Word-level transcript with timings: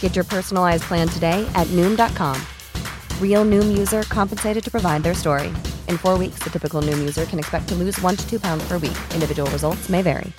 Get 0.00 0.16
your 0.16 0.24
personalized 0.24 0.82
plan 0.88 1.08
today 1.08 1.46
at 1.54 1.66
Noom.com. 1.68 2.36
Real 3.20 3.44
Noom 3.44 3.78
user 3.78 4.02
compensated 4.02 4.64
to 4.64 4.70
provide 4.70 5.02
their 5.02 5.14
story. 5.14 5.48
In 5.88 5.98
four 5.98 6.18
weeks, 6.18 6.44
the 6.44 6.50
typical 6.50 6.82
Noom 6.82 6.98
user 6.98 7.24
can 7.24 7.38
expect 7.38 7.68
to 7.68 7.74
lose 7.74 8.02
one 8.02 8.16
to 8.16 8.30
two 8.30 8.40
pounds 8.40 8.68
per 8.68 8.78
week. 8.78 8.98
Individual 9.14 9.50
results 9.50 9.88
may 9.88 10.02
vary. 10.02 10.32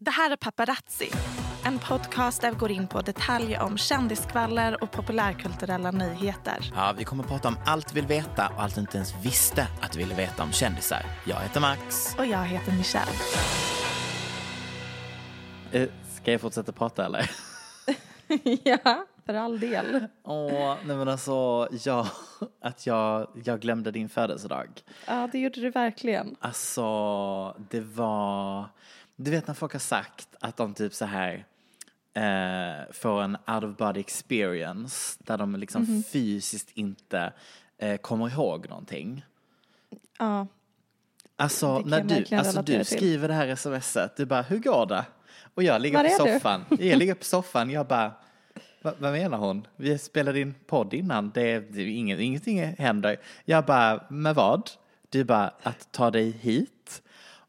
Det 0.00 0.10
här 0.10 0.30
är 0.30 0.36
Paparazzi, 0.36 1.12
en 1.64 1.78
podcast 1.78 2.40
där 2.40 2.50
vi 2.50 2.56
går 2.56 2.70
in 2.70 2.88
på 2.88 3.00
detaljer 3.00 3.62
om 3.62 3.78
kändiskvaller 3.78 4.82
och 4.82 4.90
populärkulturella 4.90 5.90
nyheter. 5.90 6.72
Ja, 6.74 6.94
vi 6.98 7.04
kommer 7.04 7.22
att 7.24 7.28
prata 7.30 7.48
om 7.48 7.56
allt 7.64 7.92
vi 7.92 7.94
vill 7.94 8.06
veta 8.06 8.48
och 8.48 8.62
allt 8.62 8.74
du 8.74 8.80
inte 8.80 8.96
ens 8.96 9.14
visste 9.22 9.68
att 9.80 9.92
du 9.92 9.98
ville 9.98 10.14
veta 10.14 10.42
om 10.42 10.52
kändisar. 10.52 11.06
Jag 11.24 11.40
heter 11.40 11.60
Max. 11.60 12.14
Och 12.18 12.26
jag 12.26 12.44
heter 12.44 12.72
Michelle. 12.72 13.12
Ska 16.26 16.32
jag 16.32 16.40
fortsätta 16.40 16.72
prata 16.72 17.04
eller? 17.06 17.30
ja, 18.64 19.06
för 19.26 19.34
all 19.34 19.60
del. 19.60 20.06
Åh, 20.22 20.76
nej 20.86 20.96
men 20.96 21.08
alltså, 21.08 21.68
ja, 21.84 22.08
att 22.60 22.86
jag, 22.86 23.28
jag 23.44 23.60
glömde 23.60 23.90
din 23.90 24.08
födelsedag. 24.08 24.68
Ja, 25.06 25.28
det 25.32 25.38
gjorde 25.38 25.60
du 25.60 25.70
verkligen. 25.70 26.36
Alltså, 26.40 27.56
det 27.70 27.80
var, 27.80 28.64
du 29.16 29.30
vet 29.30 29.46
när 29.46 29.54
folk 29.54 29.72
har 29.72 29.80
sagt 29.80 30.28
att 30.40 30.56
de 30.56 30.74
typ 30.74 30.94
så 30.94 31.04
här 31.04 31.46
eh, 32.14 32.92
får 32.92 33.22
en 33.22 33.36
out 33.46 33.64
of 33.64 33.76
body 33.76 34.00
experience 34.00 35.16
där 35.24 35.38
de 35.38 35.56
liksom 35.56 35.82
Mhm. 35.82 36.02
fysiskt 36.02 36.70
inte 36.74 37.32
eh, 37.78 37.96
kommer 37.96 38.30
ihåg 38.30 38.68
någonting. 38.68 39.24
Ja, 40.18 40.46
Alltså, 41.36 41.78
kan 41.80 41.88
när 41.90 41.98
jag 41.98 42.26
du, 42.30 42.36
alltså 42.36 42.62
du 42.62 42.72
till. 42.84 42.86
skriver 42.86 43.28
det 43.28 43.34
här 43.34 43.54
smset, 43.56 44.16
du 44.16 44.26
bara, 44.26 44.42
hur 44.42 44.58
går 44.58 44.86
det? 44.86 45.04
Och 45.56 45.62
jag 45.62 45.80
ligger 45.82 45.98
på 45.98 46.04
är 46.22 46.26
du? 46.26 46.32
soffan, 46.34 46.64
jag 46.78 46.98
ligger 46.98 47.14
på 47.14 47.24
soffan, 47.24 47.70
jag 47.70 47.86
bara, 47.86 48.12
"Va- 48.82 48.94
vad 48.98 49.12
menar 49.12 49.38
hon? 49.38 49.66
Vi 49.76 49.98
spelade 49.98 50.40
in 50.40 50.54
podd 50.66 50.94
innan, 50.94 51.30
det, 51.34 51.58
det 51.60 51.82
inget, 51.82 52.20
ingenting 52.20 52.74
händer. 52.78 53.16
Jag 53.44 53.64
bara, 53.64 54.04
med 54.10 54.34
vad? 54.34 54.70
Du 55.08 55.24
bara, 55.24 55.50
att 55.62 55.92
ta 55.92 56.10
dig 56.10 56.30
hit? 56.30 57.02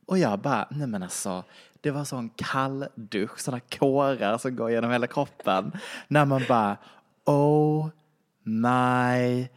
Och 0.06 0.17
jag 0.17 0.40
bara, 0.40 0.67
nej 0.69 0.88
men 0.88 1.03
alltså, 1.03 1.44
det 1.81 1.91
var 1.91 2.03
sån 2.03 2.29
kall 2.29 2.85
dusch, 2.96 3.40
sådana 3.40 3.59
kårar 3.59 4.38
som 4.38 4.56
går 4.56 4.72
genom 4.72 4.91
hela 4.91 5.07
kroppen. 5.07 5.72
När 6.07 6.25
man 6.25 6.44
bara, 6.47 6.78
oh 7.25 7.88
my 8.44 9.47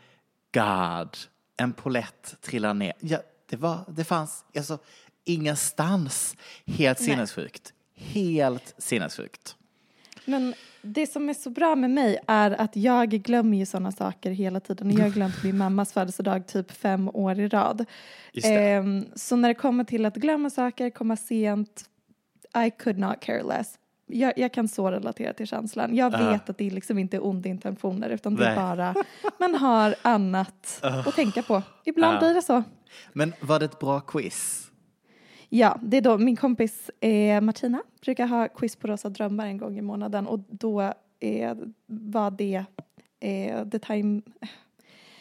god, 0.54 1.16
en 1.56 1.72
polett 1.72 2.36
trillar 2.40 2.74
ner. 2.74 2.92
Ja, 3.00 3.18
det, 3.48 3.56
var, 3.56 3.78
det 3.88 4.04
fanns 4.04 4.44
alltså, 4.56 4.78
ingenstans. 5.24 6.36
Helt 6.66 6.98
sinnessjukt. 7.00 7.72
Helt 8.00 8.74
sinnessjukt. 8.78 9.56
men 10.24 10.54
det 10.82 11.06
som 11.06 11.28
är 11.28 11.34
så 11.34 11.50
bra 11.50 11.76
med 11.76 11.90
mig 11.90 12.18
är 12.26 12.50
att 12.60 12.76
jag 12.76 13.10
glömmer 13.10 13.58
ju 13.58 13.66
sådana 13.66 13.92
saker 13.92 14.30
hela 14.30 14.60
tiden. 14.60 14.90
Jag 14.90 15.00
har 15.04 15.10
glömt 15.10 15.44
min 15.44 15.58
mammas 15.58 15.92
födelsedag 15.92 16.46
typ 16.46 16.70
fem 16.72 17.08
år 17.14 17.38
i 17.40 17.48
rad. 17.48 17.84
Ehm, 18.44 19.04
så 19.14 19.36
när 19.36 19.48
det 19.48 19.54
kommer 19.54 19.84
till 19.84 20.06
att 20.06 20.14
glömma 20.16 20.50
saker, 20.50 20.90
komma 20.90 21.16
sent, 21.16 21.84
I 22.66 22.70
could 22.70 22.98
not 22.98 23.20
care 23.20 23.42
less. 23.42 23.78
Jag, 24.06 24.32
jag 24.38 24.52
kan 24.52 24.68
så 24.68 24.90
relatera 24.90 25.32
till 25.32 25.46
känslan. 25.46 25.96
Jag 25.96 26.12
Ja. 26.14 26.30
vet 26.30 26.50
att 26.50 26.58
det 26.58 26.70
liksom 26.70 26.98
inte 26.98 27.16
är 27.16 27.26
onda 27.26 27.48
intentioner 27.48 28.08
utan 28.10 28.36
det 28.36 28.46
är 28.46 28.56
bara 28.56 28.94
man 29.38 29.54
har 29.54 29.94
annat 30.02 30.78
att 31.06 31.14
tänka 31.14 31.42
på. 31.42 31.62
Ibland 31.84 32.14
Ja. 32.14 32.18
blir 32.18 32.34
det 32.34 32.42
så. 32.42 32.62
Men 33.12 33.32
var 33.40 33.58
det 33.58 33.64
ett 33.64 33.78
bra 33.78 34.00
quiz? 34.00 34.69
Ja, 35.52 35.78
det 35.82 35.96
är 35.96 36.00
då 36.00 36.18
min 36.18 36.36
kompis 36.36 36.90
eh, 37.00 37.40
Martina 37.40 37.82
brukar 38.00 38.26
ha 38.26 38.48
quiz 38.48 38.76
på 38.76 38.86
Rosa 38.88 39.08
drömmar 39.08 39.46
en 39.46 39.58
gång 39.58 39.78
i 39.78 39.82
månaden 39.82 40.26
och 40.26 40.40
då 40.48 40.80
eh, 41.20 41.54
var 41.86 42.30
det 42.30 42.64
eh, 43.20 43.68
the 43.68 43.78
time 43.78 44.22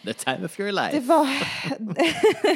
The 0.05 0.13
time 0.13 0.45
of 0.45 0.59
your 0.59 0.71
life. 0.71 0.91
Det 0.91 0.99
var, 0.99 1.27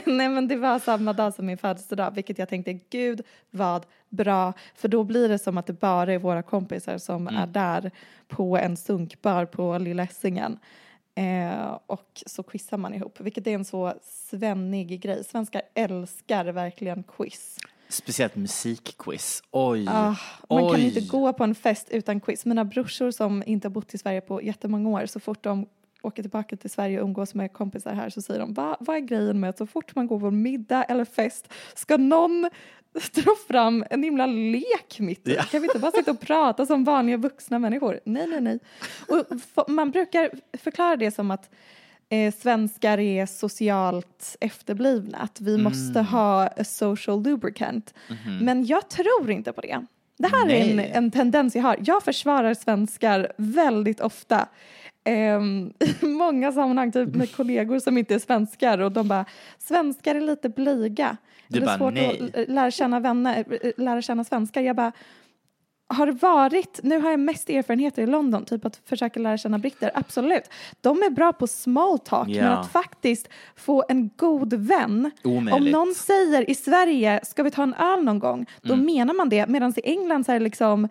nej 0.18 0.30
men 0.30 0.48
det 0.48 0.56
var 0.56 0.80
samma 0.80 1.14
dag 1.14 1.34
som 1.34 1.46
min 1.46 1.58
födelsedag, 1.58 2.12
vilket 2.12 2.38
jag 2.38 2.50
tänkte, 2.50 2.74
gud 2.74 3.22
vad 3.52 3.86
bra, 4.10 4.54
för 4.76 4.88
då 4.88 5.04
blir 5.04 5.30
det 5.30 5.40
som 5.40 5.58
att 5.58 5.66
det 5.66 5.80
bara 5.80 6.14
är 6.14 6.20
våra 6.20 6.44
kompisar 6.44 6.98
som 6.98 7.28
är 7.28 7.48
där 7.48 7.92
på 8.28 8.58
en 8.58 8.78
sunkbar 8.78 9.46
på 9.46 9.78
Lilla 9.78 10.04
Essingen. 10.04 10.60
Eh, 11.16 11.80
och 11.88 12.24
så 12.26 12.44
quizar 12.44 12.78
man 12.78 12.94
ihop, 12.94 13.20
vilket 13.20 13.48
är 13.48 13.52
en 13.52 13.66
så 13.66 13.94
svennig 14.04 15.02
grej. 15.02 15.24
Svenskar 15.24 15.62
älskar 15.74 16.46
verkligen 16.46 17.04
quiz. 17.04 17.58
Speciellt 17.90 18.36
musikquiz. 18.36 19.44
Oj. 19.52 19.86
Ah, 19.90 20.16
man 20.50 20.60
kan 20.60 20.76
Oj. 20.76 20.86
inte 20.86 21.02
gå 21.02 21.34
på 21.34 21.44
en 21.44 21.56
fest 21.56 21.88
utan 21.90 22.20
quiz. 22.20 22.46
Mina 22.46 22.66
brorsor 22.66 23.12
som 23.12 23.44
inte 23.46 23.68
har 23.68 23.72
bott 23.74 23.94
i 23.94 23.98
Sverige 23.98 24.22
på 24.22 24.42
jättemånga 24.42 24.90
år, 24.90 25.06
så 25.06 25.20
fort 25.20 25.44
de 25.44 25.66
åker 26.04 26.24
tillbaka 26.24 26.56
till 26.56 26.70
Sverige 26.70 27.00
och 27.00 27.06
umgås 27.06 27.34
med 27.34 27.54
kompisar 27.54 27.94
här 27.94 28.10
så 28.10 28.22
säger 28.22 28.40
de, 28.40 28.54
Va, 28.54 28.78
vad 28.80 28.96
är 28.96 29.00
grejen 29.00 29.40
med 29.40 29.50
att 29.50 29.58
så 29.58 29.68
fort 29.68 29.96
man 29.96 30.08
går 30.08 30.20
på 30.20 30.32
middag 30.32 30.84
eller 30.84 31.06
fest 31.06 31.54
ska 31.76 31.98
någon 31.98 32.50
dra 33.14 33.32
fram 33.48 33.86
en 33.90 34.04
himla 34.04 34.26
lek 34.26 35.00
mitt 35.00 35.28
i? 35.28 35.34
Ja. 35.34 35.44
Kan 35.44 35.62
vi 35.62 35.68
inte 35.68 35.80
bara 35.80 35.92
sitta 35.92 36.12
och 36.12 36.20
prata 36.20 36.66
som 36.66 36.84
vanliga 36.84 37.18
vuxna 37.18 37.60
människor? 37.60 38.00
Nej, 38.06 38.28
nej, 38.28 38.42
nej. 38.42 38.60
Och 39.08 39.70
man 39.70 39.92
brukar 39.92 40.32
förklara 40.58 40.96
det 40.96 41.12
som 41.12 41.32
att 41.32 41.50
eh, 42.10 42.34
svenskar 42.34 43.00
är 43.00 43.26
socialt 43.26 44.38
efterblivna, 44.40 45.18
att 45.18 45.42
vi 45.42 45.58
måste 45.58 46.02
ha 46.02 46.48
a 46.48 46.64
social 46.64 47.24
lubricant. 47.24 47.94
Men 48.42 48.66
jag 48.66 48.90
tror 48.90 49.32
inte 49.32 49.54
på 49.54 49.62
det. 49.62 49.86
Det 50.18 50.28
här 50.28 50.50
är 50.50 50.70
en, 50.70 50.76
Nej. 50.76 50.92
en 50.96 51.12
tendens 51.12 51.56
jag 51.56 51.64
har. 51.64 51.78
Jag 51.80 52.04
försvarar 52.04 52.54
svenskar 52.54 53.32
väldigt 53.38 54.00
ofta. 54.02 54.48
Ehm, 55.04 55.74
I 56.02 56.06
många 56.06 56.52
sammanhang, 56.52 56.92
typ 56.92 57.16
med 57.16 57.36
kollegor 57.36 57.80
som 57.80 57.98
inte 57.98 58.16
är 58.16 58.20
svenskar 58.20 58.78
och 58.80 58.92
de 58.92 59.08
bara, 59.08 59.26
svenskar 59.58 60.16
är 60.16 60.22
lite 60.22 60.50
blyga. 60.50 61.18
Du 61.48 61.60
det 61.60 61.64
är 61.64 61.68
bara, 61.68 61.78
svårt 61.78 61.94
nej. 61.94 62.32
att 62.36 62.50
lära 62.50 62.72
känna 62.72 63.00
vänner, 63.00 63.46
eh, 63.62 63.72
lära 63.78 64.02
känna 64.02 64.24
svenskar. 64.24 64.62
Jag 64.62 64.76
bara, 64.76 64.92
har 65.88 66.08
varit, 66.12 66.80
nu 66.84 67.00
har 67.02 67.10
jag 67.12 67.20
mest 67.20 67.50
erfarenheter 67.50 68.02
i 68.02 68.06
London, 68.08 68.46
typ 68.46 68.66
att 68.66 68.82
försöka 68.86 69.20
lära 69.20 69.38
känna 69.38 69.58
britter, 69.60 69.92
absolut. 69.94 70.44
De 70.82 70.98
är 71.04 71.10
bra 71.10 71.34
på 71.34 71.48
small 71.48 72.00
talk, 72.00 72.28
men 72.28 72.36
Ja. 72.36 72.50
att 72.50 72.72
faktiskt 72.72 73.30
få 73.56 73.84
en 73.90 74.10
god 74.16 74.54
vän. 74.54 75.12
Om 75.24 75.32
Omöjligt. 75.32 75.72
någon 75.74 75.94
säger 75.96 76.50
i 76.50 76.56
Sverige, 76.56 77.20
ska 77.24 77.44
vi 77.44 77.52
ta 77.52 77.64
en 77.64 77.74
öl 77.74 78.04
någon 78.04 78.20
gång? 78.20 78.46
Då 78.62 78.74
Mm. 78.74 78.86
menar 78.86 79.14
man 79.14 79.30
det, 79.30 79.48
medan 79.48 79.74
i 79.78 79.82
England 79.90 80.26
så 80.26 80.32
är 80.32 80.40
det 80.40 80.44
liksom 80.44 80.88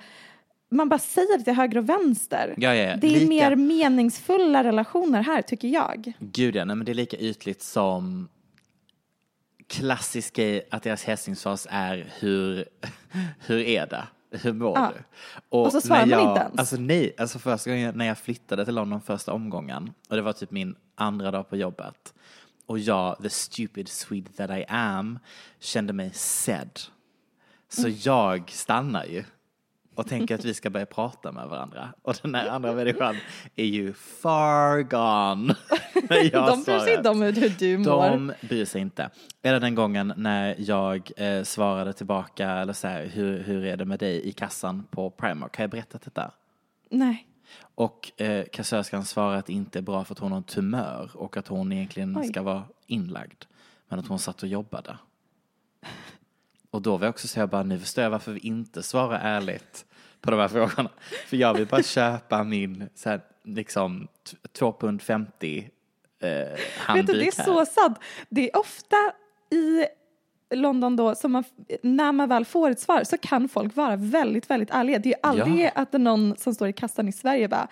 man 0.72 0.88
bara 0.88 0.98
säger 0.98 1.38
det 1.38 1.44
till 1.44 1.52
höger 1.52 1.78
och 1.78 1.88
vänster. 1.88 2.54
Ja, 2.56 2.74
ja, 2.74 2.82
ja. 2.90 2.96
Det 2.96 3.06
är 3.06 3.10
Lika- 3.10 3.26
mer 3.28 3.56
meningsfulla 3.56 4.64
relationer 4.64 5.22
här, 5.22 5.42
tycker 5.42 5.68
jag. 5.68 6.12
Gud 6.18 6.56
ja, 6.56 6.64
nej 6.64 6.76
men 6.76 6.84
det 6.84 6.92
är 6.92 6.94
lika 6.94 7.16
ytligt 7.16 7.62
som 7.62 8.28
klassisk 9.66 10.36
grej 10.36 10.68
att 10.70 10.82
deras 10.82 11.04
hälsningsfras 11.04 11.66
är 11.70 12.12
hur, 12.18 12.64
hur 13.46 13.58
är 13.58 13.86
det? 13.86 14.04
Hur 14.38 14.52
mår 14.52 14.78
Ja. 14.78 14.92
du? 14.96 15.02
Och 15.48 15.72
så 15.72 15.80
svarar 15.80 16.06
när 16.06 16.16
man 16.16 16.24
jag, 16.24 16.32
inte 16.32 16.40
ens. 16.42 16.58
Alltså 16.58 16.76
nej, 16.76 17.14
alltså 17.18 17.38
första 17.38 17.70
gången 17.70 17.98
när 17.98 18.06
jag 18.06 18.18
flyttade 18.18 18.64
till 18.64 18.74
London 18.74 19.00
första 19.00 19.32
omgången 19.32 19.92
och 20.08 20.16
det 20.16 20.22
var 20.22 20.32
typ 20.32 20.50
min 20.50 20.74
andra 20.94 21.30
dag 21.30 21.48
på 21.50 21.56
jobbet 21.56 22.14
och 22.66 22.78
jag, 22.78 23.16
the 23.22 23.30
stupid 23.30 23.88
Swede 23.88 24.32
that 24.32 24.50
I 24.50 24.64
am, 24.68 25.18
kände 25.60 25.92
mig 25.92 26.10
sedd. 26.14 26.80
Så 27.68 27.86
Mm. 27.86 27.98
jag 28.02 28.50
stannar 28.50 29.04
ju 29.04 29.24
och 30.02 30.08
tänker 30.08 30.34
att 30.34 30.44
vi 30.44 30.54
ska 30.54 30.70
börja 30.70 30.86
prata 30.86 31.32
med 31.32 31.48
varandra. 31.48 31.94
Och 32.02 32.16
den 32.22 32.34
här 32.34 32.48
andra 32.48 32.72
människan 32.72 33.16
är 33.56 33.64
ju 33.64 33.92
far 33.92 34.82
gone. 34.82 35.54
De 36.32 36.64
bryr 36.64 36.78
sig 36.78 36.94
inte 36.94 37.08
om 37.08 37.22
hur 37.22 37.58
du 37.58 37.78
mår. 37.78 38.10
De 38.10 38.32
bryr 38.40 38.64
sig 38.64 38.80
inte. 38.80 39.10
Eller 39.42 39.60
den 39.60 39.74
gången 39.74 40.12
när 40.16 40.54
jag 40.58 41.10
eh, 41.16 41.42
svarade 41.42 41.92
tillbaka, 41.92 42.50
eller 42.50 42.72
så 42.72 42.88
här, 42.88 43.06
hur, 43.06 43.42
hur 43.42 43.64
är 43.64 43.76
det 43.76 43.84
med 43.84 43.98
dig 43.98 44.28
i 44.28 44.32
kassan 44.32 44.86
på 44.90 45.10
Primark? 45.10 45.56
Har 45.56 45.62
jag 45.62 45.70
berättat 45.70 46.02
detta? 46.02 46.30
Nej. 46.90 47.26
Och 47.74 48.20
eh, 48.20 48.44
kassörskan 48.52 49.04
svarade 49.04 49.38
att 49.38 49.46
det 49.46 49.52
inte 49.52 49.78
är 49.78 49.82
bra 49.82 50.04
för 50.04 50.14
att 50.14 50.18
hon 50.18 50.32
har 50.32 50.38
en 50.38 50.44
tumör 50.44 51.10
och 51.14 51.36
att 51.36 51.48
hon 51.48 51.72
egentligen 51.72 52.16
Oj. 52.16 52.28
ska 52.28 52.42
vara 52.42 52.64
inlagd. 52.86 53.44
Men 53.88 53.98
att 53.98 54.06
hon 54.06 54.18
satt 54.18 54.42
och 54.42 54.48
jobbade. 54.48 54.96
Och 56.70 56.82
då 56.82 56.96
var 56.96 57.06
jag 57.06 57.10
också 57.10 57.28
så 57.28 57.40
jag 57.40 57.48
bara, 57.48 57.62
nu 57.62 57.78
förstår 57.78 58.04
jag 58.04 58.10
varför 58.10 58.32
vi 58.32 58.40
inte 58.40 58.82
svarar 58.82 59.18
ärligt 59.18 59.84
på 60.22 60.30
de 60.30 60.40
här 60.40 60.48
frågorna. 60.48 60.90
För 61.26 61.36
jag 61.36 61.54
vill 61.54 61.66
bara 61.66 61.82
köpa 61.82 62.44
min, 62.44 62.88
så 62.94 63.08
här, 63.10 63.20
liksom, 63.44 64.08
t- 64.30 64.36
2 64.52 64.72
pund 64.80 65.02
50 65.02 65.70
eh, 66.22 66.28
Vet 66.28 66.58
handduk 66.78 67.06
du, 67.06 67.12
det 67.12 67.26
är 67.26 67.36
här. 67.38 67.44
så 67.44 67.66
sant. 67.66 67.98
Det 68.28 68.50
är 68.50 68.56
ofta 68.60 68.96
i 69.50 69.84
London 70.54 70.96
då, 70.96 71.14
som 71.14 71.32
man, 71.32 71.44
när 71.82 72.12
man 72.12 72.28
väl 72.28 72.44
får 72.44 72.70
ett 72.70 72.80
svar 72.80 73.04
så 73.04 73.18
kan 73.18 73.48
folk 73.48 73.76
vara 73.76 73.96
väldigt, 73.96 74.50
väldigt 74.50 74.70
ärliga. 74.70 74.98
Det 74.98 75.08
är 75.08 75.10
ju 75.10 75.18
aldrig 75.30 75.66
Ja. 75.66 75.70
att 75.74 75.92
det 75.92 75.96
är 75.96 76.00
någon 76.00 76.36
som 76.36 76.54
står 76.54 76.68
i 76.68 76.72
kassan 76.72 77.08
i 77.08 77.12
Sverige 77.12 77.48
bara 77.48 77.68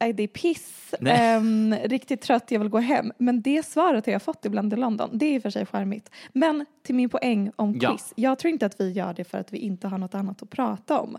Nej, 0.00 0.12
det 0.12 0.22
är 0.22 0.26
piss, 0.28 0.94
ehm, 1.06 1.74
riktigt 1.84 2.20
trött, 2.20 2.50
jag 2.50 2.60
vill 2.60 2.68
gå 2.68 2.78
hem. 2.78 3.12
Men 3.18 3.42
det 3.42 3.66
svaret 3.66 4.06
har 4.06 4.12
jag 4.12 4.22
fått 4.22 4.44
ibland 4.44 4.72
i 4.72 4.76
London. 4.76 5.10
Det 5.12 5.26
är 5.26 5.34
i 5.34 5.38
och 5.38 5.42
för 5.42 5.50
sig 5.50 5.66
charmigt. 5.66 6.10
Men 6.32 6.66
till 6.82 6.94
min 6.94 7.08
poäng 7.08 7.50
om 7.56 7.78
Ja. 7.80 7.90
quiz. 7.90 8.12
Jag 8.16 8.38
tror 8.38 8.52
inte 8.52 8.66
att 8.66 8.80
vi 8.80 8.90
gör 8.92 9.14
det 9.14 9.24
för 9.24 9.38
att 9.38 9.52
vi 9.52 9.58
inte 9.58 9.88
har 9.88 9.98
något 9.98 10.14
annat 10.14 10.42
att 10.42 10.50
prata 10.50 11.00
om. 11.00 11.16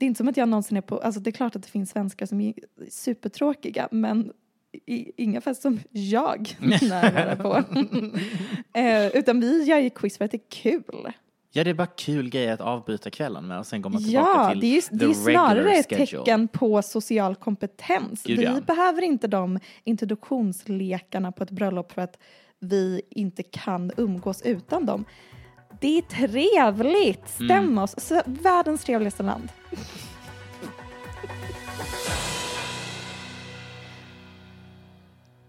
Det 0.00 0.04
är 0.04 0.06
inte 0.06 0.18
som 0.18 0.28
att 0.28 0.36
jag 0.36 0.48
någonsin 0.48 0.76
är 0.76 0.80
på, 0.80 0.98
alltså 0.98 1.20
det 1.20 1.30
är 1.30 1.32
klart 1.32 1.56
att 1.56 1.62
det 1.62 1.68
finns 1.68 1.90
svenskar 1.90 2.26
som 2.26 2.40
är 2.40 2.54
supertråkiga 2.88 3.88
men 3.90 4.32
i, 4.86 5.12
inga 5.22 5.40
fest 5.40 5.62
som 5.62 5.80
jag 5.90 6.56
närvarar 6.60 7.36
på. 7.36 7.56
eh, 8.78 9.06
utan 9.06 9.40
vi 9.40 9.62
gör 9.64 9.78
ju 9.78 9.90
quiz 9.90 10.18
för 10.18 10.24
att 10.24 10.30
det 10.30 10.36
är 10.36 10.50
kul. 10.62 11.12
Ja, 11.52 11.64
det 11.64 11.70
är 11.70 11.74
bara 11.74 11.86
kul 11.86 12.28
grejer 12.30 12.52
att 12.52 12.60
avbryta 12.60 13.10
kvällen 13.10 13.46
med 13.46 13.58
och 13.58 13.66
sen 13.66 13.82
går 13.82 13.90
man 13.90 14.04
tillbaka 14.04 14.30
Ja, 14.42 14.50
till 14.50 14.60
det 14.60 14.66
är, 14.66 14.74
ju- 14.74 14.98
det 14.98 15.04
är 15.04 15.12
snarare 15.14 15.72
ett 15.72 15.88
tecken 15.88 16.48
på 16.48 16.82
social 16.82 17.36
kompetens. 17.36 18.22
Gud, 18.22 18.38
vi 18.38 18.44
ja. 18.44 18.60
behöver 18.66 19.02
inte 19.02 19.26
de 19.28 19.58
introduktionslekarna 19.84 21.32
på 21.32 21.42
ett 21.42 21.50
bröllop 21.50 21.92
för 21.92 22.02
att 22.02 22.18
vi 22.58 23.02
inte 23.10 23.42
kan 23.42 23.92
umgås 23.96 24.42
utan 24.42 24.86
dem. 24.86 25.04
Det 25.80 25.98
är 25.98 26.02
trevligt, 26.02 27.28
stäm 27.28 27.50
Mm. 27.50 27.78
oss. 27.78 27.94
Så, 27.98 28.22
världens 28.26 28.84
trevligaste 28.84 29.22
land. 29.22 29.48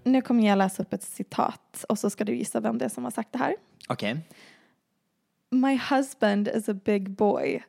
Nu 0.03 0.21
kommer 0.21 0.47
jag 0.47 0.57
läsa 0.57 0.81
upp 0.83 0.93
ett 0.93 1.03
citat 1.03 1.85
och 1.89 1.99
så 1.99 2.09
ska 2.09 2.23
du 2.23 2.35
gissa 2.35 2.59
vem 2.59 2.77
det 2.77 2.85
är 2.85 2.89
som 2.89 3.03
har 3.03 3.11
sagt 3.11 3.31
det 3.31 3.37
här. 3.39 3.55
Okej. 3.89 4.17
My 5.49 5.75
husband 5.77 6.47
is 6.47 6.69
a 6.69 6.73
big 6.73 7.09
boy. 7.09 7.63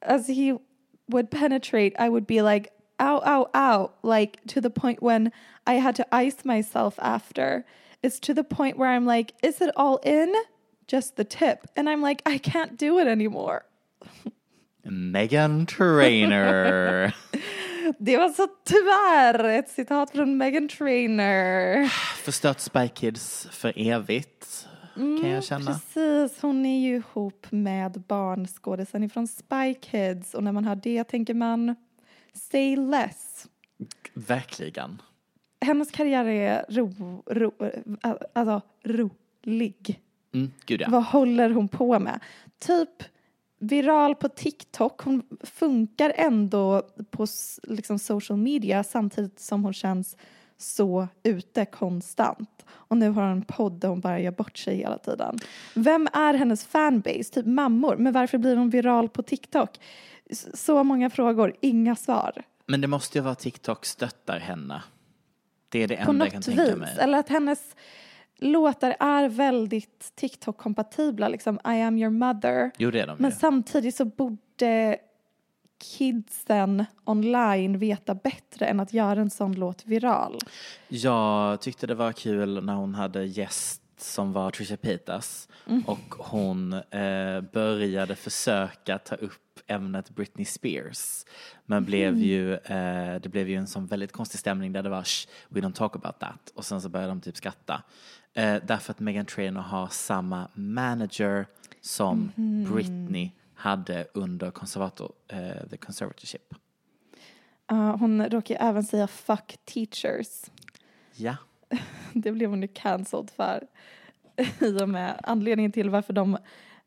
As 0.00 0.28
he 0.28 0.58
would 1.06 1.30
penetrate, 1.30 2.06
I 2.06 2.08
would 2.08 2.26
be 2.26 2.42
like, 2.42 2.68
ow, 2.98 3.20
ow, 3.26 3.46
ow, 3.54 3.90
like 4.16 4.38
to 4.48 4.60
the 4.60 4.70
point 4.70 5.02
when 5.02 5.30
I 5.70 5.78
had 5.78 5.96
to 5.96 6.02
ice 6.26 6.44
myself 6.44 6.94
after. 6.98 7.62
It's 8.02 8.20
to 8.20 8.34
the 8.34 8.44
point 8.44 8.78
where 8.78 8.90
I'm 8.90 9.06
like, 9.16 9.34
is 9.42 9.60
it 9.60 9.70
all 9.76 9.98
in? 10.04 10.34
Just 10.92 11.16
the 11.16 11.24
tip. 11.24 11.58
And 11.76 11.88
I'm 11.88 12.08
like, 12.08 12.22
I 12.26 12.38
can't 12.38 12.78
do 12.78 13.00
it 13.00 13.06
anymore. 13.08 13.60
Megan 14.90 15.66
Trainer. 15.66 17.14
Det 17.98 18.16
var 18.16 18.28
så 18.28 18.46
tyvärr 18.64 19.44
ett 19.58 19.68
citat 19.68 20.10
från 20.10 20.38
Megan 20.38 20.68
Trainor. 20.68 21.86
Förstört 22.24 22.60
Spy 22.60 22.88
Kids 22.88 23.48
för 23.50 23.72
evigt, 23.76 24.68
kan 24.94 25.28
jag 25.30 25.44
känna. 25.44 25.72
Precis, 25.72 26.42
hon 26.42 26.66
är 26.66 26.80
ju 26.88 26.96
ihop 26.96 27.46
med 27.50 28.02
barnskådisen 28.08 29.02
ifrån 29.04 29.28
Spy 29.28 29.74
Kids 29.74 30.34
och 30.34 30.44
när 30.44 30.52
man 30.52 30.64
hör 30.64 30.76
det 30.76 31.04
tänker 31.04 31.34
man 31.34 31.74
say 32.32 32.76
less. 32.76 33.46
Verkligen. 34.14 35.02
Hennes 35.60 35.90
karriär 35.90 36.24
är 36.24 36.64
ro, 36.68 37.22
ro, 37.26 37.52
alltså, 38.32 38.60
rolig. 38.84 40.00
Mm, 40.36 40.50
gud 40.66 40.80
ja. 40.80 40.86
Vad 40.90 41.04
håller 41.04 41.50
hon 41.50 41.68
på 41.68 41.98
med? 41.98 42.20
Typ 42.58 43.02
viral 43.58 44.14
på 44.14 44.28
TikTok. 44.28 45.00
Hon 45.00 45.22
funkar 45.40 46.12
ändå 46.16 46.82
på 47.10 47.26
liksom, 47.62 47.98
social 47.98 48.38
media 48.38 48.84
samtidigt 48.84 49.40
som 49.40 49.64
hon 49.64 49.72
känns 49.72 50.16
så 50.58 51.08
ute 51.22 51.64
konstant. 51.64 52.64
Och 52.68 52.96
nu 52.96 53.10
har 53.10 53.22
hon 53.22 53.32
en 53.32 53.42
podd 53.42 53.72
där 53.72 53.88
hon 53.88 54.00
bara 54.00 54.20
gör 54.20 54.30
bort 54.30 54.58
sig 54.58 54.76
hela 54.76 54.98
tiden. 54.98 55.38
Vem 55.74 56.08
är 56.12 56.34
hennes 56.34 56.64
fanbase? 56.66 57.24
Typ 57.24 57.46
mammor. 57.46 57.96
Men 57.96 58.12
varför 58.12 58.38
blir 58.38 58.56
hon 58.56 58.70
viral 58.70 59.08
på 59.08 59.22
TikTok? 59.22 59.80
Så 60.54 60.84
många 60.84 61.10
frågor, 61.10 61.54
inga 61.60 61.96
svar. 61.96 62.32
Men 62.66 62.80
det 62.80 62.86
måste 62.86 63.18
ju 63.18 63.22
vara 63.22 63.32
att 63.32 63.38
TikTok 63.38 63.84
stöttar 63.86 64.38
henne. 64.38 64.82
Det 65.68 65.82
är 65.82 65.88
det 65.88 66.04
På 66.04 66.10
enda 66.10 66.24
jag 66.24 66.32
kan 66.32 66.38
något 66.38 66.44
tänka 66.44 66.64
vis. 66.64 66.76
mig. 66.76 66.96
Eller 67.00 67.18
att 67.18 67.28
hennes 67.28 67.76
låtar 68.38 68.96
är 69.00 69.28
väldigt 69.28 70.12
TikTok-kompatibla. 70.14 71.28
Liksom 71.28 71.54
I 71.64 71.82
am 71.82 71.98
your 71.98 72.10
mother. 72.10 72.70
Jo, 72.78 72.90
det 72.90 73.00
är 73.00 73.06
de 73.06 73.16
Men 73.18 73.30
ju. 73.30 73.36
samtidigt 73.36 73.94
så 73.96 74.04
borde 74.04 74.96
kidsen 75.98 76.84
online 77.04 77.78
veta 77.78 78.14
bättre 78.14 78.66
än 78.66 78.80
att 78.80 78.92
göra 78.92 79.20
en 79.20 79.30
sån 79.30 79.52
låt 79.52 79.86
viral. 79.86 80.38
Jag 80.88 81.60
tyckte 81.60 81.86
det 81.86 81.94
var 81.94 82.12
kul 82.12 82.64
när 82.64 82.74
hon 82.74 82.94
hade 82.94 83.24
gäst 83.24 83.82
som 83.98 84.32
var 84.32 84.50
Trisha 84.50 84.76
Paytas 84.76 85.48
Mm. 85.68 85.82
och 85.86 86.14
hon 86.18 86.72
eh, 86.72 87.40
började 87.52 88.16
försöka 88.16 88.98
ta 88.98 89.14
upp 89.14 89.32
ämnet 89.66 90.10
Britney 90.10 90.44
Spears 90.44 91.24
men 91.66 91.84
blev 91.84 92.08
Mm. 92.08 92.20
ju, 92.22 92.54
eh, 92.54 93.20
det 93.20 93.28
blev 93.30 93.48
ju 93.48 93.56
en 93.56 93.66
sån 93.66 93.86
väldigt 93.86 94.12
konstig 94.12 94.40
stämning 94.40 94.72
där 94.72 94.82
det 94.82 94.88
var 94.88 95.02
Shh, 95.04 95.28
we 95.48 95.60
don't 95.60 95.72
talk 95.72 95.96
about 95.96 96.18
that 96.18 96.52
och 96.54 96.64
sen 96.64 96.80
så 96.80 96.88
började 96.88 97.10
de 97.10 97.20
typ 97.20 97.36
skratta. 97.36 97.82
Eh, 98.36 98.56
därför 98.66 98.90
att 98.90 99.00
Meghan 99.00 99.26
Trainor 99.26 99.60
har 99.60 99.86
samma 99.86 100.48
manager 100.54 101.46
som 101.80 102.32
Mhm. 102.34 102.72
Britney 102.74 103.30
hade 103.54 104.06
under 104.14 104.50
konservator, 104.50 105.12
eh, 105.28 105.68
the 105.70 105.76
conservatorship. 105.76 106.54
Uh, 107.72 107.96
hon 107.96 108.26
råkar 108.26 108.56
även 108.60 108.84
säga 108.84 109.06
fuck 109.06 109.58
teachers. 109.64 110.44
Ja. 111.14 111.36
Det 112.12 112.32
blev 112.32 112.50
hon 112.50 112.62
ju 112.62 112.68
cancelled 112.68 113.30
för. 113.30 113.66
I 114.60 114.82
och 114.82 114.88
med 114.88 115.20
anledningen 115.22 115.72
till 115.72 115.90
varför 115.90 116.12
de 116.12 116.38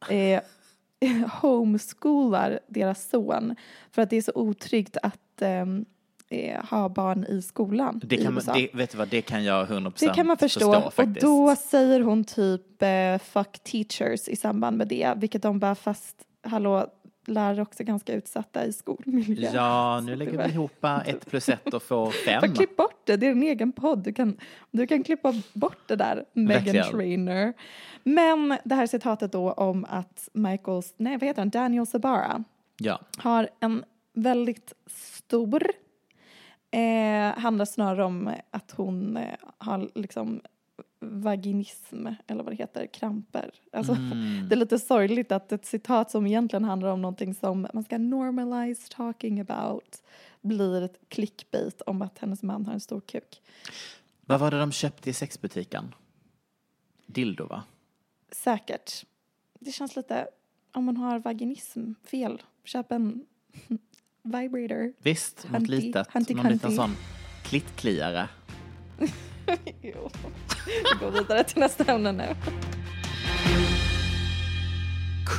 eh, 0.09 0.41
homeschoolar 1.41 2.59
deras 2.67 3.09
son. 3.09 3.55
För 3.91 4.01
att 4.01 4.09
det 4.09 4.17
är 4.17 4.21
så 4.21 4.31
otryggt 4.35 4.97
att 5.03 5.41
ehm, 5.41 5.85
eh, 6.29 6.65
ha 6.65 6.89
barn 6.89 7.23
i 7.25 7.41
skolan 7.41 8.01
Det 8.03 8.15
i 8.15 8.23
kan 8.23 8.33
man, 8.33 8.41
USA. 8.41 8.53
det, 8.53 8.69
vet 8.73 8.91
du 8.91 8.97
vad, 8.97 9.07
det 9.07 9.21
kan 9.21 9.43
jag 9.43 9.67
100% 9.67 9.93
Det 9.99 10.09
kan 10.13 10.27
man 10.27 10.37
förstå. 10.37 10.77
och 10.77 10.93
faktiskt. 10.93 11.21
då 11.21 11.55
säger 11.55 11.99
hon 12.01 12.23
typ 12.23 12.81
eh, 12.81 13.17
fuck 13.17 13.59
teachers 13.63 14.27
i 14.27 14.35
samband 14.35 14.77
med 14.77 14.87
det. 14.87 15.13
Vilket 15.17 15.41
de 15.41 15.59
bara 15.59 15.75
fast, 15.75 16.15
hallå, 16.43 16.87
lärare 17.25 17.61
också 17.61 17.83
ganska 17.83 18.13
utsatta 18.13 18.65
i 18.65 18.73
skolmiljö. 18.73 19.49
Ja, 19.53 19.99
nu 20.05 20.15
lägger 20.15 20.43
vi 20.47 20.53
ihop 20.53 20.83
ett 21.05 21.25
plus 21.29 21.49
ett 21.49 21.73
och 21.73 21.83
får 21.83 22.11
fem. 22.25 22.41
Bara 22.41 22.51
klipp 22.51 22.77
bort 22.77 23.01
det, 23.05 23.15
det 23.17 23.27
är 23.27 23.31
en 23.31 23.43
egen 23.43 23.71
podd. 23.71 23.99
Du 24.03 24.13
kan, 24.13 24.37
du 24.71 24.87
kan 24.87 25.03
klippa 25.03 25.33
bort 25.53 25.87
det 25.87 25.95
där, 25.95 26.25
Megan. 26.33 26.91
Trainer. 26.91 27.53
Men 28.03 28.57
det 28.63 28.75
här 28.75 28.87
citatet 28.87 29.31
då 29.31 29.51
om 29.51 29.85
att 29.89 30.29
Michaels, 30.33 30.93
nej 30.97 31.17
vad 31.17 31.27
heter 31.27 31.41
han, 31.41 31.49
Daniel 31.49 31.85
Sabara 31.85 32.43
Ja, 32.77 32.99
har 33.17 33.49
en 33.59 33.83
väldigt 34.13 34.73
stor, 34.87 35.63
eh, 36.71 37.39
handlar 37.39 37.65
snarare 37.65 38.03
om 38.03 38.33
att 38.51 38.71
hon 38.71 39.17
eh, 39.17 39.35
har 39.57 39.89
liksom 39.95 40.41
vaginism, 40.99 42.07
eller 42.27 42.43
vad 42.43 42.53
det 42.53 42.57
heter, 42.57 42.85
kramper. 42.85 43.51
Alltså, 43.73 43.93
Mm. 43.93 44.49
Det 44.49 44.55
är 44.55 44.57
lite 44.57 44.79
sorgligt 44.79 45.31
att 45.31 45.51
ett 45.51 45.65
citat 45.65 46.11
som 46.11 46.27
egentligen 46.27 46.63
handlar 46.63 46.89
om 46.89 47.01
någonting 47.01 47.33
som 47.33 47.67
man 47.73 47.83
ska 47.83 47.97
normalize 47.97 48.89
talking 48.89 49.39
about 49.39 50.03
blir 50.41 50.81
ett 50.81 50.99
clickbait 51.07 51.81
om 51.81 52.01
att 52.01 52.19
hennes 52.19 52.43
man 52.43 52.65
har 52.65 52.73
en 52.73 52.79
stor 52.79 53.01
kuk. 53.01 53.41
vad 54.25 54.39
var 54.39 54.51
det 54.51 54.59
de 54.59 54.71
köpte 54.71 55.09
i 55.09 55.13
sexbutiken? 55.13 55.95
Dildo 57.05 57.45
va? 57.45 57.63
säkert. 58.31 59.05
Det 59.59 59.71
känns 59.71 59.95
lite, 59.95 60.27
om 60.71 60.85
man 60.85 60.97
har 60.97 61.19
vaginism, 61.19 61.93
fel. 62.03 62.41
Köp 62.63 62.91
en 62.91 63.25
vibrator. 64.31 64.93
Visst, 65.03 65.47
något 65.51 65.67
litet. 65.67 66.07
hunty, 66.13 66.33
någon 66.33 66.51
liten 66.51 66.71
sån 66.71 66.95
klittkliare. 67.43 68.27
Jo. 69.81 70.09
Vi 70.65 71.05
går 71.05 71.11
vidare 71.11 71.43
till 71.43 71.59
nästa 71.59 71.93
ämne 71.93 72.11
nu. 72.11 72.35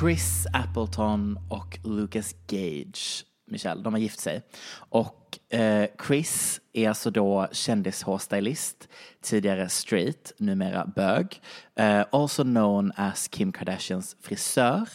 Chris 0.01 0.47
Appleton 0.53 1.39
och 1.51 1.79
Lucas 1.85 2.35
Gage, 2.47 3.25
Michelle, 3.51 3.83
de 3.83 3.93
har 3.95 4.01
gift 4.01 4.21
sig. 4.21 4.43
Och 4.73 5.39
eh, 5.49 5.89
Chris 6.07 6.61
är 6.73 6.89
alltså 6.89 7.11
då 7.11 7.49
kändishårstylist, 7.53 8.89
tidigare 9.23 9.69
straight, 9.69 10.33
numera 10.39 10.87
bög. 10.97 11.41
Eh, 11.75 12.05
also 12.13 12.43
known 12.43 12.93
as 12.97 13.29
Kim 13.29 13.53
Kardashians 13.53 14.17
frisör. 14.21 14.89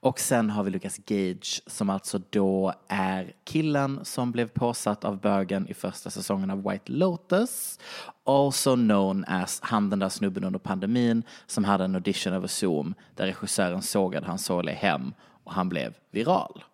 Och 0.00 0.20
sen 0.20 0.50
har 0.50 0.62
vi 0.64 0.70
Lucas 0.70 0.98
Gage 1.06 1.62
som 1.66 1.90
alltså 1.90 2.20
då 2.30 2.74
är 2.88 3.32
killen 3.44 4.00
som 4.04 4.32
blev 4.32 4.48
påsatt 4.48 5.04
av 5.04 5.20
bögen 5.20 5.68
i 5.68 5.74
första 5.74 6.10
säsongen 6.10 6.50
av 6.50 6.70
White 6.70 6.92
Lotus. 6.92 7.78
Also 8.24 8.74
known 8.74 9.24
as 9.28 9.60
han 9.62 9.90
den 9.90 9.98
där 9.98 10.08
snubben 10.08 10.44
under 10.44 10.58
pandemin 10.58 11.22
som 11.46 11.64
hade 11.64 11.84
en 11.84 11.94
audition 11.94 12.32
över 12.32 12.46
Zoom 12.46 12.94
där 13.14 13.26
regissören 13.26 13.82
sågade 13.82 14.26
hans 14.26 14.44
sorgliga 14.44 14.76
hem 14.76 15.12
och 15.44 15.54
han 15.54 15.68
blev 15.68 15.94
viral. 16.10 16.64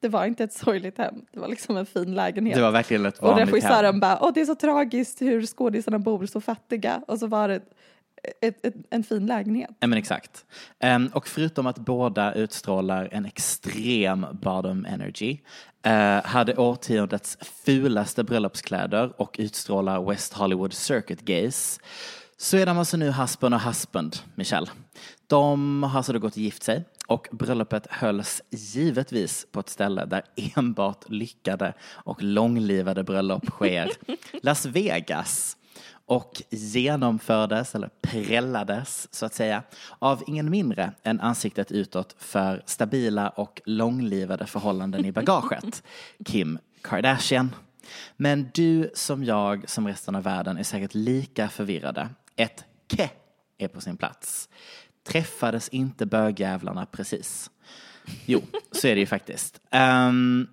Det 0.00 0.08
var 0.08 0.24
inte 0.24 0.44
ett 0.44 0.52
sorgligt 0.52 0.98
hem, 0.98 1.14
det 1.32 1.40
var 1.40 1.48
liksom 1.48 1.76
en 1.76 1.86
fin 1.86 2.14
lägenhet. 2.14 2.56
Det 2.56 2.62
var 2.62 2.70
verkligen 2.70 3.06
ett 3.06 3.18
och 3.18 3.28
vanligt 3.28 3.46
hem. 3.46 3.54
regissören 3.54 4.00
bara, 4.00 4.18
åh 4.20 4.30
det 4.34 4.40
är 4.40 4.44
så 4.44 4.54
tragiskt 4.54 5.22
hur 5.22 5.46
skådisarna 5.46 5.98
bor 5.98 6.26
så 6.26 6.40
fattiga. 6.40 7.02
Och 7.08 7.18
så 7.18 7.26
var 7.26 7.48
det 7.48 7.62
ett, 8.40 8.66
ett, 8.66 8.74
en 8.90 9.04
fin 9.04 9.26
lägenhet. 9.26 9.70
Ja 9.80 9.86
men 9.86 9.98
exakt. 9.98 10.44
Ehm, 10.78 11.06
och 11.06 11.28
förutom 11.28 11.66
att 11.66 11.78
båda 11.78 12.34
utstrålar 12.34 13.08
en 13.12 13.26
extrem 13.26 14.26
bottom 14.32 14.84
energy 14.84 15.38
eh, 15.82 16.24
hade 16.24 16.56
årtiondets 16.56 17.38
fulaste 17.64 18.24
bröllopskläder 18.24 19.20
och 19.20 19.36
utstrålar 19.38 20.10
West 20.10 20.32
Hollywood 20.32 20.72
circuit 20.72 21.20
gaze 21.20 21.80
så 22.36 22.56
är 22.56 22.66
de 22.66 22.78
alltså 22.78 22.96
nu 22.96 23.10
husband 23.10 23.54
och 23.54 23.60
husband, 23.60 24.16
Michelle. 24.34 24.66
De 25.26 25.82
har 25.82 25.96
alltså 25.96 26.12
då 26.12 26.18
gått 26.18 26.32
och 26.32 26.38
gift 26.38 26.62
sig 26.62 26.84
och 27.10 27.28
bröllopet 27.32 27.86
hölls 27.90 28.42
givetvis 28.50 29.46
på 29.52 29.60
ett 29.60 29.68
ställe 29.68 30.04
där 30.04 30.22
enbart 30.56 31.08
lyckade 31.08 31.74
och 31.90 32.22
långlivade 32.22 33.04
bröllop 33.04 33.46
sker. 33.46 33.90
Las 34.42 34.66
Vegas 34.66 35.56
och 36.06 36.42
genomfördes, 36.50 37.74
eller 37.74 37.90
prällades 38.02 39.14
så 39.14 39.26
att 39.26 39.34
säga, 39.34 39.62
av 39.98 40.22
ingen 40.26 40.50
mindre 40.50 40.92
än 41.02 41.20
ansiktet 41.20 41.72
utåt 41.72 42.14
för 42.18 42.62
stabila 42.66 43.28
och 43.28 43.60
långlivade 43.64 44.46
förhållanden 44.46 45.04
i 45.04 45.12
bagaget, 45.12 45.82
Kim 46.24 46.58
Kardashian. 46.82 47.54
Men 48.16 48.50
du 48.54 48.90
som 48.94 49.24
jag, 49.24 49.70
som 49.70 49.88
resten 49.88 50.14
av 50.14 50.22
världen, 50.22 50.58
är 50.58 50.62
säkert 50.62 50.94
lika 50.94 51.48
förvirrade. 51.48 52.08
Ett 52.36 52.64
ke 52.88 53.10
är 53.58 53.68
på 53.68 53.80
sin 53.80 53.96
plats. 53.96 54.48
Träffades 55.02 55.68
inte 55.68 56.06
bögjävlarna 56.06 56.86
precis? 56.86 57.50
Jo, 58.26 58.42
så 58.72 58.88
är 58.88 58.94
det 58.94 59.00
ju 59.00 59.06
faktiskt. 59.06 59.60
Um, 59.72 60.48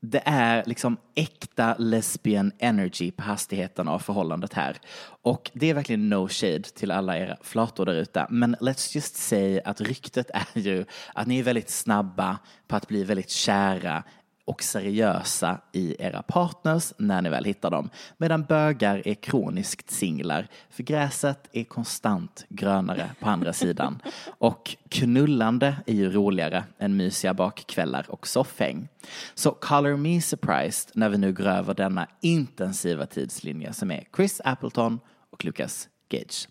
det 0.00 0.22
är 0.24 0.62
liksom 0.66 0.96
äkta 1.14 1.76
lesbian 1.78 2.52
energy 2.58 3.10
på 3.10 3.22
hastigheten 3.22 3.88
av 3.88 3.98
förhållandet 3.98 4.52
här. 4.52 4.76
Och 5.22 5.50
det 5.54 5.70
är 5.70 5.74
verkligen 5.74 6.08
no 6.08 6.28
shade 6.28 6.62
till 6.62 6.90
alla 6.90 7.18
era 7.18 7.36
flator 7.42 7.86
där 7.86 7.94
ute. 7.94 8.26
Men 8.30 8.56
let's 8.56 8.94
just 8.94 9.16
say 9.16 9.60
att 9.64 9.80
ryktet 9.80 10.30
är 10.34 10.60
ju 10.60 10.84
att 11.14 11.26
ni 11.26 11.38
är 11.38 11.42
väldigt 11.42 11.70
snabba 11.70 12.38
på 12.68 12.76
att 12.76 12.88
bli 12.88 13.04
väldigt 13.04 13.30
kära 13.30 14.04
och 14.48 14.62
seriösa 14.62 15.60
i 15.72 15.96
era 15.98 16.22
partners 16.22 16.92
när 16.98 17.22
ni 17.22 17.30
väl 17.30 17.44
hittar 17.44 17.70
dem. 17.70 17.90
Medan 18.16 18.44
bögar 18.44 19.02
är 19.04 19.14
kroniskt 19.14 19.90
singlar, 19.90 20.48
för 20.70 20.82
gräset 20.82 21.48
är 21.52 21.64
konstant 21.64 22.46
grönare 22.48 23.10
på 23.20 23.28
andra 23.28 23.52
sidan. 23.52 24.02
Och 24.38 24.76
knullande 24.88 25.76
är 25.86 25.94
ju 25.94 26.10
roligare 26.10 26.64
än 26.78 26.96
mysiga 26.96 27.34
bakkvällar 27.34 28.06
och 28.08 28.26
soffhäng. 28.26 28.88
Så 29.34 29.50
color 29.50 29.96
me 29.96 30.20
surprised 30.20 30.90
när 30.94 31.08
vi 31.08 31.18
nu 31.18 31.32
går 31.32 31.46
över 31.46 31.74
denna 31.74 32.06
intensiva 32.20 33.06
tidslinje 33.06 33.72
som 33.72 33.90
är 33.90 34.04
Chris 34.16 34.40
Appleton 34.44 35.00
och 35.30 35.44
Lucas 35.44 35.88
Gage. 36.08 36.48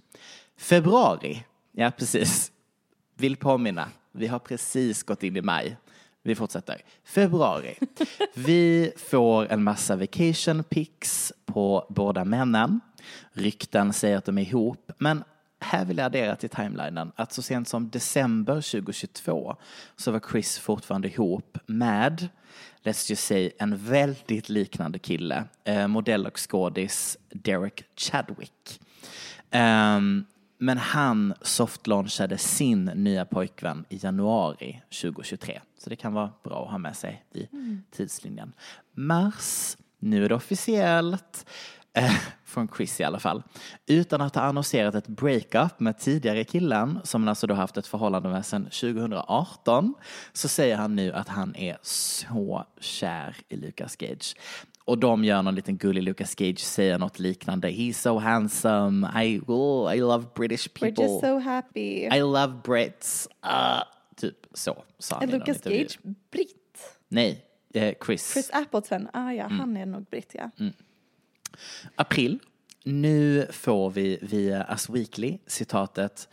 Februari, 0.57 1.43
ja 1.71 1.91
precis, 1.91 2.51
vill 3.15 3.37
påminna, 3.37 3.89
vi 4.11 4.27
har 4.27 4.39
precis 4.39 5.03
gått 5.03 5.23
in 5.23 5.37
i 5.37 5.41
maj. 5.41 5.77
Vi 6.27 6.35
fortsätter. 6.35 6.81
Februari. 7.03 7.75
Vi 8.33 8.91
får 8.97 9.51
en 9.51 9.63
massa 9.63 9.95
vacation 9.95 10.63
pics 10.63 11.33
på 11.45 11.85
båda 11.89 12.25
männen. 12.25 12.79
Rykten 13.33 13.93
säger 13.93 14.17
att 14.17 14.25
de 14.25 14.37
är 14.37 14.41
ihop, 14.41 14.91
men 14.97 15.23
här 15.59 15.85
vill 15.85 15.97
jag 15.97 16.05
addera 16.05 16.35
till 16.35 16.49
timelinen 16.49 17.11
att 17.15 17.33
så 17.33 17.41
sent 17.41 17.67
som 17.67 17.89
december 17.89 18.53
2022 18.53 19.55
så 19.95 20.11
var 20.11 20.21
Chris 20.31 20.59
fortfarande 20.59 21.07
ihop 21.07 21.57
med, 21.65 22.27
let's 22.83 23.09
just 23.09 23.23
say, 23.27 23.51
en 23.59 23.77
väldigt 23.77 24.49
liknande 24.49 24.99
kille, 24.99 25.43
eh, 25.63 25.87
modell 25.87 26.25
och 26.25 26.39
skådis 26.39 27.17
Derek 27.29 27.83
Chadwick. 27.95 28.79
Um, 29.51 30.25
men 30.57 30.77
han 30.77 31.33
softlaunchade 31.41 32.37
sin 32.37 32.85
nya 32.85 33.25
pojkvän 33.25 33.85
i 33.89 33.99
januari 34.03 34.81
2023. 35.01 35.61
Så 35.77 35.89
det 35.89 35.95
kan 35.95 36.13
vara 36.13 36.31
bra 36.43 36.65
att 36.65 36.71
ha 36.71 36.77
med 36.77 36.95
sig 36.95 37.25
i 37.33 37.47
tidslinjen. 37.91 38.53
Mars, 38.93 39.77
nu 39.99 40.25
är 40.25 40.29
det 40.29 40.35
officiellt. 40.35 41.45
Eh, 41.93 42.11
från 42.45 42.67
Chris 42.77 42.99
i 42.99 43.03
alla 43.03 43.19
fall. 43.19 43.43
Utan 43.85 44.21
att 44.21 44.35
ha 44.35 44.41
annonserat 44.41 44.95
ett 44.95 45.07
breakup 45.07 45.79
med 45.79 45.99
tidigare 45.99 46.43
killen, 46.43 46.99
som 47.03 47.21
han 47.21 47.29
alltså 47.29 47.47
då 47.47 47.53
haft 47.53 47.77
ett 47.77 47.87
förhållande 47.87 48.29
med 48.29 48.45
sedan 48.45 48.63
2018, 48.63 49.93
så 50.33 50.47
säger 50.47 50.75
han 50.75 50.95
nu 50.95 51.13
att 51.13 51.27
han 51.27 51.55
är 51.55 51.77
så 51.81 52.65
kär 52.79 53.35
i 53.49 53.55
Lucas 53.55 53.95
Gage. 53.95 54.35
Och 54.85 54.97
de 54.97 55.23
gör 55.23 55.41
någon 55.41 55.55
liten 55.55 55.77
gullig 55.77 56.03
Lucas 56.03 56.35
Gage 56.35 56.59
säger 56.59 56.99
något 56.99 57.19
liknande. 57.19 57.67
He's 57.67 57.93
so 57.93 58.17
handsome. 58.17 59.23
I, 59.23 59.41
oh, 59.47 59.95
I 59.95 59.99
love 59.99 60.25
British 60.35 60.67
We're 60.67 60.79
people. 60.79 61.03
just 61.03 61.21
so 61.21 61.39
happy. 61.39 62.05
I 62.05 62.21
love 62.21 62.53
Brits. 62.63 63.27
Uh, 63.45 63.83
så 64.57 64.83
sa 64.99 65.15
han 65.19 65.29
Är 65.29 65.33
Lucas. 65.39 65.61
Gage 65.61 65.97
britt? 66.31 66.97
Nej, 67.07 67.45
eh, 67.73 67.93
Chris. 68.05 68.33
Chris 68.33 68.49
Appleton, 68.53 69.09
ah 69.13 69.31
ja, 69.33 69.45
Mm. 69.45 69.59
han 69.59 69.77
är 69.77 69.85
nog 69.85 70.05
britt 70.05 70.35
ja. 70.35 70.51
April. 71.95 72.39
Nu 72.85 73.47
får 73.51 73.89
vi 73.89 74.19
via 74.21 74.73
Us 74.73 74.89
Weekly 74.89 75.37
citatet 75.47 76.27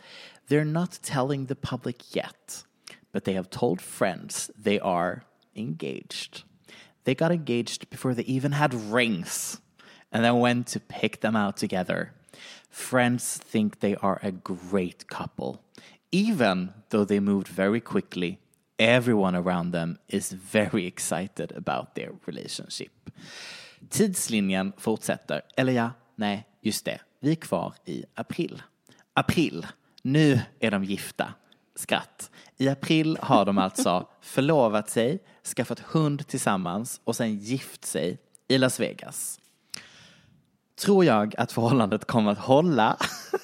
They're 0.47 0.65
not 0.65 1.01
telling 1.01 1.47
the 1.47 1.55
public 1.55 2.15
yet, 2.15 2.65
but 3.11 3.23
they 3.23 3.33
have 3.35 3.49
told 3.49 3.81
friends 3.81 4.51
they 4.63 4.79
are 4.79 5.21
engaged. 5.55 6.43
They 7.03 7.15
got 7.15 7.31
engaged 7.31 7.89
before 7.89 8.13
they 8.15 8.25
even 8.35 8.51
had 8.53 8.73
rings 8.73 9.61
and 10.11 10.23
then 10.23 10.39
went 10.39 10.67
to 10.73 10.79
pick 10.79 11.21
them 11.21 11.35
out 11.35 11.57
together. 11.57 12.11
Friends 12.69 13.37
think 13.51 13.79
they 13.79 13.95
are 13.95 14.19
a 14.21 14.31
great 14.31 15.07
couple. 15.07 15.59
Even 16.11 16.69
though 16.89 17.07
they 17.07 17.19
moved 17.19 17.47
very 17.47 17.79
quickly, 17.79 18.37
everyone 18.77 19.35
around 19.35 19.71
them 19.71 19.97
is 20.07 20.31
very 20.31 20.87
excited 20.87 21.51
about 21.57 21.95
their 21.95 22.11
relationship. 22.25 22.91
Tidslinjen 23.89 24.73
fortsätter. 24.77 25.41
Eller 25.57 25.73
ja, 25.73 25.91
nej, 26.15 26.47
just 26.61 26.85
det. 26.85 26.99
Vi 27.19 27.31
är 27.31 27.35
kvar 27.35 27.73
i 27.85 28.05
april. 28.13 28.61
April. 29.13 29.65
Nu 30.01 30.39
är 30.59 30.71
de 30.71 30.83
gifta. 30.83 31.33
Skratt. 31.75 32.31
I 32.57 32.69
april 32.69 33.17
har 33.21 33.45
de 33.45 33.57
alltså 33.57 34.07
förlovat 34.21 34.89
sig, 34.89 35.19
skaffat 35.55 35.79
hund 35.79 36.27
tillsammans 36.27 37.01
och 37.03 37.15
sen 37.15 37.35
gift 37.35 37.85
sig 37.85 38.17
i 38.47 38.57
Las 38.57 38.79
Vegas. 38.79 39.39
Tror 40.75 41.05
jag 41.05 41.35
att 41.37 41.51
förhållandet 41.51 42.05
kommer 42.05 42.31
att 42.31 42.37
hålla? 42.37 42.97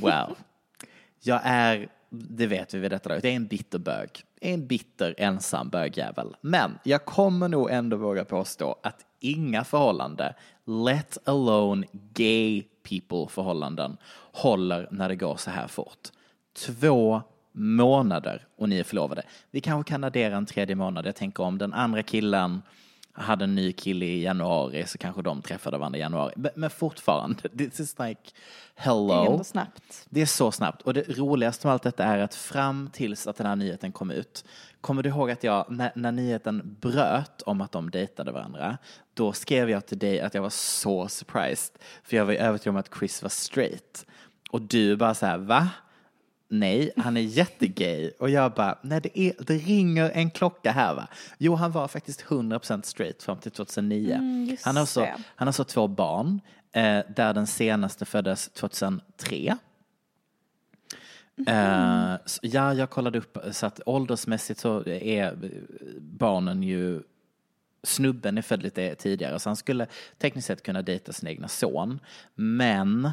wow. 0.00 0.36
Jag 1.22 1.40
är, 1.44 1.88
det 2.10 2.46
vet 2.46 2.74
vi 2.74 2.78
vid 2.78 2.90
detta 2.90 3.08
laget, 3.08 3.24
jag 3.24 3.32
är 3.32 3.36
en 3.36 3.46
bitter 3.46 3.78
bög. 3.78 4.08
En 4.40 4.66
bitter 4.66 5.14
ensam 5.18 5.68
bögjävel. 5.68 6.36
Men 6.40 6.78
jag 6.82 7.04
kommer 7.04 7.48
nog 7.48 7.70
ändå 7.70 7.96
våga 7.96 8.24
påstå 8.24 8.76
att 8.82 9.06
inga 9.20 9.64
förhållande, 9.64 10.34
let 10.64 11.28
alone 11.28 11.86
gay 11.92 12.62
people 12.88 13.26
förhållanden, 13.28 13.96
håller 14.32 14.88
när 14.90 15.08
det 15.08 15.16
går 15.16 15.36
så 15.36 15.50
här 15.50 15.66
fort. 15.66 16.08
Två 16.66 17.22
månader 17.52 18.46
och 18.56 18.68
ni 18.68 18.78
är 18.78 18.84
förlovade. 18.84 19.22
Vi 19.50 19.60
kanske 19.60 19.92
kan 19.92 20.04
addera 20.04 20.36
en 20.36 20.46
tredje 20.46 20.76
månad. 20.76 21.06
Jag 21.06 21.16
tänker 21.16 21.42
om 21.42 21.58
den 21.58 21.72
andra 21.72 22.02
killen 22.02 22.62
hade 23.12 23.44
en 23.44 23.54
ny 23.54 23.72
kille 23.72 24.06
i 24.06 24.22
januari 24.22 24.86
så 24.86 24.98
kanske 24.98 25.22
de 25.22 25.42
träffade 25.42 25.78
varandra 25.78 25.98
i 25.98 26.00
januari. 26.00 26.34
Men, 26.54 26.70
fortfarande, 26.70 27.48
this 27.58 27.80
is 27.80 27.98
like 27.98 28.20
Det 28.74 28.80
är 28.80 28.84
hello. 28.84 29.32
ändå 29.32 29.44
snabbt. 29.44 30.06
Det 30.10 30.22
är 30.22 30.26
så 30.26 30.52
snabbt. 30.52 30.82
Och 30.82 30.94
det 30.94 31.18
roligaste 31.18 31.66
med 31.66 31.72
allt 31.74 31.82
detta 31.82 32.04
är 32.04 32.18
att 32.18 32.34
fram 32.34 32.90
tills 32.92 33.26
att 33.26 33.36
den 33.36 33.46
här 33.46 33.56
nyheten 33.56 33.92
kom 33.92 34.10
ut, 34.10 34.44
kommer 34.80 35.02
du 35.02 35.08
ihåg 35.08 35.30
att 35.30 35.44
jag, 35.44 35.64
när, 35.68 35.92
när 35.94 36.12
nyheten 36.12 36.76
bröt 36.80 37.42
om 37.42 37.60
att 37.60 37.72
de 37.72 37.90
dejtade 37.90 38.32
varandra, 38.32 38.78
då 39.14 39.32
skrev 39.32 39.70
jag 39.70 39.86
till 39.86 39.98
dig 39.98 40.20
att 40.20 40.34
jag 40.34 40.42
var 40.42 40.50
så 40.50 41.08
surprised. 41.08 41.74
För 42.04 42.16
jag 42.16 42.24
var 42.24 42.32
ju 42.32 42.38
övertygad 42.38 42.74
om 42.74 42.80
att 42.80 42.90
Chris 42.98 43.22
var 43.22 43.28
straight. 43.28 44.06
Och 44.50 44.62
du 44.62 44.96
bara 44.96 45.14
så 45.14 45.26
här, 45.26 45.38
va? 45.38 45.68
Nej, 46.52 46.90
han 46.96 47.16
är 47.16 47.20
jättegay. 47.20 48.10
Och 48.18 48.30
jag 48.30 48.52
bara, 48.52 48.78
nej 48.82 49.00
det, 49.00 49.18
är, 49.18 49.32
det 49.38 49.54
ringer 49.54 50.10
en 50.10 50.30
klocka 50.30 50.72
här 50.72 50.94
va. 50.94 51.08
Jo, 51.38 51.54
han 51.54 51.72
var 51.72 51.88
faktiskt 51.88 52.24
100% 52.24 52.82
straight 52.82 53.22
fram 53.22 53.38
till 53.38 53.50
2009. 53.50 54.14
Mm, 54.14 54.56
han, 54.62 54.76
har 54.76 54.86
så, 54.86 55.00
det. 55.00 55.16
han 55.36 55.48
har 55.48 55.52
så 55.52 55.64
två 55.64 55.88
barn, 55.88 56.40
eh, 56.72 57.00
där 57.16 57.34
den 57.34 57.46
senaste 57.46 58.04
föddes 58.04 58.48
2003. 58.48 59.56
Eh, 61.46 62.14
så, 62.26 62.40
ja, 62.42 62.74
jag 62.74 62.90
kollade 62.90 63.18
upp 63.18 63.38
så 63.50 63.66
att 63.66 63.80
åldersmässigt 63.86 64.60
så 64.60 64.88
är 64.88 65.38
barnen 66.00 66.62
ju 66.62 67.02
snubben 67.82 68.38
är 68.38 68.42
född 68.42 68.62
lite 68.62 68.94
tidigare 68.94 69.38
så 69.38 69.48
han 69.48 69.56
skulle 69.56 69.86
tekniskt 70.18 70.46
sett 70.46 70.62
kunna 70.62 70.82
dejta 70.82 71.12
sin 71.12 71.28
egna 71.28 71.48
son. 71.48 72.00
Men 72.34 73.10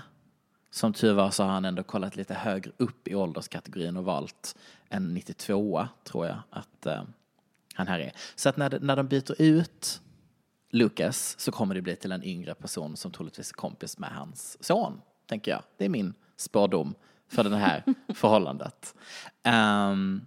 som 0.78 0.94
tur 0.94 1.14
var 1.14 1.32
så 1.32 1.44
har 1.44 1.52
han 1.52 1.66
ändå 1.66 1.84
kollat 1.84 2.16
lite 2.16 2.34
högre 2.34 2.72
upp 2.78 3.08
i 3.08 3.16
ålderskategorin 3.16 3.98
och 3.98 4.06
valt 4.06 4.56
en 4.90 5.14
92 5.14 5.88
tror 6.04 6.26
jag 6.26 6.38
att 6.50 6.86
eh, 6.86 7.04
han 7.74 7.88
här 7.88 8.00
är. 8.00 8.12
Så 8.36 8.50
att 8.50 8.58
när, 8.58 8.80
när 8.80 8.96
de 8.96 9.08
byter 9.08 9.42
ut 9.42 10.02
Lucas 10.70 11.40
så 11.40 11.52
kommer 11.52 11.76
det 11.76 11.82
bli 11.82 11.96
till 11.96 12.12
en 12.12 12.24
yngre 12.24 12.56
person 12.56 12.98
som 12.98 13.12
troligtvis 13.12 13.50
är 13.50 13.54
kompis 13.54 13.98
med 13.98 14.10
hans 14.10 14.64
son, 14.64 15.02
tänker 15.26 15.52
jag. 15.52 15.62
Det 15.78 15.86
är 15.86 15.90
min 15.90 16.14
spårdom 16.36 16.96
för 17.28 17.44
det 17.44 17.58
här 17.58 17.84
förhållandet. 18.14 18.96
Um, 19.44 20.26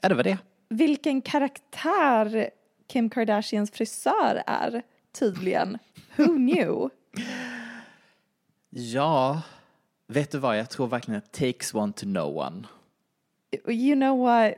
ja, 0.00 0.08
det 0.08 0.14
var 0.14 0.24
det. 0.24 0.38
Vilken 0.68 1.22
karaktär 1.22 2.50
Kim 2.86 3.10
Kardashians 3.10 3.70
frisör 3.70 4.42
är, 4.46 4.82
tydligen. 5.12 5.78
Who 6.16 6.26
knew? 6.26 6.90
Ja, 8.70 9.42
vet 10.10 10.30
du 10.30 10.38
vad, 10.38 10.58
jag 10.58 10.70
tror 10.70 10.86
verkligen 10.86 11.18
att 11.18 11.32
takes 11.32 11.74
one 11.74 11.92
to 11.92 12.04
know 12.04 12.36
one. 12.36 12.66
You 13.66 13.94
know 13.94 14.18
what? 14.18 14.54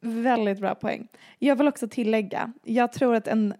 Väldigt 0.00 0.60
bra 0.60 0.74
poäng. 0.74 1.08
Jag 1.38 1.56
vill 1.56 1.68
också 1.68 1.88
tillägga, 1.88 2.52
jag 2.62 2.92
tror 2.92 3.14
att 3.14 3.28
en 3.28 3.54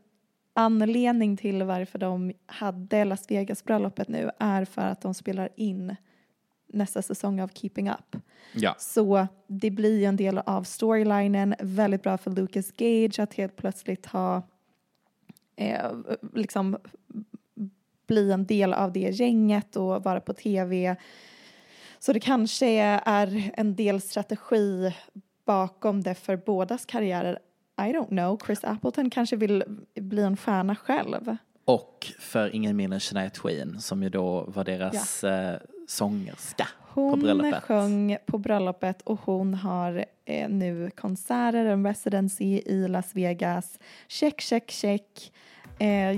anledning 0.55 1.37
till 1.37 1.63
varför 1.63 1.99
de 1.99 2.33
hade 2.47 3.05
Las 3.05 3.31
Vegas-bröllopet 3.31 4.09
nu 4.09 4.31
är 4.39 4.65
för 4.65 4.83
att 4.83 5.01
de 5.01 5.15
spelar 5.15 5.49
in 5.57 5.97
nästa 6.67 7.03
säsong 7.03 7.41
av 7.41 7.49
Keeping 7.49 7.91
Up. 7.91 8.17
Ja. 8.53 8.75
Så 8.79 9.27
det 9.47 9.71
blir 9.71 9.99
ju 9.99 10.05
en 10.05 10.17
del 10.17 10.39
av 10.39 10.63
storylinen, 10.63 11.55
väldigt 11.61 12.03
bra 12.03 12.19
för 12.19 12.31
Lucas 12.31 12.73
Gage 12.77 13.19
att 13.19 13.35
helt 13.35 13.57
plötsligt 13.57 14.07
ha 14.07 14.43
eh, 15.57 15.93
liksom 16.35 16.79
bli 18.13 18.33
en 18.33 18.47
del 18.47 18.73
av 18.73 18.93
det 18.93 19.11
gänget 19.11 19.77
och 19.77 20.05
vara 20.05 20.21
på 20.21 20.33
tv. 20.33 20.97
Så 21.99 22.13
det 22.13 22.21
kanske 22.21 22.67
är 23.05 23.51
en 23.55 23.77
del 23.77 24.01
strategi 24.01 24.95
bakom 25.47 26.03
det 26.03 26.15
för 26.15 26.37
bådas 26.37 26.87
karriärer. 26.87 27.39
I 27.79 27.83
don't 27.93 28.09
know, 28.09 28.39
Chris 28.47 28.65
Appleton 28.65 29.11
kanske 29.11 29.37
vill 29.37 29.65
bli 29.95 30.23
en 30.23 30.37
stjärna 30.37 30.77
själv. 30.77 31.37
Och 31.65 32.07
för 32.19 32.55
ingen 32.55 32.77
mindre 32.77 32.97
än 32.97 33.01
Shania 33.01 33.31
Twain 33.31 33.81
som 33.81 34.03
ju 34.03 34.09
då 34.09 34.45
var 34.49 34.65
deras 34.65 35.25
eh, 35.25 35.57
sångerska 35.87 36.69
på 36.95 37.01
Hon 37.01 37.21
bröllopet. 37.21 37.63
sjöng 37.63 38.17
på 38.27 38.39
bröllopet 38.39 39.03
och 39.03 39.21
hon 39.21 39.55
har 39.55 40.05
eh, 40.25 40.49
nu 40.49 40.91
konserter, 40.91 41.65
en 41.67 41.87
residency 41.87 42.45
i 42.67 42.89
Las 42.89 43.15
Vegas. 43.15 43.79
Check, 44.09 44.41
check, 44.41 44.71
check. 44.71 45.33
Eh, 45.79 46.13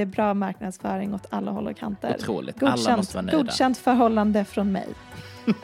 jättebra 0.00 0.34
marknadsföring 0.34 1.14
åt 1.14 1.26
alla 1.30 1.50
håll 1.50 1.66
och 1.66 1.76
kanter. 1.76 2.14
Otroligt. 2.18 2.62
Alla 2.62 2.70
Godkänt, 2.76 2.96
måste 2.96 3.16
vara 3.16 3.26
nöjda. 3.26 3.38
godkänt 3.38 3.78
förhållande 3.78 4.44
från 4.44 4.72
mig. 4.72 4.88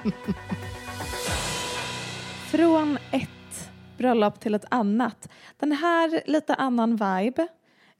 Från 2.51 2.99
ett 3.11 3.71
bröllop 3.99 4.41
till 4.41 4.55
ett 4.55 4.65
annat. 4.69 5.29
Den 5.59 5.73
här 5.73 6.23
lite 6.27 6.55
annan 6.55 6.91
vibe, 6.91 7.47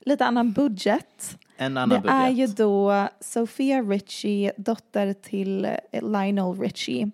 lite 0.01 0.25
annan 0.27 0.53
budget. 0.53 1.39
En 1.57 1.77
annan 1.77 1.89
Det 1.89 2.01
budget. 2.01 2.15
är 2.15 2.29
ju 2.31 2.47
då 2.47 3.09
Sophia 3.21 3.83
Richie, 3.83 4.53
dotter 4.57 5.13
till 5.13 5.69
Lionel 5.93 6.61
Richie, 6.61 7.11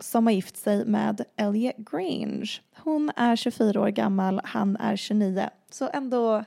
som 0.00 0.26
har 0.26 0.32
gift 0.32 0.56
sig 0.56 0.84
med 0.84 1.24
Elliot 1.36 1.76
Grange. 1.76 2.50
Hon 2.76 3.10
är 3.16 3.36
24 3.36 3.80
år 3.80 3.88
gammal, 3.88 4.40
han 4.44 4.76
är 4.76 4.96
29. 4.96 5.50
Så 5.70 5.88
ändå, 5.92 6.44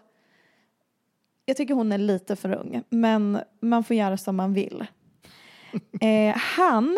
jag 1.50 1.58
tycker 1.58 1.74
hon 1.74 1.92
är 1.92 1.98
lite 1.98 2.36
för 2.36 2.56
ung, 2.56 2.84
men 2.90 3.40
man 3.60 3.84
får 3.84 3.96
göra 3.96 4.18
som 4.18 4.36
man 4.36 4.54
vill. 4.54 4.86
Eh, 6.02 6.36
han, 6.38 6.98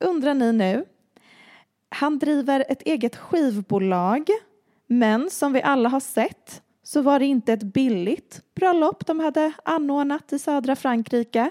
undrar 0.00 0.34
ni 0.34 0.52
nu, 0.52 0.84
han 1.88 2.18
driver 2.18 2.64
ett 2.68 2.82
eget 2.82 3.16
skivbolag, 3.16 4.28
men 4.86 5.30
som 5.30 5.52
vi 5.52 5.62
alla 5.62 5.88
har 5.88 6.00
sett 6.00 6.62
så 6.82 7.02
var 7.02 7.18
det 7.18 7.26
inte 7.26 7.52
ett 7.52 7.62
billigt 7.62 8.42
bröllop 8.54 9.06
de 9.06 9.20
hade 9.20 9.52
anordnat 9.64 10.32
i 10.32 10.38
södra 10.38 10.76
Frankrike. 10.76 11.50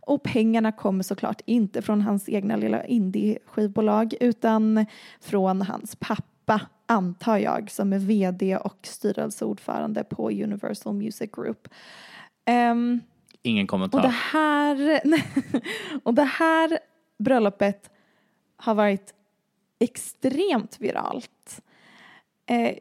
Och 0.00 0.22
pengarna 0.22 0.72
kommer 0.72 1.02
såklart 1.02 1.40
inte 1.44 1.82
från 1.82 2.00
hans 2.00 2.28
egna 2.28 2.56
lilla 2.56 2.84
indie-skivbolag 2.84 4.14
utan 4.20 4.86
från 5.20 5.62
hans 5.62 5.96
pappa, 5.96 6.60
antar 6.88 7.38
jag, 7.38 7.70
som 7.70 7.92
är 7.92 7.98
vd 7.98 8.56
och 8.56 8.78
styrelseordförande 8.82 10.04
på 10.04 10.30
Universal 10.30 10.94
Music 10.94 11.30
Group. 11.32 11.68
Ehm, 12.44 13.00
Ingen 13.42 13.66
kommentar. 13.66 13.98
och 13.98 14.02
det 14.02 14.14
här, 14.32 15.00
och 16.02 16.14
det 16.14 16.24
här 16.24 16.78
bröllopet 17.18 17.90
har 18.56 18.74
varit 18.74 19.14
extremt 19.78 20.80
viralt. 20.80 21.60
Eh, 22.46 22.78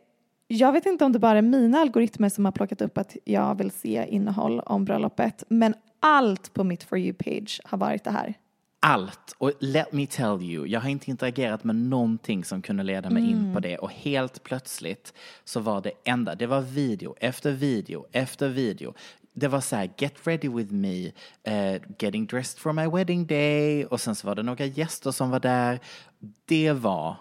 jag 0.48 0.72
vet 0.72 0.86
inte 0.86 1.06
om 1.06 1.12
det 1.12 1.20
bara 1.20 1.38
är 1.38 1.42
mina 1.42 1.78
algoritmer 1.78 2.30
som 2.30 2.46
har 2.46 2.52
plockat 2.52 2.82
upp 2.82 2.98
att 2.98 3.16
jag 3.24 3.58
vill 3.58 3.72
se 3.72 4.06
innehåll 4.10 4.60
om 4.60 4.86
bröllopet, 4.86 5.44
men 5.48 5.74
allt 6.00 6.54
på 6.54 6.64
mitt 6.64 6.84
For 6.84 6.98
You-page 6.98 7.60
har 7.64 7.78
varit 7.78 8.04
det 8.04 8.12
här. 8.12 8.34
Allt. 8.80 9.36
Och 9.38 9.52
let 9.60 9.94
me 9.94 10.08
tell 10.08 10.42
you, 10.42 10.68
jag 10.68 10.80
har 10.80 10.90
inte 10.90 11.10
interagerat 11.10 11.64
med 11.64 11.76
någonting 11.76 12.44
som 12.44 12.62
kunde 12.62 12.84
leda 12.84 13.10
mig 13.10 13.30
in 13.30 13.54
på 13.54 13.60
det 13.60 13.78
och 13.78 13.92
helt 13.92 14.44
plötsligt 14.44 15.14
så 15.44 15.60
var 15.60 15.82
det 15.82 15.92
enda, 16.04 16.36
det 16.36 16.48
var 16.48 16.62
video 16.62 17.16
efter 17.20 17.52
video 17.52 18.06
efter 18.12 18.50
video. 18.50 18.94
Det 19.34 19.48
var 19.48 19.62
så 19.62 19.76
här, 19.76 19.90
get 19.98 20.28
ready 20.28 20.50
with 20.50 20.74
me, 20.74 21.12
eh, 21.44 21.82
getting 22.00 22.26
dressed 22.26 22.60
for 22.60 22.74
my 22.74 22.88
wedding 22.88 23.28
day 23.28 23.86
och 23.86 24.02
sen 24.02 24.16
så 24.16 24.28
var 24.28 24.36
det 24.36 24.44
några 24.44 24.66
gäster 24.66 25.12
som 25.12 25.30
var 25.30 25.40
där. 25.40 25.80
Det 26.46 26.72
var 26.72 27.16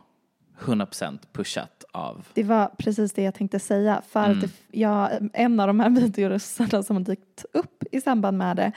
100% 0.58 1.18
pushat 1.32 1.84
av 1.92 2.26
Det 2.34 2.42
var 2.42 2.70
precis 2.78 3.12
det 3.12 3.22
jag 3.22 3.34
tänkte 3.34 3.58
säga. 3.58 4.02
För 4.08 4.20
att 4.20 4.40
det, 4.40 4.50
jag, 4.70 5.10
en 5.32 5.60
av 5.60 5.66
de 5.66 5.80
här 5.80 5.90
videorösterna 6.00 6.82
som 6.82 6.96
har 6.96 7.04
dykt 7.04 7.44
upp 7.52 7.84
i 7.92 8.00
samband 8.00 8.38
med 8.38 8.56
det 8.56 8.72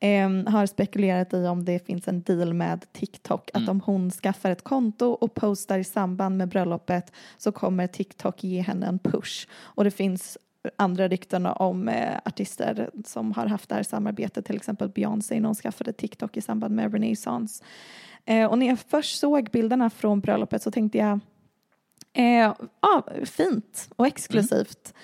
em, 0.00 0.46
har 0.46 0.66
spekulerat 0.66 1.34
i 1.34 1.46
om 1.46 1.64
det 1.64 1.86
finns 1.86 2.08
en 2.08 2.22
deal 2.22 2.54
med 2.54 2.92
TikTok. 2.92 3.50
Att 3.54 3.68
om 3.68 3.80
hon 3.80 4.10
skaffar 4.10 4.50
ett 4.50 4.64
konto 4.64 5.06
och 5.06 5.34
postar 5.34 5.78
i 5.78 5.84
samband 5.84 6.36
med 6.36 6.48
bröllopet 6.48 7.12
så 7.38 7.52
kommer 7.52 7.86
TikTok 7.86 8.44
ge 8.44 8.60
henne 8.60 8.86
en 8.86 8.98
push. 8.98 9.48
Och 9.52 9.84
det 9.84 9.90
finns 9.90 10.38
andra 10.76 11.08
rykten 11.08 11.46
om 11.46 11.88
eh, 11.88 12.18
artister 12.24 12.90
som 13.04 13.32
har 13.32 13.46
haft 13.46 13.68
det 13.68 13.74
här 13.74 13.82
samarbetet, 13.82 14.44
till 14.44 14.56
exempel 14.56 14.88
Beyoncé 14.88 15.40
när 15.40 15.46
hon 15.46 15.54
skaffade 15.54 15.92
TikTok 15.92 16.36
i 16.36 16.40
samband 16.40 16.74
med 16.74 16.92
Renaissance. 16.92 17.64
Eh, 18.26 18.46
och 18.46 18.58
när 18.58 18.66
jag 18.66 18.78
först 18.78 19.18
såg 19.18 19.50
bilderna 19.50 19.90
från 19.90 20.20
bröllopet 20.20 20.62
så 20.62 20.70
tänkte 20.70 20.98
jag 20.98 21.20
Eh, 22.16 22.54
ah, 22.80 23.02
fint 23.24 23.88
och 23.96 24.06
exklusivt. 24.06 24.94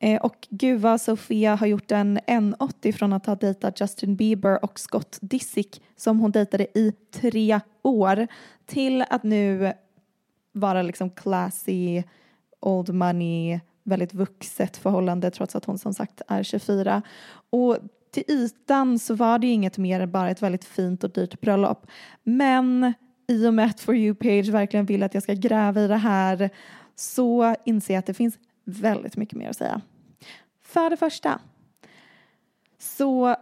Eh, 0.00 0.20
och 0.20 0.48
gud 0.50 0.80
vad 0.80 1.00
Sofia 1.00 1.54
har 1.54 1.66
gjort 1.66 1.92
en 1.92 2.18
N80 2.18 2.92
från 2.92 3.12
att 3.12 3.26
ha 3.26 3.34
dejtat 3.34 3.80
Justin 3.80 4.16
Bieber 4.16 4.64
och 4.64 4.78
Scott 4.78 5.18
Disick 5.20 5.82
som 5.96 6.20
hon 6.20 6.30
dejtade 6.30 6.78
i 6.78 6.92
tre 7.14 7.60
år 7.82 8.26
till 8.66 9.04
att 9.10 9.22
nu 9.22 9.72
vara 10.52 10.82
liksom 10.82 11.10
classy, 11.10 12.02
old 12.60 12.94
money, 12.94 13.60
väldigt 13.82 14.14
vuxet 14.14 14.76
förhållande 14.76 15.30
trots 15.30 15.56
att 15.56 15.64
hon 15.64 15.78
som 15.78 15.94
sagt 15.94 16.22
är 16.28 16.42
24. 16.42 17.02
Och 17.50 17.78
till 18.16 18.34
ytan 18.34 18.98
så 18.98 19.14
var 19.14 19.38
det 19.38 19.46
ju 19.46 19.52
inget 19.52 19.78
mer 19.78 20.00
än 20.00 20.10
bara 20.10 20.30
ett 20.30 20.42
väldigt 20.42 20.64
fint 20.64 21.04
och 21.04 21.10
dyrt 21.10 21.40
bröllop. 21.40 21.86
Men 22.22 22.94
i 23.28 23.46
och 23.46 23.54
med 23.54 23.66
att 23.66 23.80
For 23.80 23.94
You-page 23.94 24.50
verkligen 24.50 24.86
vill 24.86 25.02
att 25.02 25.14
jag 25.14 25.22
ska 25.22 25.34
gräva 25.34 25.80
i 25.80 25.88
det 25.88 25.96
här 25.96 26.50
så 26.94 27.54
inser 27.64 27.94
jag 27.94 27.98
att 27.98 28.06
det 28.06 28.14
finns 28.14 28.38
väldigt 28.64 29.16
mycket 29.16 29.38
mer 29.38 29.50
att 29.50 29.56
säga. 29.56 29.80
För 30.62 30.90
det 30.90 30.96
första 30.96 31.40
så 32.78 33.36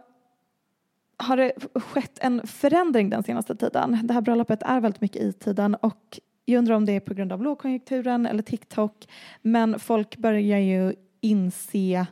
har 1.17 1.37
det 1.37 1.53
skett 1.75 2.19
en 2.21 2.47
förändring 2.47 3.09
den 3.09 3.23
senaste 3.23 3.55
tiden. 3.55 3.99
Det 4.03 4.13
här 4.13 4.21
bröllopet 4.21 4.63
är 4.63 4.79
väldigt 4.79 5.01
mycket 5.01 5.21
i 5.21 5.33
tiden 5.33 5.75
och 5.75 6.19
jag 6.45 6.59
undrar 6.59 6.75
om 6.75 6.85
det 6.85 6.91
är 6.91 6.99
på 6.99 7.13
grund 7.13 7.33
av 7.33 7.43
lågkonjunkturen 7.43 8.25
eller 8.25 8.43
TikTok 8.43 9.07
men 9.41 9.79
folk 9.79 10.17
börjar 10.17 10.59
ju 10.59 10.93
inse 11.21 12.05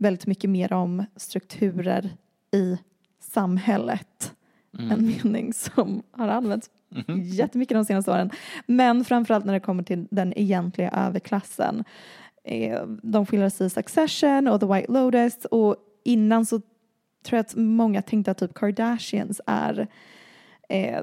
väldigt 0.00 0.26
mycket 0.26 0.50
mer 0.50 0.72
om 0.72 1.04
strukturer 1.16 2.10
i 2.52 2.78
samhället. 3.20 4.34
Mm. 4.78 4.90
En 4.90 5.06
mening 5.06 5.52
som 5.52 6.02
har 6.10 6.28
använts 6.28 6.70
jättemycket 7.24 7.74
de 7.74 7.84
senaste 7.84 8.10
åren. 8.10 8.30
Men 8.66 9.04
framförallt 9.04 9.44
när 9.44 9.52
det 9.52 9.60
kommer 9.60 9.82
till 9.82 10.08
den 10.10 10.38
egentliga 10.38 10.90
överklassen. 10.90 11.84
Eh, 12.44 12.82
De 13.02 13.26
skildras 13.26 13.60
i 13.60 13.70
Succession 13.70 14.48
och 14.48 14.60
The 14.60 14.66
White 14.66 14.92
Lotus 14.92 15.44
och 15.44 15.76
innan 16.04 16.46
så 16.46 16.58
tror 17.24 17.36
jag 17.36 17.40
att 17.40 17.56
många 17.56 18.02
tänkte 18.02 18.30
att 18.30 18.38
typ 18.38 18.54
Kardashians 18.54 19.40
är 19.46 19.88
eh, 20.68 21.00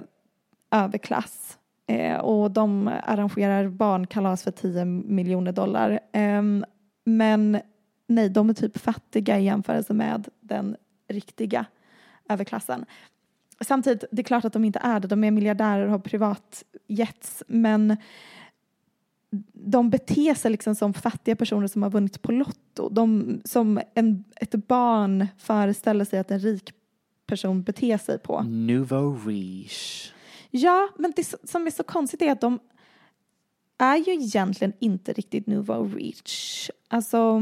överklass. 0.72 1.58
Eh, 1.88 2.18
och 2.18 2.52
de 2.52 2.92
arrangerar 3.04 3.68
barnkalas 3.68 4.44
för 4.44 4.52
10 4.52 4.86
miljoner 4.86 5.52
dollar. 5.52 6.00
Ehm, 6.14 6.66
men 7.06 7.60
nej, 8.08 8.30
de 8.30 8.50
är 8.50 8.54
typ 8.54 8.78
fattiga 8.78 9.40
i 9.40 9.44
jämförelse 9.44 9.94
med 9.94 10.28
den 10.42 10.76
riktiga 11.08 11.66
överklassen. 12.30 12.86
Samtidigt, 13.62 14.04
det 14.12 14.22
är 14.22 14.24
klart 14.24 14.46
att 14.46 14.54
de 14.54 14.66
inte 14.66 14.80
är 14.80 15.00
det. 15.00 15.08
De 15.08 15.24
är 15.24 15.32
miljardärer 15.32 15.86
och 15.86 15.92
har 15.92 16.00
privatjets, 16.00 17.44
men 17.48 17.98
de 19.54 19.90
beter 19.90 20.34
sig 20.34 20.52
liksom 20.52 20.76
som 20.76 20.94
fattiga 20.94 21.36
personer 21.36 21.68
som 21.68 21.84
har 21.84 21.90
vunnit 21.90 22.22
på 22.22 22.32
Lotto. 22.32 22.90
De, 22.90 23.42
som 23.46 23.82
en, 23.94 24.24
ett 24.36 24.68
barn 24.68 25.28
föreställer 25.38 26.06
sig 26.06 26.20
att 26.20 26.32
en 26.32 26.40
rik 26.40 26.74
person 27.26 27.64
beter 27.64 27.98
sig 27.98 28.20
på. 28.20 28.42
Nouveau 28.42 29.18
riche. 29.26 30.14
Ja, 30.52 30.90
men 30.98 31.14
det 31.16 31.34
som 31.44 31.68
är 31.68 31.72
så 31.72 31.84
konstigt 31.84 32.22
är 32.22 32.32
att 32.32 32.42
de 32.42 32.60
är 33.78 33.98
ju 33.98 34.14
egentligen 34.14 34.74
inte 34.80 35.14
riktigt 35.14 35.48
nouveau 35.48 35.96
riche. 35.96 36.72
Alltså 36.88 37.42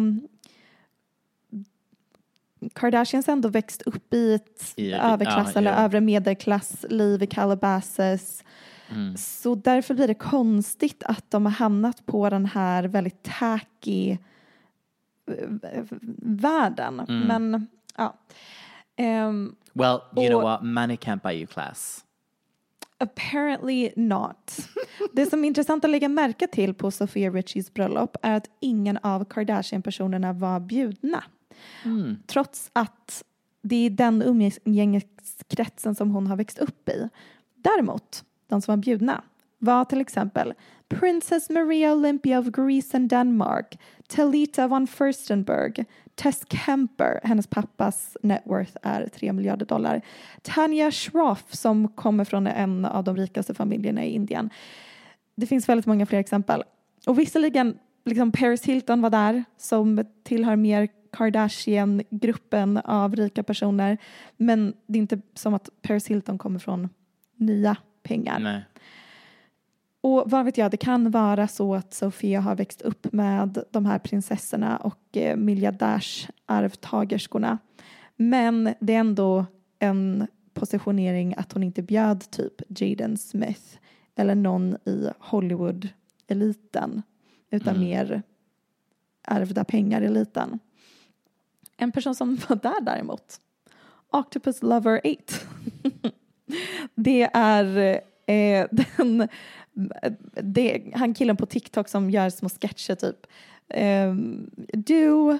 Kardashians 2.73 3.27
ändå 3.29 3.49
växt 3.49 3.81
upp 3.81 4.13
i 4.13 4.33
ett 4.33 4.73
I- 4.75 4.93
överklass 4.93 5.51
ja, 5.53 5.59
eller 5.59 5.71
ja. 5.71 5.77
övre 5.77 6.01
medelklassliv 6.01 7.23
i 7.23 7.27
Calabasas. 7.27 8.43
Mm. 8.89 9.17
Så 9.17 9.55
därför 9.55 9.93
blir 9.93 10.07
det 10.07 10.13
konstigt 10.13 11.03
att 11.05 11.31
de 11.31 11.45
har 11.45 11.53
hamnat 11.53 12.05
på 12.05 12.29
den 12.29 12.45
här 12.45 12.83
väldigt 12.83 13.23
tacky 13.23 14.11
eh, 15.31 15.83
världen. 16.21 16.99
Mm. 16.99 17.19
Men 17.27 17.67
ja. 17.97 18.15
Ehm, 18.95 19.55
Well, 19.73 19.99
you 20.17 20.27
know 20.27 20.37
Och- 20.37 20.43
what? 20.43 20.61
Money 20.63 20.95
can't 20.95 21.21
buy 21.23 21.33
you 21.37 21.47
class. 21.47 22.01
Apparently 22.97 23.91
not. 23.95 24.57
Det 25.13 25.25
som 25.25 25.43
är 25.43 25.47
intressant 25.47 25.85
att 25.85 25.91
lägga 25.91 26.09
märke 26.09 26.47
till 26.47 26.73
på 26.73 26.91
Sofia 26.91 27.29
Richies 27.29 27.73
bröllop 27.73 28.17
är 28.21 28.33
att 28.33 28.49
ingen 28.59 28.97
av 28.97 29.25
Kardashian-personerna 29.25 30.33
var 30.33 30.59
bjudna. 30.59 31.23
Mm. 31.85 32.17
Trots 32.27 32.69
att 32.73 33.23
det 33.61 33.85
är 33.85 33.89
den 33.89 34.21
umgängeskretsen 34.21 35.95
som 35.95 36.11
hon 36.11 36.27
har 36.27 36.35
växt 36.35 36.59
upp 36.59 36.89
i. 36.89 37.09
Däremot, 37.55 38.23
de 38.47 38.61
som 38.61 38.71
var 38.71 38.77
bjudna 38.77 39.23
var 39.59 39.85
till 39.85 40.01
exempel 40.01 40.53
Princess 40.87 41.49
Maria 41.49 41.93
Olympia 41.93 42.39
of 42.39 42.45
Greece 42.45 42.97
and 42.97 43.09
Denmark, 43.09 43.79
Talita 44.07 44.67
von 44.67 44.87
Furstenberg, 44.87 45.85
Tess 46.15 46.43
Kemper, 46.49 47.19
hennes 47.23 47.47
pappas 47.47 48.17
net 48.21 48.41
worth 48.45 48.77
är 48.81 49.07
3 49.07 49.33
miljarder 49.33 49.65
dollar, 49.65 50.01
Tanya 50.41 50.91
Shroff 50.91 51.53
som 51.53 51.87
kommer 51.87 52.25
från 52.25 52.47
en 52.47 52.85
av 52.85 53.03
de 53.03 53.17
rikaste 53.17 53.53
familjerna 53.53 54.05
i 54.05 54.09
Indien. 54.09 54.49
Det 55.35 55.47
finns 55.47 55.69
väldigt 55.69 55.85
många 55.85 56.05
fler 56.05 56.19
exempel. 56.19 56.63
Och 57.07 57.19
visserligen, 57.19 57.77
liksom 58.05 58.31
Paris 58.31 58.65
Hilton 58.65 59.01
var 59.01 59.09
där 59.09 59.43
som 59.57 60.05
tillhör 60.23 60.55
mer 60.55 60.87
Kardashian-gruppen 61.15 62.77
av 62.77 63.15
rika 63.15 63.43
personer. 63.43 63.97
Men 64.37 64.73
det 64.87 64.97
är 64.97 65.01
inte 65.01 65.21
som 65.33 65.53
att 65.53 65.69
Paris 65.81 66.07
Hilton 66.07 66.37
kommer 66.37 66.59
från 66.59 66.89
nya 67.35 67.77
pengar. 68.03 68.39
Nej. 68.39 68.61
Och 70.01 70.23
vad 70.25 70.45
vet 70.45 70.57
jag, 70.57 70.71
det 70.71 70.77
kan 70.77 71.11
vara 71.11 71.47
så 71.47 71.75
att 71.75 71.93
Sofia 71.93 72.41
har 72.41 72.55
växt 72.55 72.81
upp 72.81 73.13
med 73.13 73.63
de 73.71 73.85
här 73.85 73.99
prinsessorna 73.99 74.77
och 74.77 75.17
eh, 75.17 75.37
miljardärsarvtagerskorna. 75.37 77.57
Men 78.15 78.73
det 78.79 78.95
är 78.95 78.99
ändå 78.99 79.45
en 79.79 80.27
positionering 80.53 81.35
att 81.37 81.53
hon 81.53 81.63
inte 81.63 81.81
bjöd 81.81 82.31
typ 82.31 82.53
Jaden 82.67 83.17
Smith 83.17 83.77
eller 84.15 84.35
någon 84.35 84.77
i 84.85 85.09
Hollywood-eliten 85.19 87.01
utan 87.51 87.79
mer 87.79 88.23
ärvda 89.27 89.63
pengar-eliten. 89.63 90.59
En 91.77 91.91
person 91.91 92.15
som 92.15 92.35
var 92.49 92.55
där 92.55 92.81
däremot, 92.81 93.39
Octopus 94.11 94.63
Lover 94.63 95.01
8. 95.03 95.35
det 96.95 97.29
är 97.33 97.77
eh, 98.25 98.67
den, 98.71 99.27
det, 100.33 100.91
han 100.93 101.13
killen 101.13 101.37
på 101.37 101.45
TikTok 101.45 101.87
som 101.89 102.09
gör 102.09 102.29
små 102.29 102.49
sketcher 102.49 102.95
typ. 102.95 103.27
Um, 104.07 104.49
du, 104.73 105.39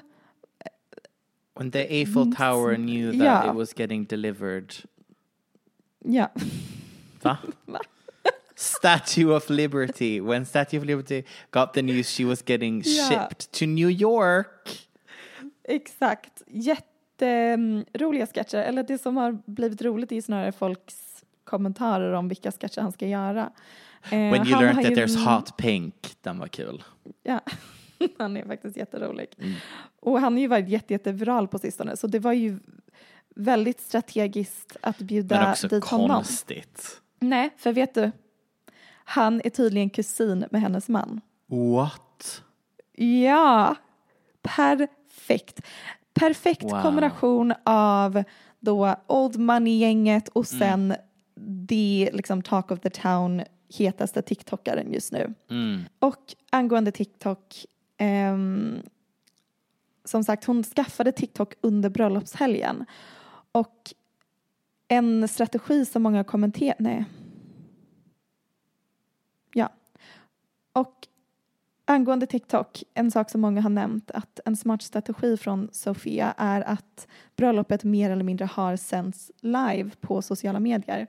When 1.58 1.71
the 1.71 1.80
Eiffel 2.02 2.36
Tower 2.36 2.76
knew 2.76 3.12
that 3.12 3.26
Ja. 3.26 3.52
it 3.52 3.56
was 3.56 3.80
getting 3.80 4.06
delivered. 4.06 4.74
ja. 6.06 6.32
Va? 7.21 7.38
Statue 8.56 9.36
of 9.36 9.50
Liberty. 9.50 10.19
When 10.21 10.45
Statue 10.45 10.78
of 10.78 10.84
Liberty 10.86 11.24
got 11.52 11.74
the 11.74 11.82
news 11.82 12.10
she 12.10 12.26
was 12.26 12.43
getting 12.45 12.82
Ja. 12.86 13.10
shipped 13.10 13.52
to 13.52 13.65
New 13.65 13.89
York. 13.89 14.69
Exakt. 15.67 16.41
Jätteroliga 16.47 18.28
sketcher. 18.28 18.58
Eller 18.58 18.84
det 18.84 18.97
som 18.97 19.17
har 19.17 19.38
blivit 19.45 19.82
roligt 19.82 20.12
är 20.12 20.21
snarare 20.21 20.51
folks 20.51 21.23
kommentarer 21.43 22.12
om 22.13 22.28
vilka 22.28 22.51
sketcher 22.51 22.82
han 22.82 22.91
ska 22.91 23.08
göra. 23.08 23.51
Eh, 24.04 24.10
When 24.12 24.47
you 24.47 24.62
learned 24.62 24.75
that 24.86 24.91
ju- 24.91 24.95
there's 25.06 25.36
hot 25.36 25.58
pink. 25.58 26.15
Den 26.21 26.39
var 26.39 26.47
kul. 26.47 26.84
Ja, 27.23 27.39
han 28.17 28.38
är 28.38 28.45
faktiskt 28.45 28.78
jätterolig. 28.78 29.28
Mm. 29.38 29.54
Och 29.99 30.19
han 30.19 30.34
har 30.34 30.39
ju 30.39 30.47
varit 30.47 30.69
jätte, 30.69 30.93
jätteviral 30.93 31.47
på 31.47 31.60
sistone 31.60 31.97
så 31.97 32.08
det 32.08 32.19
var 32.19 32.34
ju 32.34 32.60
väldigt 33.36 33.82
strategiskt 33.82 34.78
att 34.82 34.97
bjuda 34.97 35.41
Men 35.41 35.51
också 35.51 35.67
dit 35.67 35.86
honom. 35.86 36.10
konstigt. 36.10 37.01
Nej, 37.19 37.49
för 37.58 37.73
vet 37.73 37.93
du? 37.93 38.12
Han 39.08 39.41
är 39.43 39.49
tydligen 39.49 39.89
kusin 39.89 40.45
med 40.51 40.62
hennes 40.62 40.89
man. 40.89 41.21
What? 41.47 42.41
Ja, 43.23 43.75
perfekt. 45.15 45.62
Perfekt 46.13 46.63
Wow. 46.63 46.82
kombination 46.82 47.54
av 47.63 48.23
då 48.60 48.95
Old 49.08 49.39
Money-gänget 49.39 50.28
och 50.28 50.54
Mm. 50.54 50.60
sen 50.60 50.95
det 51.67 52.10
liksom 52.13 52.41
talk 52.41 52.71
of 52.71 52.80
the 52.80 52.89
town 52.89 53.41
hetaste 53.78 54.21
TikTokaren 54.21 54.93
just 54.93 55.12
nu. 55.12 55.34
Mm. 55.49 55.82
Och 55.99 56.36
angående 56.49 56.91
TikTok, 56.91 57.65
ehm, 57.97 58.82
som 60.04 60.23
sagt 60.23 60.45
hon 60.45 60.63
skaffade 60.63 61.12
TikTok 61.12 61.54
under 61.62 61.89
bröllopshelgen 61.89 62.86
och 63.51 63.93
en 64.88 65.28
strategi 65.28 65.86
som 65.86 66.04
många 66.04 66.23
kommenterar, 66.23 66.75
nej. 66.80 67.06
Ja. 69.54 69.69
Och 70.73 71.08
angående 71.86 72.26
TikTok, 72.26 72.84
en 72.93 73.12
sak 73.12 73.30
som 73.30 73.41
många 73.41 73.62
har 73.62 73.69
nämnt 73.69 74.12
att 74.12 74.39
en 74.45 74.56
smart 74.56 74.82
strategi 74.82 75.38
från 75.38 75.69
Sofia 75.71 76.34
är 76.38 76.62
att 76.62 77.08
bröllopet 77.36 77.84
mer 77.84 78.10
eller 78.10 78.24
mindre 78.24 78.45
har 78.45 78.76
sänds 78.76 79.32
live 79.41 79.91
på 80.02 80.21
sociala 80.21 80.60
medier. 80.60 81.08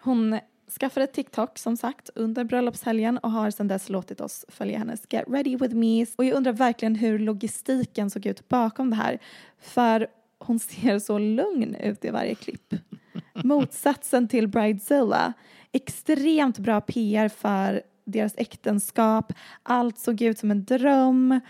Hon 0.00 0.38
skaffade 0.80 1.06
TikTok 1.06 1.58
som 1.58 1.76
sagt 1.76 2.10
under 2.14 2.44
bröllopshelgen 2.44 3.18
och 3.18 3.30
har 3.30 3.50
sedan 3.50 3.68
dess 3.68 3.88
låtit 3.88 4.20
oss 4.20 4.44
följa 4.48 4.78
hennes 4.78 5.06
Get 5.10 5.24
Ready 5.28 5.56
With 5.56 5.74
Me. 5.74 6.06
Och 6.16 6.24
jag 6.24 6.36
undrar 6.36 6.52
verkligen 6.52 6.94
hur 6.94 7.18
logistiken 7.18 8.10
såg 8.10 8.26
ut 8.26 8.48
bakom 8.48 8.90
det 8.90 8.96
här. 8.96 9.18
För 9.58 10.06
hon 10.38 10.58
ser 10.58 10.98
så 10.98 11.18
lugn 11.18 11.74
ut 11.74 12.04
i 12.04 12.10
varje 12.10 12.34
klipp. 12.34 12.74
Motsatsen 13.44 14.28
till 14.28 14.48
Bridezilla. 14.48 15.32
Extremt 15.72 16.58
bra 16.58 16.80
PR 16.80 17.28
för 17.28 17.82
deras 18.04 18.34
äktenskap. 18.36 19.32
Allt 19.62 19.98
såg 19.98 20.22
ut 20.22 20.38
som 20.38 20.50
en 20.50 20.64
dröm. 20.64 21.40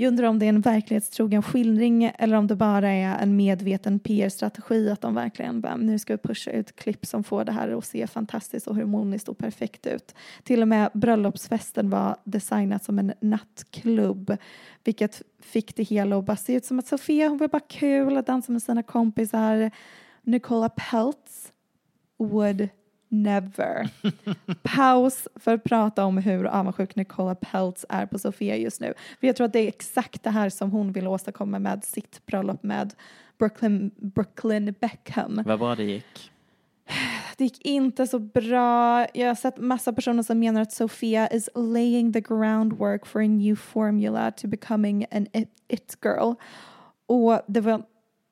Jag 0.00 0.08
undrar 0.08 0.28
om 0.28 0.38
det 0.38 0.46
är 0.46 0.48
en 0.48 0.60
verklighetstrogen 0.60 1.42
skildring 1.42 2.12
eller 2.18 2.36
om 2.36 2.46
det 2.46 2.56
bara 2.56 2.88
är 2.88 3.22
en 3.22 3.36
medveten 3.36 3.98
PR-strategi 3.98 4.90
att 4.90 5.00
de 5.00 5.14
verkligen 5.14 5.60
bara, 5.60 5.76
nu 5.76 5.98
ska 5.98 6.12
vi 6.12 6.18
pusha 6.18 6.50
ut 6.50 6.76
klipp 6.76 7.06
som 7.06 7.24
får 7.24 7.44
det 7.44 7.52
här 7.52 7.78
att 7.78 7.84
se 7.84 8.06
fantastiskt 8.06 8.66
och 8.66 8.76
harmoniskt 8.76 9.28
och 9.28 9.38
perfekt 9.38 9.86
ut. 9.86 10.14
Till 10.42 10.62
och 10.62 10.68
med 10.68 10.90
bröllopsfesten 10.94 11.90
var 11.90 12.16
designat 12.24 12.84
som 12.84 12.98
en 12.98 13.12
nattklubb 13.20 14.36
vilket 14.84 15.22
fick 15.40 15.76
det 15.76 15.82
hela 15.82 16.18
att 16.18 16.24
bara 16.24 16.36
se 16.36 16.54
ut 16.54 16.64
som 16.64 16.78
att 16.78 16.86
Sofia 16.86 17.28
hon 17.28 17.38
var 17.38 17.48
bara 17.48 17.60
kul 17.60 18.16
att 18.16 18.26
dansa 18.26 18.52
med 18.52 18.62
sina 18.62 18.82
kompisar. 18.82 19.70
Nicola 20.22 20.68
Peltz 20.68 21.52
would 22.18 22.68
never. 23.10 23.88
Paus 24.62 25.28
för 25.34 25.54
att 25.54 25.64
prata 25.64 26.04
om 26.04 26.18
hur 26.18 26.46
avundsjuk 26.46 26.96
Nicola 26.96 27.34
Peltz 27.34 27.86
är 27.88 28.06
på 28.06 28.18
Sofia 28.18 28.56
just 28.56 28.80
nu. 28.80 28.94
För 29.20 29.26
jag 29.26 29.36
tror 29.36 29.44
att 29.44 29.52
det 29.52 29.58
är 29.58 29.68
exakt 29.68 30.22
det 30.22 30.30
här 30.30 30.50
som 30.50 30.70
hon 30.70 30.92
vill 30.92 31.06
åstadkomma 31.06 31.58
med 31.58 31.84
sitt 31.84 32.26
bröllop 32.26 32.62
med 32.62 32.94
Brooklyn, 33.38 33.90
Brooklyn 33.96 34.74
Beckham. 34.80 35.42
Vad 35.46 35.58
bra 35.58 35.74
det 35.74 35.84
gick. 35.84 36.30
Det 37.36 37.44
gick 37.44 37.66
inte 37.66 38.06
så 38.06 38.18
bra. 38.18 39.06
Jag 39.14 39.28
har 39.28 39.34
sett 39.34 39.58
massa 39.58 39.92
personer 39.92 40.22
som 40.22 40.38
menar 40.38 40.60
att 40.60 40.72
Sofia 40.72 41.28
is 41.28 41.48
laying 41.54 42.12
the 42.12 42.20
groundwork 42.20 43.06
for 43.06 43.22
a 43.22 43.26
new 43.26 43.56
formula 43.56 44.30
to 44.30 44.48
becoming 44.48 45.06
an 45.10 45.26
it 45.68 45.98
girl. 46.04 46.34
Och 47.06 47.40
det 47.46 47.60
var 47.60 47.82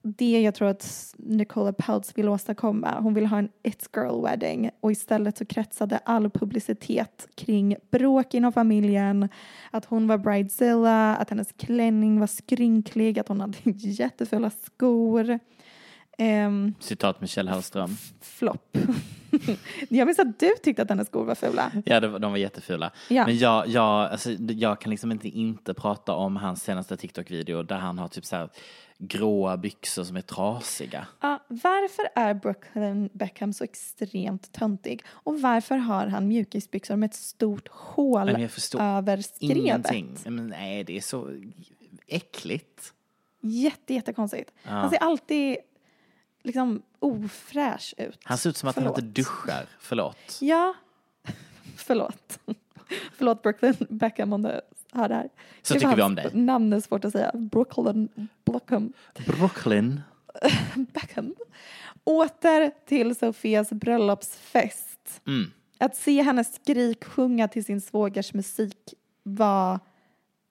det 0.02 0.40
jag 0.40 0.54
tror 0.54 0.68
att 0.68 1.14
Nicola 1.16 1.72
Peltz 1.72 2.12
vill 2.18 2.28
åstadkomma. 2.28 3.00
Hon 3.00 3.14
vill 3.14 3.26
ha 3.26 3.38
en 3.38 3.48
It's 3.62 3.88
Girl 3.96 4.22
Wedding 4.24 4.70
och 4.80 4.92
istället 4.92 5.38
så 5.38 5.44
kretsade 5.44 5.98
all 6.04 6.30
publicitet 6.30 7.28
kring 7.34 7.76
bråk 7.90 8.34
inom 8.34 8.52
familjen, 8.52 9.28
att 9.70 9.84
hon 9.84 10.06
var 10.06 10.18
bridezilla, 10.18 11.16
att 11.16 11.30
hennes 11.30 11.52
klänning 11.52 12.20
var 12.20 12.26
skrynklig, 12.26 13.18
att 13.18 13.28
hon 13.28 13.40
hade 13.40 13.58
jättefula 13.64 14.50
skor. 14.50 15.38
Um, 16.18 16.74
Citat 16.80 17.20
Michelle 17.20 17.50
Hellström. 17.50 17.96
Flopp. 18.20 18.76
jag 19.88 20.06
minns 20.06 20.18
att 20.18 20.40
du 20.40 20.54
tyckte 20.62 20.82
att 20.82 20.88
hennes 20.90 21.08
skor 21.08 21.24
var 21.24 21.34
fula. 21.34 21.72
Ja, 21.84 22.00
de 22.00 22.30
var 22.30 22.38
jättefula. 22.38 22.90
Ja. 23.08 23.26
Men 23.26 23.38
jag, 23.38 23.68
jag, 23.68 24.10
alltså, 24.10 24.30
jag 24.32 24.80
kan 24.80 24.90
liksom 24.90 25.12
inte 25.12 25.28
inte 25.28 25.74
prata 25.74 26.12
om 26.12 26.36
hans 26.36 26.62
senaste 26.62 26.96
TikTok-video 26.96 27.62
där 27.62 27.76
han 27.78 27.98
har 27.98 28.08
typ 28.08 28.24
så 28.24 28.36
här 28.36 28.48
gråa 28.98 29.56
byxor 29.56 30.04
som 30.04 30.16
är 30.16 30.20
trasiga. 30.20 31.06
Ja, 31.20 31.38
varför 31.48 32.08
är 32.14 32.34
Brooklyn 32.34 33.10
Beckham 33.12 33.52
så 33.52 33.64
extremt 33.64 34.52
töntig? 34.52 35.04
Och 35.08 35.40
varför 35.40 35.76
har 35.76 36.06
han 36.06 36.28
mjukisbyxor 36.28 36.96
med 36.96 37.08
ett 37.08 37.14
stort 37.14 37.68
hål 37.68 38.28
över 38.28 39.22
skrevet? 39.22 39.56
Ingenting. 39.56 40.16
Men 40.24 40.46
nej, 40.46 40.84
det 40.84 40.96
är 40.96 41.00
så 41.00 41.40
äckligt. 42.06 42.92
Jätte, 43.40 43.94
jättekonstigt. 43.94 44.52
Ja. 44.62 44.70
Han 44.70 44.90
ser 44.90 44.98
alltid 44.98 45.56
liksom 46.42 46.82
ofräsch 46.98 47.94
ut. 47.98 48.18
Han 48.22 48.38
ser 48.38 48.50
ut 48.50 48.56
som 48.56 48.68
att 48.68 48.74
Förlåt. 48.74 48.96
han 48.96 49.04
inte 49.04 49.20
duschar. 49.20 49.66
Förlåt. 49.80 50.38
Ja. 50.40 50.74
Förlåt. 51.76 52.38
Förlåt 53.16 53.42
Brooklyn 53.42 53.74
Beckham 53.88 54.32
om 54.32 54.42
du 54.42 54.60
hör 54.92 55.08
det 55.08 55.14
här. 55.14 55.28
Så 55.62 55.74
tycker 55.74 55.96
vi 55.96 56.02
om 56.02 56.14
dig. 56.14 56.30
Namn 56.34 56.72
är 56.72 56.80
svårt 56.80 57.04
att 57.04 57.12
säga. 57.12 57.30
Brooklyn 57.34 58.08
Beckham. 58.44 58.92
Brooklyn. 59.26 60.00
Beckham. 60.74 61.34
Åter 62.04 62.70
till 62.86 63.16
Sofias 63.16 63.70
bröllopsfest. 63.70 65.20
Mm. 65.26 65.50
Att 65.78 65.96
se 65.96 66.22
henne 66.22 66.44
skriksjunga 66.44 67.48
till 67.48 67.64
sin 67.64 67.80
svågers 67.80 68.34
musik 68.34 68.94
var 69.22 69.80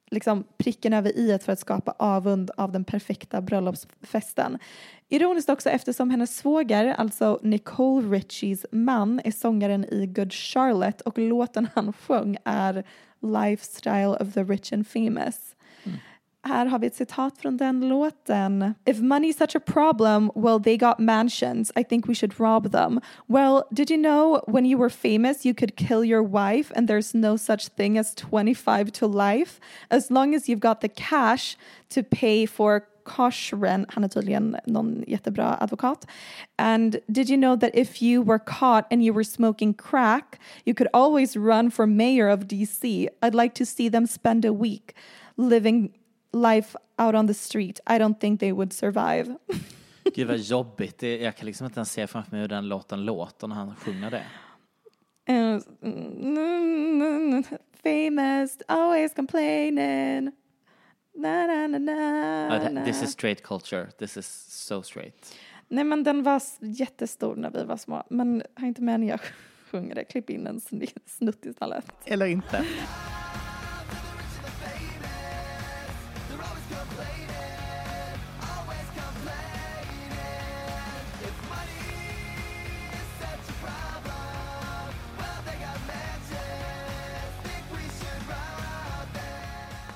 liksom 0.10 0.44
pricken 0.58 0.94
över 0.94 1.18
i 1.18 1.40
för 1.40 1.54
att 1.54 1.60
skapa 1.60 1.96
avund 2.00 2.52
av 2.58 2.72
den 2.72 2.84
perfekta 2.84 3.42
bröllopsfesten. 3.42 4.60
Ironiskt 5.10 5.50
också 5.50 5.70
eftersom 5.70 6.10
hennes 6.10 6.38
svåger, 6.38 6.86
alltså 6.86 7.40
Nicole 7.44 8.08
Richies 8.18 8.66
man, 8.72 9.22
är 9.24 9.32
sångaren 9.32 9.86
i 9.86 10.06
Good 10.06 10.34
Charlotte 10.34 11.02
och 11.02 11.18
låten 11.18 11.68
han 11.76 11.94
sjöng 11.94 12.38
är 12.44 12.84
Lifestyle 13.22 14.18
of 14.20 14.34
the 14.34 14.44
Rich 14.44 14.74
and 14.74 14.88
Famous. 14.88 15.56
Mm. 15.84 15.98
Här 16.48 16.66
har 16.66 16.80
vi 16.80 16.88
ett 16.88 16.96
citat 16.96 17.38
från 17.38 17.58
den 17.58 17.90
låten. 17.90 18.74
If 18.86 19.00
money 19.00 19.30
is 19.30 19.38
such 19.38 19.56
a 19.56 19.60
problem, 19.60 20.32
well 20.36 20.64
they 20.64 20.78
got 20.78 21.00
mansions. 21.00 21.72
I 21.76 21.84
think 21.84 22.08
we 22.08 22.16
should 22.16 22.40
rob 22.40 22.72
them. 22.72 23.02
Well, 23.28 23.64
did 23.72 23.90
you 23.90 23.98
know 23.98 24.42
when 24.48 24.66
you 24.66 24.80
were 24.80 24.90
famous 24.90 25.46
you 25.46 25.54
could 25.54 25.76
kill 25.76 26.06
your 26.06 26.24
wife 26.24 26.72
and 26.76 26.88
there's 26.88 27.14
no 27.14 27.38
such 27.38 27.68
thing 27.68 27.98
as 27.98 28.16
25 28.16 28.92
to 28.92 29.08
life? 29.08 29.60
As 29.90 30.10
long 30.10 30.36
as 30.36 30.48
you've 30.50 30.62
got 30.62 30.82
the 30.82 30.90
cash 30.90 31.58
to 31.90 32.04
pay 32.04 32.46
for 32.48 32.82
Koshren, 33.04 33.86
han 33.90 34.04
är 34.04 34.08
tydligen 34.08 34.58
någon 34.66 35.04
jättebra 35.08 35.58
advokat. 35.60 36.06
And 36.58 36.96
did 37.08 37.30
you 37.30 37.38
know 37.38 37.56
that 37.60 37.72
if 37.74 38.02
you 38.02 38.22
were 38.22 38.40
caught 38.40 38.86
and 38.92 39.04
you 39.04 39.14
were 39.14 39.24
smoking 39.24 39.74
crack, 39.74 40.40
you 40.66 40.74
could 40.74 40.90
always 40.94 41.38
run 41.38 41.72
for 41.72 41.88
mayor 41.88 42.30
of 42.30 42.40
DC? 42.48 43.08
I'd 43.22 43.36
like 43.36 43.54
to 43.56 43.66
see 43.66 43.90
them 43.90 44.08
spend 44.08 44.46
a 44.46 44.54
week 44.54 44.96
living 45.38 45.92
life 46.42 46.78
out 46.98 47.16
on 47.16 47.28
the 47.28 47.34
street. 47.34 47.80
I 47.86 48.00
don't 48.00 48.20
think 48.20 48.40
they 48.40 48.52
would 48.52 48.74
survive. 48.74 49.36
Gud 50.16 50.28
vad 50.28 50.38
jobbigt. 50.38 51.04
Jag 51.04 51.36
kan 51.36 51.46
liksom 51.46 51.66
inte 51.66 51.80
ens 51.80 51.92
se 51.92 52.08
framför 52.08 52.32
mig 52.32 52.42
hur 52.42 52.48
den 52.48 52.68
låten 52.68 53.06
låter 53.06 53.48
när 53.48 53.56
han 53.56 53.76
sjunger 53.76 54.12
det. 54.12 54.24
Uh, 55.30 55.60
famous, 57.84 58.58
always 58.68 59.14
complaining. 59.14 60.32
Na, 61.16 61.48
na, 61.48 61.68
na, 61.68 61.80
na, 61.80 62.70
na. 62.70 62.86
This 62.86 63.04
is 63.04 63.12
straight 63.12 63.44
culture. 63.44 63.88
This 64.00 64.18
is 64.18 64.28
so 64.50 64.84
straight. 64.84 65.36
Nej 65.68 65.84
men 65.84 66.04
den 66.04 66.24
var 66.24 66.42
jättestor 66.60 67.36
när 67.36 67.52
vi 67.52 67.64
var 67.64 67.78
små. 67.78 68.04
Men 68.10 68.44
har 68.56 68.68
inte 68.68 68.82
med 68.82 69.00
när 69.00 69.08
jag 69.08 69.20
sjunger 69.72 69.96
det. 69.96 70.04
Klipp 70.04 70.30
in 70.30 70.48
en 70.48 70.62
snutt 71.06 71.46
istället. 71.46 71.86
Eller 72.06 72.26
inte. 72.26 72.66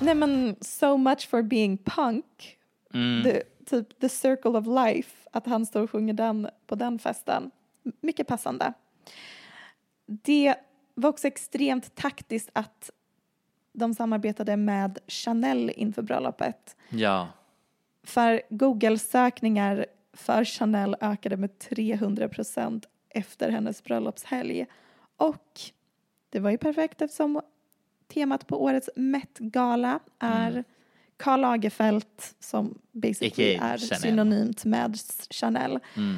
Nej 0.02 0.14
men 0.14 0.56
so 0.60 0.96
much 0.96 1.28
for 1.28 1.42
being 1.42 1.78
punk. 1.78 2.58
Mm. 2.94 3.24
The, 3.24 3.42
typ 3.66 4.00
the 4.00 4.08
circle 4.08 4.50
of 4.50 4.66
life. 4.66 5.28
Att 5.30 5.46
han 5.46 5.66
står 5.66 5.82
och 5.82 5.90
sjunger 5.90 6.14
den 6.14 6.48
på 6.66 6.74
den 6.74 6.98
festen. 6.98 7.50
Mycket 8.00 8.26
passande. 8.26 8.72
Det 10.06 10.54
var 10.94 11.10
också 11.10 11.26
extremt 11.26 11.94
taktiskt 11.94 12.50
att 12.52 12.90
de 13.72 13.94
samarbetade 13.94 14.56
med 14.56 14.98
Chanel 15.06 15.72
inför 15.76 16.02
bröllopet. 16.02 16.76
Ja. 16.88 17.28
För 18.02 18.42
Google-sökningar 18.50 19.86
för 20.12 20.44
Chanel 20.44 20.96
ökade 21.00 21.36
med 21.36 21.58
300 21.58 22.28
procent 22.28 22.86
efter 23.08 23.50
hennes 23.50 23.84
bröllopshelg. 23.84 24.66
Och 25.16 25.60
det 26.30 26.40
var 26.40 26.50
ju 26.50 26.58
perfekt 26.58 27.02
eftersom 27.02 27.40
temat 28.14 28.46
på 28.46 28.62
årets 28.62 28.90
Met-gala 28.96 29.98
är 30.18 30.50
mm. 30.50 30.64
Karl 31.16 31.40
Lagerfeld 31.40 32.04
som 32.40 32.78
basically 32.92 33.54
är 33.54 33.78
Chanel. 33.78 34.00
synonymt 34.00 34.64
med 34.64 34.96
Chanel. 35.30 35.78
Mm. 35.96 36.16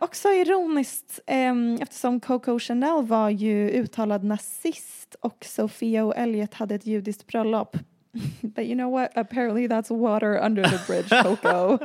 Också 0.00 0.28
ironiskt 0.28 1.20
eh, 1.26 1.54
eftersom 1.80 2.20
Coco 2.20 2.58
Chanel 2.58 3.06
var 3.06 3.30
ju 3.30 3.70
uttalad 3.70 4.24
nazist 4.24 5.16
och 5.20 5.44
Sofia 5.44 6.04
och 6.04 6.16
Elliot 6.16 6.54
hade 6.54 6.74
ett 6.74 6.86
judiskt 6.86 7.26
bröllop. 7.26 7.76
But 8.40 8.64
you 8.64 8.74
know 8.74 8.90
what? 8.90 9.16
Apparently 9.16 9.68
that's 9.68 9.96
water 9.96 10.46
under 10.46 10.64
the 10.64 10.78
bridge, 10.86 11.08
Coco. 11.22 11.78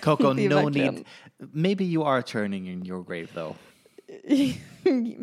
Coco, 0.00 0.32
no 0.32 0.68
need. 0.68 1.04
Maybe 1.52 1.84
you 1.84 2.04
are 2.04 2.22
turning 2.22 2.68
in 2.68 2.86
your 2.86 3.04
grave 3.04 3.28
though. 3.34 3.56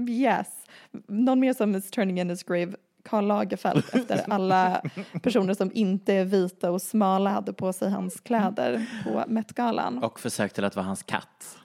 yes 0.08 0.65
någon 1.08 1.40
mer 1.40 1.54
som 1.54 1.76
is 1.76 1.92
turning 1.92 2.20
in 2.20 2.30
his 2.30 2.44
grave 2.44 2.76
Karl 3.04 3.26
Lagerfeld 3.28 3.84
efter 3.94 4.30
alla 4.30 4.82
personer 5.22 5.54
som 5.54 5.72
inte 5.74 6.14
är 6.14 6.26
vita 6.26 6.72
och 6.72 6.82
smala 6.82 7.30
hade 7.30 7.54
på 7.54 7.74
sig 7.74 7.90
hans 7.90 8.20
kläder 8.20 8.86
på 9.04 9.24
Met-galan. 9.28 10.04
Och 10.04 10.20
försökte 10.20 10.68
att 10.68 10.76
vara 10.76 10.86
hans 10.86 11.04
katt. 11.04 11.58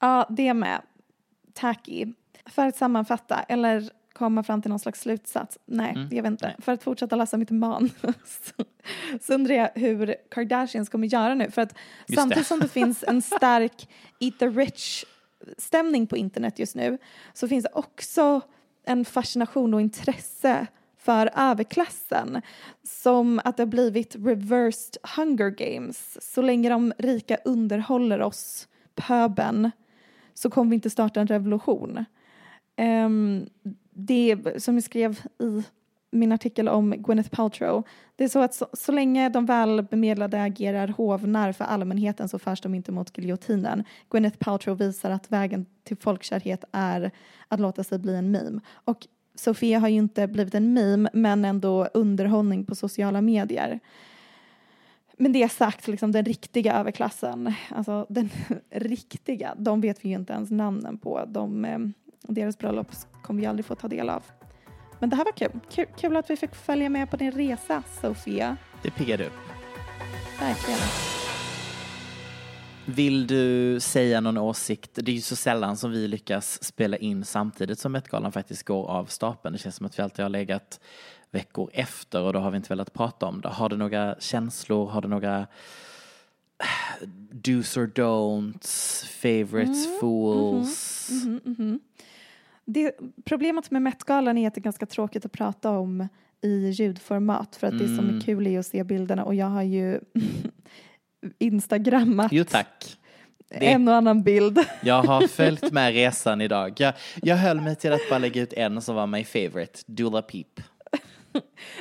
Ja, 0.00 0.26
det 0.30 0.54
med. 0.54 0.80
Tacky. 1.52 2.06
För 2.46 2.66
att 2.66 2.76
sammanfatta, 2.76 3.42
eller 3.42 3.90
komma 4.12 4.42
fram 4.42 4.62
till 4.62 4.68
någon 4.68 4.78
slags 4.78 5.00
slutsats. 5.00 5.58
Nej, 5.66 5.90
mm. 5.90 6.08
jag 6.10 6.22
vet 6.22 6.30
inte. 6.30 6.46
Nej. 6.46 6.56
För 6.58 6.72
att 6.72 6.82
fortsätta 6.82 7.16
läsa 7.16 7.36
mitt 7.36 7.50
manus 7.50 7.92
så 9.20 9.34
undrar 9.34 9.54
jag 9.54 9.70
hur 9.74 10.14
Kardashians 10.30 10.88
kommer 10.88 11.06
göra 11.06 11.34
nu. 11.34 11.50
För 11.50 11.62
att 11.62 11.74
just 12.06 12.20
samtidigt 12.20 12.44
det. 12.44 12.48
som 12.48 12.60
det 12.60 12.68
finns 12.68 13.04
en 13.08 13.22
stark 13.22 13.88
eat 14.20 14.38
the 14.38 14.48
rich 14.48 15.04
stämning 15.58 16.06
på 16.06 16.16
internet 16.16 16.58
just 16.58 16.74
nu 16.74 16.98
så 17.32 17.48
finns 17.48 17.62
det 17.62 17.70
också 17.72 18.40
en 18.84 19.04
fascination 19.04 19.74
och 19.74 19.80
intresse 19.80 20.66
för 20.98 21.30
överklassen. 21.36 22.42
Som 22.82 23.40
att 23.44 23.56
det 23.56 23.62
har 23.62 23.68
blivit 23.68 24.16
reversed 24.16 24.96
hunger 25.16 25.50
games. 25.50 26.18
Så 26.32 26.42
länge 26.42 26.68
de 26.68 26.92
rika 26.98 27.38
underhåller 27.44 28.22
oss, 28.22 28.68
pöben, 28.94 29.70
så 30.34 30.50
kommer 30.50 30.70
vi 30.70 30.74
inte 30.74 30.90
starta 30.90 31.20
en 31.20 31.26
revolution. 31.26 32.04
Um, 32.76 33.46
det 33.90 34.62
som 34.62 34.74
jag 34.74 34.84
skrev 34.84 35.20
i 35.38 35.62
min 36.14 36.32
artikel 36.32 36.68
om 36.68 36.90
Gwyneth 36.90 37.30
Paltrow. 37.30 37.86
Det 38.16 38.24
är 38.24 38.28
så 38.28 38.42
att 38.42 38.54
så, 38.54 38.66
så 38.72 38.92
länge 38.92 39.28
de 39.28 39.46
välbemedlade 39.46 40.42
agerar 40.42 40.88
hovnar 40.88 41.52
för 41.52 41.64
allmänheten 41.64 42.28
så 42.28 42.38
förs 42.38 42.60
de 42.60 42.74
inte 42.74 42.92
mot 42.92 43.18
giljotinen. 43.18 43.84
Gwyneth 44.10 44.38
Paltrow 44.38 44.78
visar 44.78 45.10
att 45.10 45.32
vägen 45.32 45.66
till 45.84 45.96
folkkärhet 45.96 46.64
är 46.72 47.10
att 47.48 47.60
låta 47.60 47.84
sig 47.84 47.98
bli 47.98 48.14
en 48.14 48.30
meme. 48.30 48.60
Och 48.84 49.06
Sofia 49.34 49.78
har 49.78 49.88
ju 49.88 49.96
inte 49.96 50.26
blivit 50.26 50.54
en 50.54 50.74
meme 50.74 51.10
men 51.12 51.44
ändå 51.44 51.84
underhållning 51.94 52.64
på 52.64 52.74
sociala 52.74 53.20
medier. 53.20 53.80
Men 55.16 55.32
det 55.32 55.48
sagt, 55.48 55.88
liksom 55.88 56.12
den 56.12 56.24
riktiga 56.24 56.74
överklassen, 56.74 57.54
alltså 57.68 58.06
den 58.08 58.30
riktiga, 58.70 59.54
de 59.58 59.80
vet 59.80 60.04
vi 60.04 60.08
ju 60.08 60.14
inte 60.14 60.32
ens 60.32 60.50
namnen 60.50 60.98
på. 60.98 61.24
De, 61.28 61.64
eh, 61.64 61.78
deras 62.22 62.58
bröllop 62.58 62.86
kommer 63.22 63.40
vi 63.40 63.46
aldrig 63.46 63.66
få 63.66 63.74
ta 63.74 63.88
del 63.88 64.10
av. 64.10 64.22
Men 64.98 65.10
det 65.10 65.16
här 65.16 65.24
var 65.24 65.32
kul. 65.32 65.60
kul. 65.70 65.86
Kul 65.96 66.16
att 66.16 66.30
vi 66.30 66.36
fick 66.36 66.54
följa 66.54 66.88
med 66.88 67.10
på 67.10 67.16
din 67.16 67.32
resa, 67.32 67.82
Sofia. 68.00 68.56
Det 68.82 68.90
piggade 68.90 69.26
upp. 69.26 69.32
Verkligen. 70.40 70.80
Vill 72.86 73.26
du 73.26 73.80
säga 73.80 74.20
någon 74.20 74.38
åsikt? 74.38 74.90
Det 74.94 75.10
är 75.10 75.14
ju 75.14 75.20
så 75.20 75.36
sällan 75.36 75.76
som 75.76 75.90
vi 75.90 76.08
lyckas 76.08 76.64
spela 76.64 76.96
in 76.96 77.24
samtidigt 77.24 77.78
som 77.78 77.92
Met-galan 77.92 78.32
faktiskt 78.32 78.62
går 78.62 78.90
av 78.90 79.04
stapeln. 79.04 79.52
Det 79.52 79.58
känns 79.58 79.76
som 79.76 79.86
att 79.86 79.98
vi 79.98 80.02
alltid 80.02 80.22
har 80.22 80.30
legat 80.30 80.80
veckor 81.30 81.70
efter 81.72 82.22
och 82.22 82.32
då 82.32 82.38
har 82.38 82.50
vi 82.50 82.56
inte 82.56 82.68
velat 82.68 82.92
prata 82.92 83.26
om 83.26 83.40
det. 83.40 83.48
Har 83.48 83.68
du 83.68 83.76
några 83.76 84.16
känslor? 84.20 84.86
Har 84.86 85.02
du 85.02 85.08
några 85.08 85.46
do's 87.32 87.78
or 87.78 87.86
don'ts, 87.86 89.04
favorites, 89.06 89.86
mm, 89.86 90.00
fools? 90.00 91.08
Mm, 91.10 91.40
mm, 91.44 91.56
mm, 91.58 91.80
det, 92.64 92.96
problemet 93.24 93.70
med 93.70 93.82
Met-galan 93.82 94.38
är 94.38 94.48
att 94.48 94.54
det 94.54 94.60
är 94.60 94.62
ganska 94.62 94.86
tråkigt 94.86 95.24
att 95.24 95.32
prata 95.32 95.70
om 95.70 96.08
i 96.42 96.68
ljudformat 96.68 97.56
för 97.56 97.66
att 97.66 97.78
det 97.78 97.86
som 97.86 97.98
är 97.98 98.10
mm. 98.10 98.20
kul 98.20 98.46
är 98.46 98.58
att 98.58 98.66
se 98.66 98.84
bilderna 98.84 99.24
och 99.24 99.34
jag 99.34 99.46
har 99.46 99.62
ju 99.62 100.00
instagrammat 101.38 102.32
jo, 102.32 102.44
tack. 102.44 102.98
Det, 103.48 103.72
en 103.72 103.88
och 103.88 103.94
annan 103.94 104.22
bild. 104.22 104.58
Jag 104.82 105.02
har 105.02 105.26
följt 105.26 105.72
med 105.72 105.92
resan 105.92 106.40
idag. 106.40 106.72
Jag, 106.76 106.94
jag 107.22 107.36
höll 107.36 107.60
mig 107.60 107.76
till 107.76 107.92
att 107.92 108.08
bara 108.10 108.18
lägga 108.18 108.42
ut 108.42 108.52
en 108.52 108.82
som 108.82 108.94
var 108.94 109.06
my 109.06 109.24
favorite, 109.24 109.80
Dula 109.86 110.22
Peep. 110.22 110.60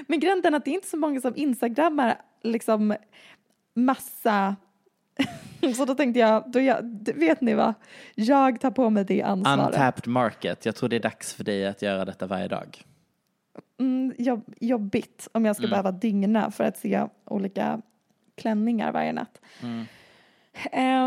Men 0.07 0.19
grejen 0.19 0.41
är 0.45 0.51
att 0.51 0.65
det 0.65 0.71
är 0.71 0.75
inte 0.75 0.87
så 0.87 0.97
många 0.97 1.21
som 1.21 1.33
instagrammar 1.35 2.21
liksom 2.43 2.95
massa 3.75 4.55
så 5.75 5.85
då 5.85 5.95
tänkte 5.95 6.19
jag, 6.19 6.43
då 6.47 6.59
jag, 6.59 6.99
vet 7.15 7.41
ni 7.41 7.53
vad, 7.53 7.73
jag 8.15 8.61
tar 8.61 8.71
på 8.71 8.89
mig 8.89 9.05
det 9.05 9.21
ansvaret. 9.21 9.65
Untapped 9.65 10.07
market, 10.07 10.65
jag 10.65 10.75
tror 10.75 10.89
det 10.89 10.95
är 10.95 10.99
dags 10.99 11.33
för 11.33 11.43
dig 11.43 11.67
att 11.67 11.81
göra 11.81 12.05
detta 12.05 12.27
varje 12.27 12.47
dag. 12.47 12.81
Mm, 13.79 14.13
jobb, 14.17 14.53
jobbigt 14.59 15.27
om 15.31 15.45
jag 15.45 15.55
ska 15.55 15.63
mm. 15.63 15.69
behöva 15.69 15.91
dygna 15.91 16.51
för 16.51 16.63
att 16.63 16.77
se 16.77 17.07
olika 17.25 17.81
klänningar 18.35 18.91
varje 18.91 19.13
natt. 19.13 19.41
Mm. 19.61 19.85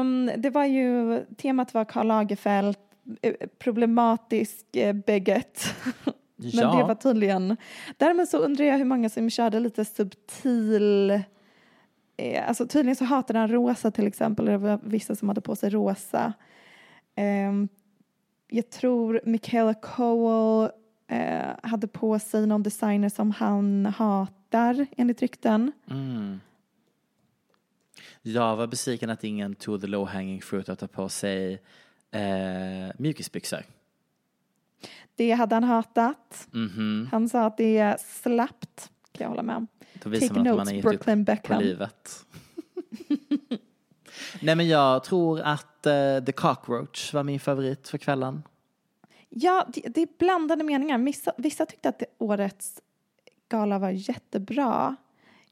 Um, 0.01 0.31
det 0.37 0.51
var 0.51 0.65
ju, 0.65 1.21
temat 1.37 1.75
var 1.75 1.85
Karl 1.85 2.07
Lagerfeld, 2.07 2.77
eh, 3.23 3.35
problematisk 3.59 4.67
uh, 4.77 4.93
bigot. 4.93 5.75
Men 6.37 6.51
ja. 6.53 6.77
det 6.77 6.85
var 6.85 6.95
tydligen, 6.95 7.57
därmed 7.97 8.29
så 8.29 8.39
undrar 8.39 8.65
jag 8.65 8.79
hur 8.79 8.85
många 8.85 9.09
som 9.09 9.31
körde 9.31 9.61
lite 9.61 9.85
subtil 9.85 11.23
eh, 12.17 12.49
alltså 12.49 12.67
tydligen 12.67 12.97
så 12.97 13.05
hatade 13.05 13.39
han 13.39 13.49
rosa 13.49 13.91
till 13.91 14.07
exempel, 14.07 14.47
det 14.47 14.59
var 14.59 14.81
vissa 14.83 15.17
som 15.17 15.29
hade 15.29 15.41
på 15.41 15.57
sig 15.57 15.71
rosa. 15.71 16.33
Eh, 17.15 17.53
jag 18.49 18.71
tror 18.71 19.21
Michaela 19.25 19.75
Cowell 19.75 20.71
eh, 21.09 21.51
hade 21.63 21.87
på 21.87 22.19
sig 22.19 22.47
någon 22.47 22.63
designer 22.63 23.09
som 23.09 23.31
han 23.31 23.87
hatar 23.87 24.87
enligt 24.97 25.23
rykten. 25.23 25.73
Mm. 25.91 26.41
Jag 28.23 28.57
var 28.57 28.67
besviken 28.67 29.11
att 29.11 29.25
ingen 29.25 29.55
tog 29.55 29.81
the 29.81 29.87
low 29.87 30.07
hanging 30.07 30.43
fruit 30.43 30.69
att 30.69 30.79
ta 30.79 30.87
på 30.87 31.09
sig 31.09 31.63
eh, 32.11 32.93
mjukisbyxor. 32.99 33.63
Det 35.15 35.33
hade 35.33 35.55
han 35.55 35.65
hatat. 35.65 36.49
Mm 36.55 36.69
-hmm. 36.69 37.09
Han 37.11 37.29
sa 37.29 37.47
att 37.47 37.57
det 37.57 37.79
är 37.79 37.97
slappt, 37.99 38.91
kan 39.17 39.25
jag 39.25 39.29
hålla 39.29 39.43
med 39.43 39.57
om. 39.57 39.67
Då 40.03 40.11
visar 40.11 40.29
Take 40.29 40.41
man 40.41 40.49
att 40.49 40.57
man 40.57 40.69
är 40.69 40.83
Brooklyn 40.83 41.25
Beckham. 41.25 41.57
på 41.59 41.63
livet. 41.65 42.25
Nej 44.41 44.55
men 44.55 44.69
jag 44.69 45.05
tror 45.05 45.41
att 45.41 45.87
uh, 45.87 46.25
The 46.25 46.33
Cockroach 46.33 47.15
var 47.15 47.23
min 47.23 47.41
favorit 47.41 47.89
för 47.89 47.99
kvällen. 47.99 48.43
Ja, 49.29 49.67
det, 49.69 49.81
det 49.81 50.01
är 50.03 50.09
blandade 50.19 50.65
meningar. 50.65 50.99
Vissa, 50.99 51.33
vissa 51.37 51.67
tyckte 51.67 51.89
att 51.89 51.99
det, 51.99 52.07
årets 52.19 52.81
gala 53.49 53.79
var 53.79 53.91
jättebra. 53.91 54.97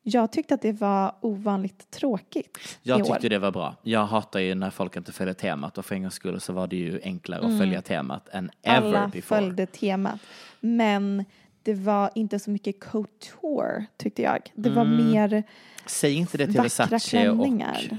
Jag 0.03 0.33
tyckte 0.33 0.55
att 0.55 0.63
det 0.63 0.73
var 0.73 1.15
ovanligt 1.21 1.91
tråkigt 1.91 2.79
Jag 2.83 2.99
tyckte 2.99 3.27
år. 3.27 3.31
det 3.31 3.39
var 3.39 3.53
bra. 3.53 3.77
Jag 3.83 4.07
hatar 4.07 4.41
ju 4.41 4.55
när 4.55 4.71
folk 4.71 4.97
inte 4.97 5.13
följer 5.13 5.35
temat 5.35 5.79
och 5.79 5.85
för 5.85 5.95
en 5.95 6.03
gångs 6.03 6.15
skull 6.15 6.41
så 6.41 6.53
var 6.53 6.67
det 6.67 6.77
ju 6.77 7.01
enklare 7.03 7.41
mm. 7.41 7.53
att 7.53 7.59
följa 7.59 7.83
temat 7.83 8.29
än 8.29 8.51
ever 8.63 8.89
Alla 8.89 9.09
before. 9.09 9.39
Alla 9.39 9.47
följde 9.47 9.67
temat. 9.67 10.21
Men 10.61 11.25
det 11.65 11.75
var 11.75 12.11
inte 12.15 12.39
så 12.39 12.51
mycket 12.51 12.81
couture 12.81 13.87
tyckte 13.97 14.23
jag. 14.23 14.51
Det 14.55 14.71
var 14.71 14.83
mm. 14.83 15.11
mer 15.11 15.43
Säg 15.87 16.15
inte 16.15 16.39
det 16.39 16.47
till 16.47 16.61
Versace 16.61 17.31
och 17.31 17.49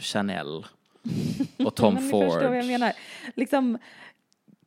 Chanel 0.02 0.66
och 1.58 1.76
Tom 1.76 1.98
Ford. 1.98 2.24
Ni 2.24 2.32
förstår 2.32 2.50
vad 2.50 2.58
jag 2.58 2.66
menar. 2.66 2.94
Liksom 3.36 3.78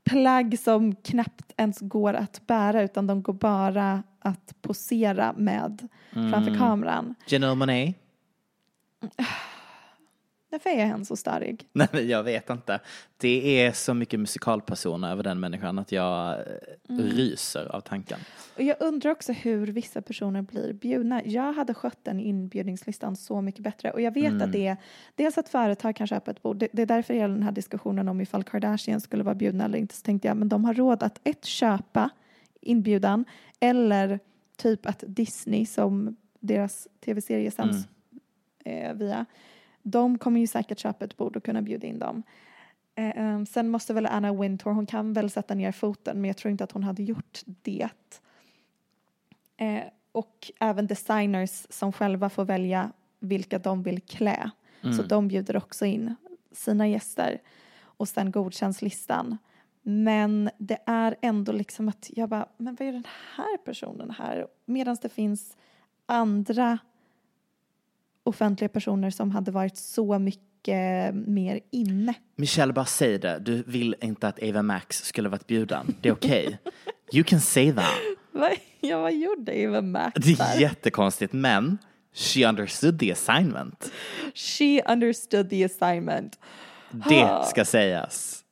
plagg 0.04 0.58
som 0.58 0.96
knappt 0.96 1.52
ens 1.56 1.78
går 1.80 2.14
att 2.14 2.46
bära 2.46 2.82
utan 2.82 3.06
de 3.06 3.22
går 3.22 3.32
bara 3.32 4.02
att 4.18 4.54
posera 4.62 5.34
med 5.36 5.88
mm. 6.12 6.32
framför 6.32 6.58
kameran. 6.58 7.14
Janelle 7.26 7.54
Monáe? 7.54 7.94
Varför 10.64 10.78
är 10.78 10.86
han 10.86 11.04
så 11.04 11.16
stark? 11.16 11.66
Nej, 11.72 11.88
jag 12.10 12.22
vet 12.22 12.50
inte. 12.50 12.80
Det 13.16 13.62
är 13.62 13.72
så 13.72 13.94
mycket 13.94 14.20
musikalpersoner 14.20 15.10
över 15.10 15.22
den 15.22 15.40
människan 15.40 15.78
att 15.78 15.92
jag 15.92 16.32
eh, 16.32 16.44
mm. 16.88 17.06
ryser 17.06 17.76
av 17.76 17.80
tanken. 17.80 18.18
Och 18.56 18.62
jag 18.62 18.76
undrar 18.80 19.10
också 19.10 19.32
hur 19.32 19.66
vissa 19.66 20.02
personer 20.02 20.42
blir 20.42 20.72
bjudna. 20.72 21.22
Jag 21.24 21.52
hade 21.52 21.74
skött 21.74 21.98
den 22.02 22.20
inbjudningslistan 22.20 23.16
så 23.16 23.40
mycket 23.40 23.62
bättre 23.62 23.90
och 23.90 24.00
jag 24.00 24.14
vet 24.14 24.32
mm. 24.32 24.42
att 24.42 24.52
det 24.52 24.66
är 24.66 24.76
dels 25.14 25.38
att 25.38 25.48
företag 25.48 25.96
kan 25.96 26.06
köpa 26.06 26.30
ett 26.30 26.42
bord. 26.42 26.56
Det, 26.56 26.68
det 26.72 26.82
är 26.82 26.86
därför 26.86 27.14
hela 27.14 27.34
den 27.34 27.42
här 27.42 27.52
diskussionen 27.52 28.08
om 28.08 28.20
ifall 28.20 28.44
Kardashian 28.44 29.00
skulle 29.00 29.22
vara 29.22 29.34
bjudna 29.34 29.64
eller 29.64 29.78
inte 29.78 29.94
så 29.94 30.02
tänkte 30.02 30.28
jag 30.28 30.36
men 30.36 30.48
de 30.48 30.64
har 30.64 30.74
råd 30.74 31.02
att 31.02 31.20
ett 31.24 31.44
köpa 31.44 32.10
inbjudan 32.60 33.24
eller 33.60 34.20
typ 34.56 34.86
att 34.86 35.04
Disney 35.06 35.66
som 35.66 36.16
deras 36.40 36.88
tv-serie 37.04 37.50
sänds 37.50 37.86
mm. 38.64 38.90
eh, 38.90 38.94
via 38.94 39.26
de 39.90 40.18
kommer 40.18 40.40
ju 40.40 40.46
säkert 40.46 40.78
köpa 40.78 41.04
ett 41.04 41.16
bord 41.16 41.36
och 41.36 41.44
kunna 41.44 41.62
bjuda 41.62 41.86
in 41.86 41.98
dem. 41.98 42.22
Eh, 42.94 43.34
um, 43.34 43.46
sen 43.46 43.68
måste 43.68 43.94
väl 43.94 44.06
Anna 44.06 44.32
Wintour, 44.32 44.72
hon 44.72 44.86
kan 44.86 45.12
väl 45.12 45.30
sätta 45.30 45.54
ner 45.54 45.72
foten 45.72 46.20
men 46.20 46.28
jag 46.28 46.36
tror 46.36 46.50
inte 46.50 46.64
att 46.64 46.72
hon 46.72 46.84
hade 46.84 47.02
gjort 47.02 47.40
det. 47.44 47.88
Eh, 49.56 49.82
och 50.12 50.52
även 50.60 50.86
designers 50.86 51.66
som 51.70 51.92
själva 51.92 52.30
får 52.30 52.44
välja 52.44 52.92
vilka 53.20 53.58
de 53.58 53.82
vill 53.82 54.00
klä. 54.00 54.50
Mm. 54.82 54.96
Så 54.96 55.02
de 55.02 55.28
bjuder 55.28 55.56
också 55.56 55.86
in 55.86 56.14
sina 56.52 56.88
gäster 56.88 57.40
och 57.80 58.08
sen 58.08 58.30
godkänns 58.30 58.82
listan. 58.82 59.38
Men 59.82 60.50
det 60.58 60.78
är 60.86 61.16
ändå 61.20 61.52
liksom 61.52 61.88
att 61.88 62.10
jag 62.16 62.28
bara, 62.28 62.48
men 62.56 62.74
vad 62.74 62.88
är 62.88 62.92
den 62.92 63.06
här 63.36 63.56
personen 63.56 64.10
här? 64.10 64.46
Medan 64.64 64.96
det 65.02 65.08
finns 65.08 65.56
andra 66.06 66.78
offentliga 68.28 68.68
personer 68.68 69.10
som 69.10 69.30
hade 69.30 69.50
varit 69.50 69.76
så 69.76 70.18
mycket 70.18 71.14
mer 71.14 71.60
inne. 71.70 72.14
Michelle, 72.36 72.72
bara 72.72 72.84
säg 72.84 73.18
det. 73.18 73.38
Du 73.38 73.62
vill 73.66 73.96
inte 74.00 74.28
att 74.28 74.38
Eva 74.38 74.62
Max 74.62 75.04
skulle 75.04 75.28
varit 75.28 75.46
bjuden. 75.46 75.94
Det 76.00 76.08
är 76.08 76.12
okej. 76.12 76.46
Okay. 76.46 76.72
You 77.12 77.24
can 77.24 77.40
say 77.40 77.72
that. 77.72 77.94
ja, 78.80 79.00
vad 79.00 79.14
gjorde 79.14 79.58
Eva 79.58 79.80
Max 79.80 80.26
Det 80.26 80.40
är 80.40 80.60
jättekonstigt, 80.60 81.32
men 81.32 81.78
she 82.14 82.48
understood 82.48 82.98
the 82.98 83.12
assignment. 83.12 83.92
She 84.34 84.82
understood 84.92 85.50
the 85.50 85.64
assignment. 85.64 86.38
Det 86.90 87.44
ska 87.46 87.64
sägas. 87.64 88.44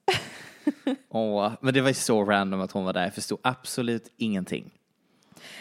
oh, 1.09 1.53
men 1.61 1.75
det 1.75 1.81
var 1.81 1.89
ju 1.89 1.95
så 1.95 2.25
random 2.25 2.61
att 2.61 2.73
hon 2.73 2.85
var 2.85 2.93
där. 2.93 3.03
Jag 3.03 3.15
förstod 3.15 3.39
absolut 3.43 4.15
ingenting. 4.17 4.71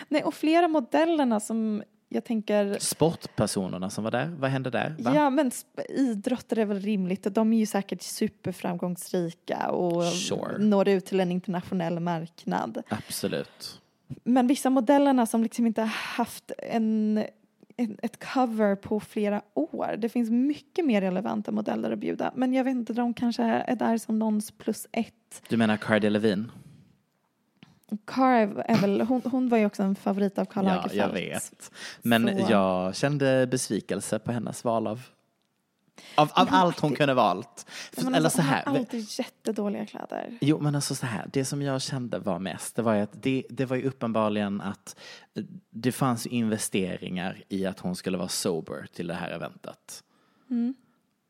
Nej, 0.08 0.24
och 0.24 0.34
flera 0.34 0.68
modellerna 0.68 1.40
som 1.40 1.84
jag 2.16 2.24
tänker... 2.24 2.78
Sportpersonerna 2.80 3.90
som 3.90 4.04
var 4.04 4.12
där, 4.12 4.28
vad 4.40 4.50
hände 4.50 4.70
där? 4.70 4.96
Va? 5.00 5.16
Ja, 5.16 5.30
men 5.30 5.52
idrottare 5.90 6.62
är 6.62 6.66
väl 6.66 6.80
rimligt. 6.80 7.24
De 7.24 7.54
är 7.54 7.58
ju 7.58 7.66
säkert 7.66 8.02
superframgångsrika 8.02 9.70
och 9.70 10.04
sure. 10.04 10.58
når 10.58 10.88
ut 10.88 11.06
till 11.06 11.20
en 11.20 11.32
internationell 11.32 12.00
marknad. 12.00 12.84
Absolut. 12.90 13.82
Men 14.24 14.48
vissa 14.48 14.70
modellerna 14.70 15.26
som 15.26 15.44
liksom 15.44 15.68
inte 15.68 15.82
har 15.82 15.88
haft 15.88 16.52
en, 16.58 17.24
en, 17.78 17.98
ett 18.02 18.26
cover 18.34 18.76
på 18.76 19.00
flera 19.00 19.42
år. 19.54 19.96
Det 19.98 20.10
finns 20.10 20.30
mycket 20.30 20.86
mer 20.86 21.02
relevanta 21.02 21.52
modeller 21.52 21.92
att 21.92 22.00
bjuda. 22.00 22.32
Men 22.36 22.54
jag 22.54 22.64
vet 22.64 22.76
inte, 22.76 22.94
de 22.94 23.14
kanske 23.14 23.44
är 23.44 23.76
där 23.76 23.98
som 23.98 24.20
någons 24.20 24.52
plus 24.52 24.88
ett. 24.92 25.42
Du 25.50 25.58
menar 25.58 25.78
Cardi 25.78 26.10
Levine? 26.10 26.52
Cara 28.06 28.38
är 28.66 28.82
väl, 28.82 29.02
hon, 29.02 29.22
hon 29.26 29.50
var 29.50 29.58
ju 29.58 29.66
också 29.66 29.84
en 29.84 29.96
favorit 29.96 30.38
av 30.38 30.46
Karl 30.46 30.66
Ja, 30.66 30.76
Lagerfeld. 30.76 31.02
jag 31.02 31.10
vet. 31.14 31.72
Men 32.02 32.46
Så- 32.46 32.52
jag 32.52 32.96
kände 32.96 33.48
besvikelse 33.48 34.20
på 34.20 34.32
hennes 34.32 34.64
val 34.64 34.88
av, 34.88 35.02
av, 36.16 36.32
av 36.34 36.48
Ja, 36.52 36.58
allt 36.58 36.80
hon 36.80 36.96
kunde 36.96 37.14
valt. 37.14 37.66
Ja, 37.98 38.08
Eller 38.08 38.18
alltså, 38.18 38.30
så 38.30 38.42
hon 38.42 38.50
här. 38.50 38.66
har 38.66 38.78
alltid 38.78 39.06
jättedåliga 39.20 39.86
kläder. 39.86 40.38
Jo, 40.42 40.60
men 40.62 40.76
alltså 40.76 40.96
så 40.96 41.06
här, 41.06 41.30
det 41.34 41.46
som 41.46 41.62
jag 41.62 41.82
kände 41.82 42.20
var 42.20 42.40
mest, 42.40 42.76
det 42.76 42.82
var 42.82 42.94
ju 42.94 43.02
att 43.02 43.24
det, 43.24 43.44
det 43.50 43.66
var 43.66 43.76
ju 43.76 43.84
uppenbarligen 43.84 44.62
att 44.62 44.96
eh, 45.36 45.44
det 45.70 45.92
fanns 45.92 46.26
investeringar 46.26 47.44
i 47.50 47.66
att 47.66 47.80
hon 47.80 47.96
skulle 47.96 48.18
vara 48.18 48.28
sober 48.28 48.88
till 48.94 49.08
det 49.08 49.14
här 49.14 49.30
eventet. 49.32 50.04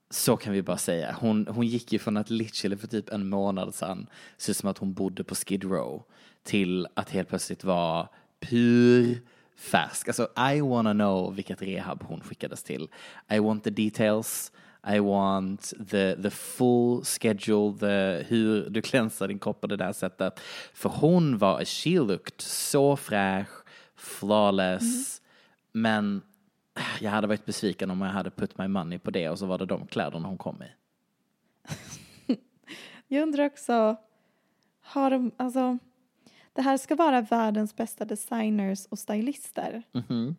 Så 0.09 0.37
kan 0.37 0.53
vi 0.53 0.61
bara 0.61 0.77
säga. 0.77 1.15
Hon, 1.19 1.47
hon 1.49 1.67
gick 1.67 1.93
ju 1.93 1.99
från 1.99 2.17
att 2.17 2.29
literally 2.29 2.77
för 2.77 2.87
typ 2.87 3.09
en 3.09 3.29
månad 3.29 3.75
sedan 3.75 4.07
se 4.37 4.51
ut 4.51 4.57
som 4.57 4.69
att 4.69 4.77
hon 4.77 4.93
bodde 4.93 5.23
på 5.23 5.35
Skid 5.35 5.63
Row 5.63 6.03
till 6.45 6.87
att 6.93 7.09
helt 7.09 7.29
plötsligt 7.29 7.63
vara 7.63 8.07
pur 8.39 9.21
färsk. 9.55 10.07
Alltså 10.07 10.27
I 10.53 10.61
wanna 10.61 10.93
know 10.93 11.35
vilket 11.35 11.61
rehab 11.61 12.03
hon 12.03 12.21
skickades 12.21 12.63
till. 12.63 12.89
I 13.29 13.39
want 13.39 13.63
the 13.63 13.69
details. 13.69 14.51
I 14.87 14.99
want 14.99 15.73
the, 15.89 16.15
the 16.15 16.29
full 16.29 17.03
schedule, 17.03 17.77
the, 17.79 18.25
hur 18.27 18.69
du 18.69 18.81
klänsar 18.81 19.27
din 19.27 19.39
kropp 19.39 19.61
på 19.61 19.67
det 19.67 19.75
där 19.75 19.93
sättet. 19.93 20.39
För 20.73 20.89
hon 20.89 21.37
var, 21.37 21.65
she 21.65 21.89
looked 21.89 22.41
så 22.41 22.95
fräsch, 22.95 23.49
flawless, 23.95 25.21
men 25.71 26.21
jag 26.99 27.11
hade 27.11 27.27
varit 27.27 27.45
besviken 27.45 27.91
om 27.91 28.01
jag 28.01 28.09
hade 28.09 28.29
put 28.29 28.57
my 28.57 28.67
money 28.67 28.99
på 28.99 29.11
det 29.11 29.29
och 29.29 29.39
så 29.39 29.45
var 29.45 29.57
det 29.57 29.65
de 29.65 29.87
kläderna 29.87 30.27
hon 30.27 30.37
kom 30.37 30.63
i. 30.63 30.67
Jag 33.07 33.23
undrar 33.23 33.45
också, 33.45 33.95
har 34.81 35.09
de, 35.09 35.31
alltså, 35.37 35.77
det 36.55 36.61
här 36.61 36.77
ska 36.77 36.95
vara 36.95 37.21
världens 37.21 37.75
bästa 37.75 38.05
designers 38.05 38.85
och 38.85 38.99
stylister. 38.99 39.83
Mhm. 39.91 40.35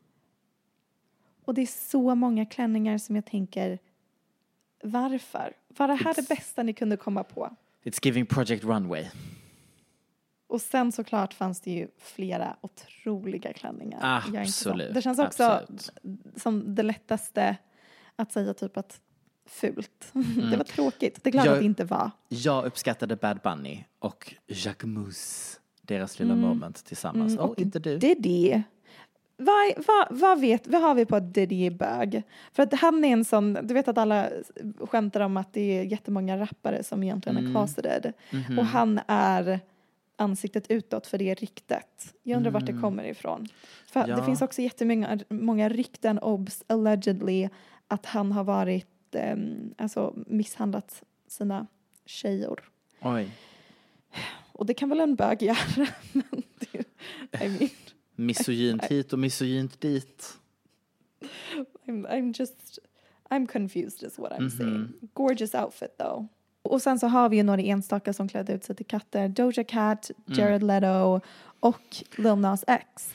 Och 1.44 1.54
det 1.54 1.62
är 1.62 1.66
så 1.90 2.14
många 2.14 2.46
klänningar 2.46 2.98
som 2.98 3.16
jag 3.16 3.26
tänker, 3.26 3.78
varför? 4.82 5.52
Var 5.68 5.88
det 5.88 5.94
här 5.94 6.14
det 6.14 6.28
bästa 6.28 6.62
ni 6.62 6.72
kunde 6.72 6.96
komma 6.96 7.24
på? 7.24 7.56
It's 7.84 7.98
giving 8.02 8.26
Project 8.26 8.64
Runway. 8.64 9.04
Och 10.46 10.60
sen 10.60 10.92
såklart 10.92 11.34
fanns 11.34 11.60
det 11.60 11.70
ju 11.70 11.88
flera 11.98 12.56
otroliga 12.60 13.52
klänningar. 13.52 13.98
Absolut, 14.02 14.94
Det 14.94 15.02
känns 15.02 15.18
också 15.18 15.42
absolut. 15.44 15.90
som 16.36 16.74
det 16.74 16.82
lättaste 16.82 17.56
att 18.16 18.32
säga 18.32 18.54
typ 18.54 18.76
att 18.76 19.00
fult. 19.46 20.10
det 20.50 20.56
var 20.56 20.64
tråkigt. 20.64 21.24
Det 21.24 21.30
är 21.30 21.32
klart 21.32 21.46
Jag- 21.46 21.52
att 21.54 21.60
det 21.60 21.66
inte 21.66 21.84
var. 21.84 22.10
Jag 22.28 22.64
uppskattade 22.64 23.16
Bad 23.16 23.40
Bunny 23.40 23.84
och 23.98 24.34
Jacques 24.46 24.84
Mousse, 24.84 25.58
deras 25.86 26.18
lilla 26.18 26.34
moment 26.34 26.84
tillsammans. 26.84 27.32
Mm, 27.32 27.44
oh, 27.44 27.50
och 27.50 27.58
inte 27.58 27.78
du. 27.78 27.98
Diddy. 27.98 28.62
Vad, 29.38 29.72
vad, 29.86 30.06
vad, 30.20 30.40
vet, 30.40 30.66
vad 30.66 30.82
har 30.82 30.94
vi 30.94 31.06
på 31.06 31.16
att 31.16 31.34
Diddy 31.34 31.66
är 31.66 31.70
bög? 31.70 32.22
För 32.52 32.62
att 32.62 32.74
han 32.74 33.04
är 33.04 33.08
en 33.12 33.24
sån, 33.24 33.58
du 33.62 33.74
vet 33.74 33.88
att 33.88 33.98
alla 33.98 34.28
skämtar 34.80 35.20
om 35.20 35.36
att 35.36 35.52
det 35.52 35.78
är 35.78 35.82
jättemånga 35.84 36.36
rappare 36.40 36.82
som 36.84 37.02
egentligen 37.02 37.36
Mm. 37.38 37.50
är 37.50 37.54
closeted. 37.54 38.12
Mhm. 38.30 38.58
Och 38.58 38.66
han 38.66 39.00
är 39.08 39.60
ansiktet 40.16 40.70
utåt 40.70 41.06
för 41.06 41.18
det 41.18 41.34
ryktet. 41.34 42.14
Jag 42.22 42.36
undrar 42.36 42.50
vart 42.50 42.66
det 42.66 42.72
Mm. 42.72 42.82
kommer 42.82 43.04
ifrån. 43.04 43.48
För 43.86 44.08
Ja. 44.08 44.16
det 44.16 44.24
finns 44.24 44.42
också 44.42 44.62
jättemånga 44.62 45.18
många 45.28 45.68
rykten, 45.68 46.18
obs, 46.18 46.64
allegedly, 46.66 47.48
att 47.88 48.06
han 48.06 48.32
har 48.32 48.44
varit, 48.44 49.14
um, 49.34 49.74
alltså 49.78 50.14
misshandlat 50.26 51.02
sina 51.28 51.66
tjejor. 52.06 52.60
Oj. 53.02 53.30
Och 54.58 54.66
det 54.66 54.74
kan 54.74 54.88
väl 54.88 55.00
en 55.00 55.14
bög 55.14 55.42
göra, 55.42 55.56
men 56.12 56.42
det, 56.58 56.78
I 57.44 57.48
mean, 57.48 57.68
Misogynt 58.14 58.84
hit 58.84 59.12
och 59.12 59.18
misogynt 59.18 59.80
dit. 59.80 60.32
I'm, 61.86 62.06
I'm 62.08 62.34
just, 62.38 62.78
I'm 63.30 63.46
confused 63.46 64.02
is 64.08 64.18
what 64.18 64.32
I'm 64.32 64.40
Mhm. 64.40 64.50
saying. 64.50 64.88
Gorgeous 65.14 65.54
outfit 65.54 65.98
though. 65.98 66.24
Och 66.62 66.82
sen 66.82 66.98
så 66.98 67.06
har 67.06 67.28
vi 67.28 67.36
ju 67.36 67.42
några 67.42 67.62
enstaka 67.62 68.12
som 68.12 68.28
klädde 68.28 68.52
ut 68.52 68.64
sig 68.64 68.76
till 68.76 68.86
katter. 68.86 69.28
Doja 69.28 69.64
Cat, 69.64 70.10
Jared 70.26 70.62
Leto 70.62 71.20
och 71.60 71.96
Lil 72.16 72.34
Nas 72.34 72.64
X. 72.66 73.14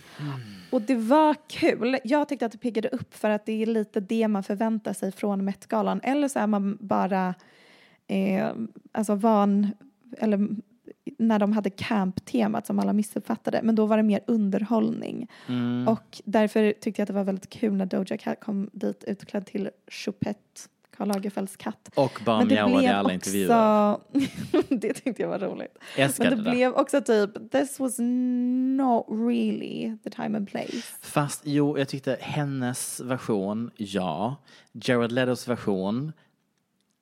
Och 0.71 0.81
det 0.81 0.95
var 0.95 1.35
kul. 1.47 1.97
Jag 2.03 2.27
tyckte 2.29 2.45
att 2.45 2.51
det 2.51 2.57
piggade 2.57 2.89
upp 2.89 3.13
för 3.13 3.29
att 3.29 3.45
det 3.45 3.61
är 3.61 3.65
lite 3.65 3.99
det 3.99 4.27
man 4.27 4.43
förväntar 4.43 4.93
sig 4.93 5.11
från 5.11 5.45
Met-galan. 5.45 5.99
Eller 6.03 6.27
så 6.27 6.39
är 6.39 6.47
man 6.47 6.77
bara 6.81 7.35
eh, 8.07 8.51
alltså 8.91 9.15
van, 9.15 9.67
eller 10.17 10.49
när 11.17 11.39
de 11.39 11.53
hade 11.53 11.69
camp-temat 11.69 12.67
som 12.67 12.79
alla 12.79 12.93
missuppfattade. 12.93 13.59
Men 13.63 13.75
då 13.75 13.85
var 13.85 13.97
det 13.97 14.03
mer 14.03 14.21
underhållning. 14.27 15.27
Mm. 15.47 15.87
Och 15.87 16.21
därför 16.25 16.73
tyckte 16.73 17.01
jag 17.01 17.03
att 17.03 17.07
det 17.07 17.13
var 17.13 17.23
väldigt 17.23 17.49
kul 17.49 17.73
när 17.73 17.85
Doja 17.85 18.17
Cat 18.17 18.39
kom 18.39 18.69
dit 18.73 19.03
utklädd 19.07 19.45
till 19.45 19.69
Choupette, 19.87 20.39
Karl 20.97 21.07
Lagerfelds 21.07 21.57
katt. 21.57 21.89
Och 21.95 22.21
bara 22.25 22.45
mjauade 22.45 22.83
i 22.83 22.87
alla 22.87 23.13
intervjuer. 23.13 23.97
det 24.81 24.93
tyckte 24.93 25.21
jag 25.21 25.29
var 25.29 25.39
roligt. 25.39 25.77
Älskade 25.97 26.29
Men 26.29 26.37
det 26.37 26.49
det. 26.49 26.55
blev 26.55 26.73
också 26.73 27.01
typ, 27.01 27.51
this 27.51 27.79
was 27.79 27.95
not 28.77 29.05
really 29.09 29.97
the 30.03 30.09
time 30.09 30.37
and 30.37 30.49
place. 30.49 30.81
Fast 31.01 31.41
jo, 31.45 31.77
jag 31.77 31.87
tyckte 31.87 32.17
hennes 32.21 32.99
version, 32.99 33.71
ja. 33.75 34.35
Jared 34.71 35.11
Letos 35.11 35.47
version, 35.47 36.11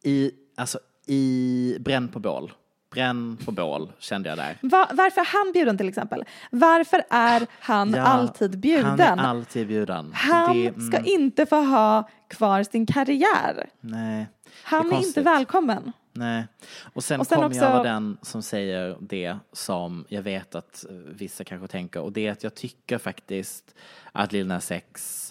i, 0.04 0.32
alltså 0.56 0.80
i 1.06 1.78
bränn 1.80 2.08
på 2.08 2.20
bål. 2.20 2.52
Bränn 2.92 3.38
på 3.46 3.52
bål 3.52 3.92
kände 4.00 4.30
jag 4.30 4.38
där. 4.38 4.58
Va, 4.62 4.88
varför 4.94 5.22
är 5.22 5.26
han 5.26 5.52
bjuden 5.54 5.78
till 5.78 5.88
exempel? 5.90 6.24
Varför 6.52 7.04
är 7.10 7.48
han 7.60 7.90
Ja, 7.94 8.02
alltid 8.02 8.60
bjuden? 8.60 9.00
Han 9.00 9.20
är 9.20 9.24
alltid 9.24 9.68
bjuden. 9.68 10.12
Han 10.14 10.58
Det- 10.58 10.68
mm, 10.68 10.92
ska 10.92 11.00
inte 11.04 11.46
få 11.46 11.56
ha 11.56 12.10
kvar 12.28 12.64
sin 12.64 12.86
karriär. 12.86 13.70
Nej. 13.82 14.28
Han 14.64 14.92
är, 14.94 14.98
är 14.98 15.06
inte 15.08 15.22
välkommen. 15.22 15.92
Nej. 16.14 16.48
Och 16.94 17.04
sen, 17.04 17.20
Och 17.20 17.28
sen 17.28 17.36
kommer 17.36 17.48
också- 17.50 17.60
jag 17.62 17.72
vara 17.72 17.84
den 17.84 18.18
som 18.22 18.42
säger 18.42 18.98
det 19.00 19.38
som 19.54 20.06
jag 20.10 20.22
vet 20.22 20.56
att 20.56 20.86
vissa 21.06 21.44
kanske 21.44 21.68
tänker 21.68 22.02
och 22.02 22.12
det 22.12 22.28
är 22.28 22.32
att 22.32 22.44
jag 22.44 22.56
tycker 22.56 22.98
faktiskt 22.98 23.76
att 24.12 24.32
Lil 24.32 24.48
Nas 24.48 24.72
X 24.72 25.26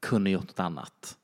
kunde 0.00 0.30
gjort 0.30 0.48
något 0.48 0.60
annat. 0.60 1.16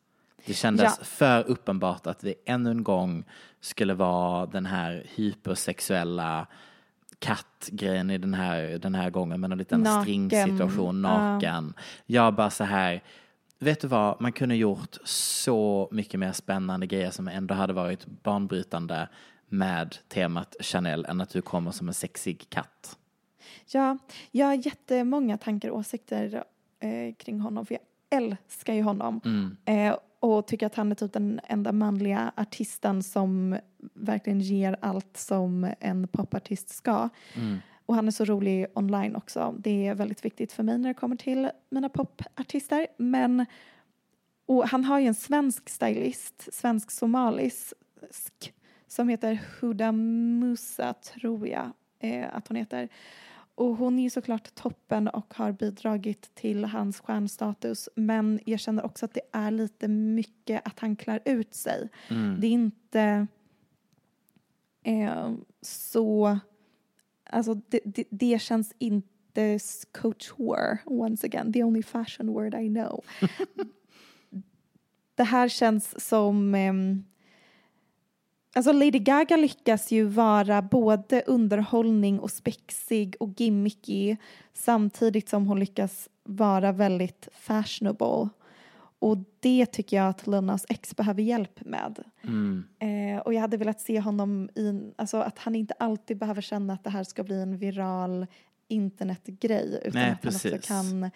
Det 0.47 0.55
kändes 0.55 0.97
Ja. 0.99 1.05
för 1.05 1.45
uppenbart 1.49 2.07
att 2.07 2.21
det 2.21 2.35
ännu 2.45 2.71
en 2.71 2.85
gång 2.85 3.25
skulle 3.61 3.95
vara 3.95 4.47
den 4.47 4.67
här 4.67 5.07
hypersexuella 5.15 6.47
kattgrejen 7.19 8.11
i 8.11 8.19
den 8.19 8.35
här, 8.35 8.79
den 8.79 8.95
här 8.95 9.11
gången 9.11 9.41
med 9.41 9.53
en 9.53 9.59
liten 9.59 9.81
Naken. 9.81 10.03
stringsituation, 10.03 11.05
Ja. 11.05 11.19
naken. 11.35 11.75
Jag 12.07 12.35
bara 12.35 12.51
så 12.51 12.65
här, 12.65 13.03
vet 13.59 13.81
du 13.81 13.89
vad, 13.89 14.21
man 14.21 14.33
kunde 14.33 14.57
gjort 14.57 14.97
så 15.05 15.89
mycket 15.91 16.21
mer 16.21 16.33
spännande 16.33 16.87
grejer 16.87 17.11
som 17.11 17.29
ändå 17.29 17.55
hade 17.55 17.73
varit 17.73 18.07
banbrytande 18.07 19.09
med 19.49 19.97
temat 20.09 20.57
Chanel 20.61 21.05
än 21.05 21.21
att 21.21 21.31
du 21.31 21.43
kommer 21.43 21.71
som 21.71 21.89
en 21.89 21.95
sexig 21.95 22.47
katt. 22.49 22.99
Ja, 23.73 23.99
jag 24.31 24.47
har 24.47 24.55
jättemånga 24.55 25.39
tankar 25.39 25.69
och 25.71 25.79
åsikter 25.79 26.45
eh, 26.81 27.15
kring 27.19 27.41
honom 27.41 27.67
för 27.67 27.75
jag 27.75 27.83
älskar 28.23 28.75
ju 28.75 28.83
honom. 28.83 29.21
Mm. 29.25 29.57
Eh, 29.65 29.97
och 30.21 30.47
tycker 30.47 30.67
att 30.67 30.75
han 30.75 30.91
är 30.91 30.95
typ 30.95 31.13
den 31.13 31.41
enda 31.45 31.73
manliga 31.73 32.33
artisten 32.37 33.03
som 33.03 33.59
verkligen 33.95 34.41
ger 34.41 34.77
allt 34.81 35.17
som 35.17 35.73
en 35.81 36.09
popartist 36.09 36.69
ska. 36.69 37.09
Mm. 37.35 37.59
Och 37.87 37.95
han 37.95 38.07
är 38.07 38.13
så 38.13 38.25
rolig 38.25 38.67
online 38.75 39.17
också. 39.17 39.55
Det 39.59 39.87
är 39.87 39.95
väldigt 39.95 40.25
viktigt 40.25 40.53
för 40.53 40.63
mig 40.63 40.79
när 40.79 40.89
det 40.89 40.95
kommer 40.95 41.17
till 41.17 41.51
mina 41.71 41.89
popartister. 41.89 42.87
Men, 42.97 43.47
och 44.47 44.69
han 44.69 44.85
har 44.85 44.99
ju 44.99 45.07
en 45.07 45.15
svensk 45.15 45.69
stylist, 45.69 46.49
svensk-somalisk, 46.53 47.75
som 48.87 49.09
heter 49.09 49.41
Huda 49.61 49.93
Musa, 49.93 50.95
tror 50.95 51.49
jag 51.49 51.71
eh, 51.99 52.27
att 52.33 52.49
hon 52.49 52.57
heter. 52.57 52.89
Och 53.59 53.77
hon 53.77 53.99
är 53.99 54.11
såklart 54.11 54.55
toppen 54.55 55.09
och 55.09 55.35
har 55.35 55.53
bidragit 55.53 56.35
till 56.35 56.65
hans 56.65 57.01
stjärnstatus. 57.01 57.89
Men 57.95 58.41
jag 58.45 58.61
känner 58.61 58.85
också 58.87 59.05
att 59.05 59.15
det 59.15 59.21
är 59.33 59.51
lite 59.51 59.89
mycket 59.89 60.67
att 60.67 60.79
han 60.79 60.97
klär 60.97 61.21
ut 61.25 61.55
sig. 61.55 61.89
Mm. 62.11 62.41
Det 62.41 62.47
är 62.47 62.51
inte 62.51 63.27
eh, 64.83 65.33
så... 65.63 66.39
Alltså 67.31 67.55
det, 67.55 67.81
det, 67.85 68.05
det 68.11 68.43
känns 68.43 68.75
inte 68.79 69.59
couture, 69.93 70.79
once 70.85 71.27
again. 71.27 71.53
The 71.53 71.65
only 71.65 71.83
fashion 71.83 72.33
word 72.33 72.55
I 72.55 72.69
know. 72.69 73.05
det 75.15 75.25
här 75.25 75.49
känns 75.49 76.09
som... 76.09 76.55
ehm, 76.55 77.05
Alltså 78.59 78.73
Lady 78.73 78.99
Gaga 78.99 79.37
lyckas 79.37 79.91
ju 79.91 80.05
vara 80.05 80.63
både 80.63 81.23
underhållning 81.27 82.21
och 82.21 82.31
spexig 82.31 83.17
och 83.21 83.41
gimmicky 83.41 84.17
samtidigt 84.53 85.29
som 85.29 85.47
hon 85.47 85.61
lyckas 85.61 86.09
vara 86.25 86.73
väldigt 86.73 87.29
fashionable. 87.33 88.29
Och 88.99 89.19
det 89.41 89.67
tycker 89.67 89.97
jag 89.97 90.09
att 90.09 90.27
Lil 90.27 90.41
Nas 90.41 90.67
X 90.69 90.97
behöver 90.97 91.23
hjälp 91.23 91.61
med. 91.61 91.99
Mm. 92.23 92.65
Eh, 92.79 93.21
och 93.21 93.35
jag 93.35 93.41
hade 93.41 93.57
velat 93.57 93.81
se 93.81 94.01
honom 94.01 94.51
i, 94.55 94.93
alltså 94.97 95.17
att 95.17 95.39
han 95.39 95.55
inte 95.55 95.75
alltid 95.79 96.19
behöver 96.19 96.43
känna 96.43 96.73
att 96.73 96.85
det 96.85 96.91
här 96.91 97.05
ska 97.05 97.23
bli 97.23 97.43
en 97.43 97.59
viral 97.59 98.27
internetgrej 98.69 99.81
utan 99.85 100.01
Nej, 100.01 100.11
att 100.11 100.25
han 100.25 100.35
också 100.35 100.49
precis. 100.49 100.69
kan 100.69 101.11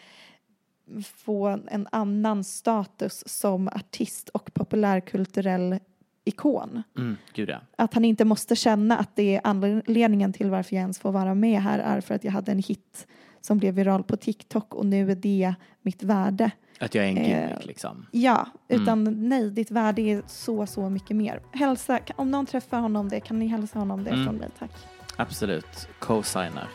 få 1.05 1.47
en 1.71 1.89
annan 1.93 2.45
status 2.45 3.25
som 3.27 3.69
artist 3.69 4.29
och 4.29 4.55
populärkulturell 4.55 5.79
ikon. 6.25 6.83
Mm, 6.99 7.17
gud 7.35 7.49
ja. 7.49 7.59
Att 7.77 7.95
han 7.95 8.05
inte 8.05 8.25
måste 8.25 8.57
känna 8.57 8.99
att 8.99 9.17
det 9.17 9.37
är 9.37 9.41
anledningen 9.45 10.33
till 10.33 10.51
varför 10.51 10.75
jag 10.77 10.81
ens 10.81 10.99
får 10.99 11.13
vara 11.13 11.35
med 11.35 11.63
här 11.63 11.79
är 11.79 12.01
för 12.01 12.15
att 12.15 12.25
jag 12.25 12.33
hade 12.33 12.53
en 12.53 12.59
hit 12.59 13.07
som 13.41 13.59
blev 13.59 13.75
viral 13.75 14.03
på 14.03 14.17
TikTok 14.17 14.75
och 14.75 14.87
nu 14.87 15.11
är 15.11 15.15
det 15.15 15.55
mitt 15.83 16.03
värde. 16.03 16.51
Att 16.81 16.95
jag 16.95 17.05
är 17.05 17.09
en 17.09 17.19
Eh, 17.19 17.29
gimmick 17.49 17.67
liksom. 17.67 18.07
Ja, 18.13 18.47
Mm. 18.69 18.83
utan 18.83 19.29
nej, 19.29 19.51
ditt 19.51 19.71
värde 19.71 20.03
är 20.03 20.23
så, 20.27 20.67
så 20.67 20.89
mycket 20.91 21.17
mer. 21.17 21.41
Hälsa, 21.53 21.99
om 22.17 22.31
någon 22.31 22.47
träffar 22.47 22.81
honom 22.81 23.09
det, 23.09 23.21
kan 23.21 23.39
ni 23.39 23.47
hälsa 23.47 23.79
honom 23.79 24.05
det 24.05 24.11
Mm. 24.11 24.25
från 24.25 24.35
mig, 24.37 24.49
tack. 24.59 24.71
Absolut. 25.17 25.89
Co-signar. 25.99 26.69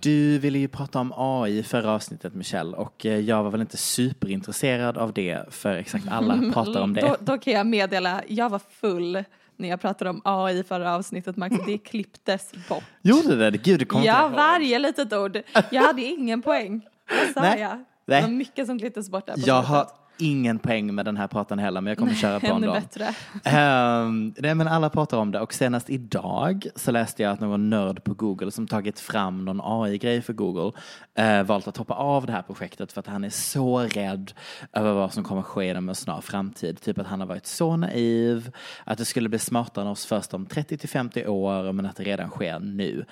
Du 0.00 0.38
ville 0.38 0.58
ju 0.58 0.68
prata 0.68 1.00
om 1.00 1.12
AI 1.16 1.58
i 1.58 1.62
förra 1.62 1.92
avsnittet 1.92 2.34
Michelle 2.34 2.76
och 2.76 3.06
eh, 3.06 3.18
jag 3.18 3.42
var 3.42 3.50
väl 3.50 3.60
inte 3.60 3.76
superintresserad 3.76 4.98
av 4.98 5.12
det 5.12 5.42
för 5.50 5.76
exakt 5.76 6.04
alla 6.10 6.38
pratar 6.52 6.80
om 6.80 6.94
det. 6.94 7.00
Då, 7.00 7.16
då 7.20 7.38
kan 7.38 7.52
jag 7.52 7.66
meddela, 7.66 8.22
jag 8.28 8.48
var 8.48 8.60
full 8.80 9.24
när 9.56 9.68
jag 9.68 9.80
pratade 9.80 10.10
om 10.10 10.20
AI 10.24 10.58
i 10.58 10.62
förra 10.62 10.94
avsnittet, 10.94 11.36
Max. 11.36 11.56
Det 11.66 11.78
klipptes 11.78 12.52
bort. 12.68 12.84
Gjorde 13.02 13.50
det? 13.50 13.58
Gud, 13.58 13.78
det 13.78 13.84
kommer 13.84 14.06
Ja, 14.06 14.28
varje 14.28 14.78
litet 14.78 15.12
ord. 15.12 15.38
Jag 15.70 15.82
hade 15.82 16.02
ingen 16.02 16.42
poäng. 16.42 16.86
Vad 17.08 17.34
sa 17.34 17.40
Nej. 17.40 17.60
jag? 17.60 17.84
Det 18.06 18.20
var 18.20 18.28
mycket 18.28 18.66
som 18.66 18.78
klipptes 18.78 19.10
bort 19.10 19.26
där 19.26 19.34
på 19.34 19.40
Jag 19.44 19.62
har 19.62 19.86
ingen 20.20 20.58
poäng 20.58 20.94
med 20.94 21.04
den 21.04 21.16
här 21.16 21.26
pratan 21.26 21.58
heller 21.58 21.80
men 21.80 21.90
jag 21.90 21.98
kommer 21.98 22.14
köra 22.14 22.40
på 22.40 22.46
ändå. 22.46 22.72
bättre. 22.72 23.14
Um, 23.34 24.34
nej 24.38 24.54
men 24.54 24.68
alla 24.68 24.90
pratar 24.90 25.18
om 25.18 25.30
det 25.30 25.40
och 25.40 25.54
senast 25.54 25.90
idag 25.90 26.66
så 26.76 26.90
läste 26.90 27.22
jag 27.22 27.32
att 27.32 27.40
någon 27.40 27.70
nörd 27.70 28.04
på 28.04 28.14
Google 28.14 28.50
som 28.50 28.66
tagit 28.66 29.00
fram 29.00 29.44
någon 29.44 29.60
AI-grej 29.64 30.22
för 30.22 30.32
Google 30.32 30.72
eh, 31.14 31.42
valt 31.42 31.68
att 31.68 31.76
hoppa 31.76 31.94
av 31.94 32.26
det 32.26 32.32
här 32.32 32.42
projektet 32.42 32.92
för 32.92 33.00
att 33.00 33.06
han 33.06 33.24
är 33.24 33.30
så 33.30 33.78
rädd 33.78 34.32
över 34.72 34.92
vad 34.92 35.12
som 35.12 35.24
kommer 35.24 35.42
ske 35.42 35.70
inom 35.70 35.88
en 35.88 35.94
snar 35.94 36.20
framtid. 36.20 36.80
Typ 36.80 36.98
att 36.98 37.06
han 37.06 37.20
har 37.20 37.26
varit 37.26 37.46
så 37.46 37.76
naiv, 37.76 38.52
att 38.84 38.98
det 38.98 39.04
skulle 39.04 39.28
bli 39.28 39.38
smartare 39.38 39.84
än 39.84 39.90
oss 39.90 40.06
först 40.06 40.34
om 40.34 40.46
30 40.46 40.78
till 40.78 40.88
50 40.88 41.26
år 41.26 41.72
men 41.72 41.86
att 41.86 41.96
det 41.96 42.04
redan 42.04 42.30
sker 42.30 42.58
nu. 42.58 43.04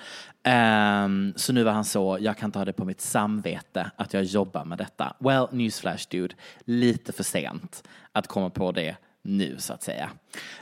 Ehm, 0.43 1.33
så 1.35 1.53
nu 1.53 1.63
var 1.63 1.71
han 1.71 1.85
så, 1.85 2.17
jag 2.21 2.37
kan 2.37 2.51
ta 2.51 2.65
det 2.65 2.73
på 2.73 2.85
mitt 2.85 3.01
samvete 3.01 3.91
att 3.95 4.13
jag 4.13 4.23
jobbar 4.23 4.65
med 4.65 4.77
detta. 4.77 5.15
Well, 5.19 5.47
newsflash 5.51 6.07
dude, 6.09 6.35
lite 6.65 6.98
lite 6.99 7.11
för 7.11 7.23
sent 7.23 7.83
att 8.11 8.27
komma 8.27 8.49
på 8.49 8.71
det 8.71 8.95
nu 9.21 9.55
så 9.59 9.73
att 9.73 9.83
säga. 9.83 10.09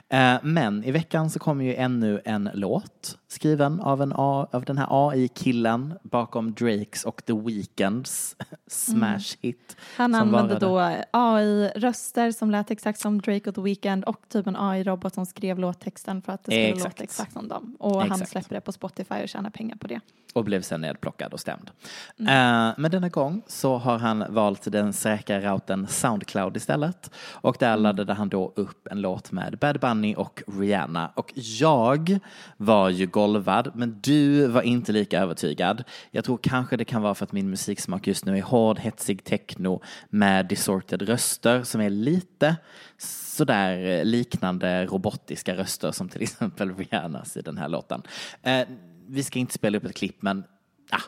Eh, 0.10 0.36
men 0.44 0.84
i 0.84 0.92
veckan 0.92 1.30
så 1.30 1.40
kommer 1.40 1.66
ju 1.66 1.76
ännu 1.76 2.22
en 2.26 2.50
låt 2.54 3.18
skriven 3.28 3.80
av, 3.82 4.02
en 4.02 4.14
A, 4.16 4.48
av 4.52 4.64
den 4.66 4.78
här 4.78 4.88
AI-killen 4.90 5.94
bakom 6.04 6.54
Drakes 6.54 7.04
och 7.04 7.26
The 7.26 7.34
Weeknds 7.34 8.36
smash 8.68 9.36
hit. 9.42 9.78
Han 9.98 10.16
använde 10.16 10.60
då 10.60 10.80
AI-röster 11.12 12.32
som 12.32 12.52
lät 12.52 12.72
exakt 12.72 13.00
som 13.00 13.22
Drake 13.22 13.50
och 13.50 13.56
The 13.56 13.62
Weeknd 13.62 14.04
och 14.04 14.22
typ 14.30 14.48
en 14.48 14.56
AI-robot 14.56 15.14
som 15.14 15.26
skrev 15.26 15.60
låttexten 15.60 16.22
för 16.22 16.34
att 16.34 16.44
det 16.44 16.52
skulle 16.52 16.68
Exakt. 16.68 16.96
låta 17.00 17.04
exakt 17.04 17.34
som 17.34 17.48
dem. 17.48 17.76
Och 17.80 18.02
han 18.02 18.12
Exakt. 18.12 18.32
släpper 18.32 18.56
det 18.56 18.62
på 18.62 18.72
Spotify 18.72 19.16
och 19.24 19.30
tjänar 19.30 19.50
pengar 19.50 19.76
på 19.76 19.88
det. 19.88 20.00
och 20.34 20.44
blev 20.44 20.62
sen 20.62 20.82
nedplockad 20.82 21.34
och 21.34 21.40
stämd. 21.40 21.72
Mm. 22.20 22.68
Eh, 22.70 22.74
men 22.78 22.92
denna 22.92 23.10
gång 23.10 23.42
så 23.48 23.78
har 23.78 23.98
han 23.98 24.24
valt 24.30 24.72
den 24.72 24.94
säkra 24.94 25.40
routern 25.42 25.88
Soundcloud 25.88 26.58
istället 26.58 27.12
och 27.32 27.58
där 27.60 27.68
Mm. 27.74 27.84
laddade 27.84 28.14
han 28.14 28.30
då 28.30 28.54
upp 28.56 28.88
en 28.88 29.02
låt 29.02 29.32
med 29.32 29.57
Bad 29.60 29.80
Bunny 29.80 30.16
och 30.16 30.44
Rihanna 30.48 31.12
och 31.16 31.34
jag 31.36 32.20
var 32.58 32.90
ju 32.90 33.08
golvad 33.08 33.72
men 33.76 34.00
du 34.02 34.48
var 34.48 34.62
inte 34.62 34.92
lika 34.92 35.22
övertygad. 35.22 35.84
Jag 36.12 36.26
tror 36.26 36.40
kanske 36.42 36.78
det 36.78 36.86
kan 36.86 37.02
vara 37.02 37.16
för 37.16 37.26
att 37.26 37.32
min 37.32 37.50
musiksmak 37.50 38.08
just 38.08 38.26
nu 38.26 38.38
är 38.38 38.42
hård, 38.42 38.80
hetsig 38.80 39.24
techno 39.24 39.82
med 40.10 40.46
distorted 40.46 41.02
röster 41.02 41.64
som 41.64 41.82
är 41.82 41.90
lite 41.90 42.56
sådär 42.98 43.86
eh, 43.86 44.06
liknande 44.06 44.86
robotiska 44.86 45.56
röster 45.56 45.92
som 45.92 46.10
till 46.10 46.22
exempel 46.24 46.76
Rihannas 46.76 47.38
i 47.38 47.42
den 47.42 47.58
här 47.58 47.70
låten. 47.70 48.02
Eh, 48.42 48.68
vi 49.08 49.24
ska 49.24 49.40
inte 49.40 49.54
spela 49.54 49.78
upp 49.78 49.86
ett 49.86 49.96
klipp 49.96 50.22
men 50.22 50.44
ah, 50.90 51.02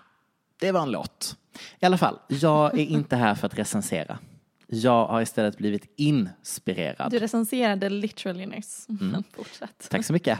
det 0.59 0.71
var 0.71 0.81
en 0.81 0.91
låt. 0.91 1.35
I 1.79 1.85
alla 1.85 1.97
fall, 1.97 2.19
jag 2.27 2.79
är 2.79 2.85
inte 2.85 3.15
här 3.15 3.35
för 3.35 3.47
att 3.47 3.57
recensera. 3.57 4.17
Jag 4.71 5.05
har 5.05 5.21
istället 5.21 5.57
blivit 5.57 5.93
inspirerad. 5.95 7.11
Du 7.11 7.19
recenserade 7.19 7.89
literally 7.89 8.45
nyss. 8.45 8.87
Mm. 9.01 9.23
Fortsätt. 9.35 9.87
Tack 9.89 10.05
så 10.05 10.13
mycket. 10.13 10.39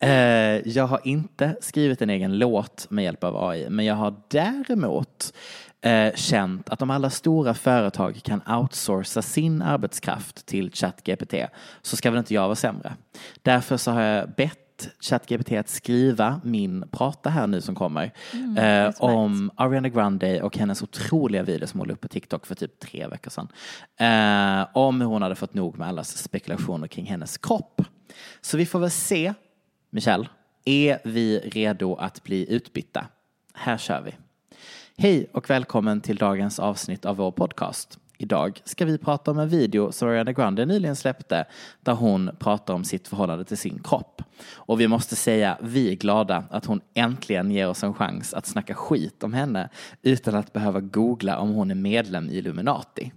Eh, 0.00 0.10
jag 0.68 0.86
har 0.86 1.00
inte 1.04 1.56
skrivit 1.60 2.02
en 2.02 2.10
egen 2.10 2.38
låt 2.38 2.86
med 2.90 3.04
hjälp 3.04 3.24
av 3.24 3.48
AI, 3.48 3.70
men 3.70 3.84
jag 3.84 3.94
har 3.94 4.14
däremot 4.28 5.34
eh, 5.80 6.14
känt 6.14 6.68
att 6.68 6.82
om 6.82 6.90
alla 6.90 7.10
stora 7.10 7.54
företag 7.54 8.20
kan 8.22 8.42
outsourca 8.46 9.22
sin 9.22 9.62
arbetskraft 9.62 10.46
till 10.46 10.70
ChatGPT 10.72 11.34
så 11.82 11.96
ska 11.96 12.10
väl 12.10 12.18
inte 12.18 12.34
jag 12.34 12.42
vara 12.42 12.54
sämre. 12.54 12.94
Därför 13.42 13.76
så 13.76 13.90
har 13.90 14.02
jag 14.02 14.30
bett 14.30 14.67
ChatGPT 15.00 15.52
att 15.52 15.68
skriva 15.68 16.40
min 16.44 16.88
prata 16.90 17.30
här 17.30 17.46
nu 17.46 17.60
som 17.60 17.74
kommer 17.74 18.12
eh, 18.56 18.90
om 18.98 19.50
Ariana 19.54 19.88
Grande 19.88 20.42
och 20.42 20.56
hennes 20.56 20.82
otroliga 20.82 21.42
video 21.42 21.66
som 21.66 21.80
hon 21.80 21.88
la 21.88 21.94
upp 21.94 22.00
på 22.00 22.08
TikTok 22.08 22.46
för 22.46 22.54
typ 22.54 22.80
tre 22.80 23.06
veckor 23.06 23.30
sedan. 23.30 23.48
Eh, 23.96 24.66
om 24.74 25.00
hur 25.00 25.08
hon 25.08 25.22
hade 25.22 25.34
fått 25.34 25.54
nog 25.54 25.78
med 25.78 25.88
allas 25.88 26.16
spekulationer 26.16 26.86
kring 26.86 27.06
hennes 27.06 27.38
kropp. 27.38 27.82
Så 28.40 28.56
vi 28.56 28.66
får 28.66 28.78
väl 28.78 28.90
se, 28.90 29.34
Michelle, 29.90 30.28
är 30.64 30.98
vi 31.04 31.38
redo 31.38 31.94
att 31.94 32.22
bli 32.22 32.52
utbytta? 32.52 33.06
Här 33.54 33.78
kör 33.78 34.00
vi. 34.00 34.14
Hej 34.96 35.30
och 35.32 35.50
välkommen 35.50 36.00
till 36.00 36.16
dagens 36.16 36.58
avsnitt 36.58 37.04
av 37.04 37.16
vår 37.16 37.30
podcast. 37.30 37.98
Idag 38.20 38.60
ska 38.64 38.84
vi 38.84 38.98
prata 38.98 39.30
om 39.30 39.38
en 39.38 39.48
video 39.48 39.92
som 39.92 40.08
Ariana 40.08 40.32
Grande 40.32 40.66
nyligen 40.66 40.96
släppte 40.96 41.44
där 41.80 41.92
hon 41.92 42.30
pratar 42.38 42.74
om 42.74 42.84
sitt 42.84 43.08
förhållande 43.08 43.44
till 43.44 43.56
sin 43.56 43.82
kropp. 43.82 44.22
Och 44.54 44.80
vi 44.80 44.88
måste 44.88 45.16
säga, 45.16 45.58
vi 45.62 45.92
är 45.92 45.94
glada 45.94 46.44
att 46.50 46.64
hon 46.64 46.80
äntligen 46.94 47.50
ger 47.50 47.68
oss 47.68 47.82
en 47.82 47.94
chans 47.94 48.34
att 48.34 48.46
snacka 48.46 48.74
skit 48.74 49.22
om 49.22 49.32
henne 49.32 49.68
utan 50.02 50.34
att 50.34 50.52
behöva 50.52 50.80
googla 50.80 51.38
om 51.38 51.50
hon 51.50 51.70
är 51.70 51.74
medlem 51.74 52.28
i 52.30 52.36
Illuminati. 52.36 53.12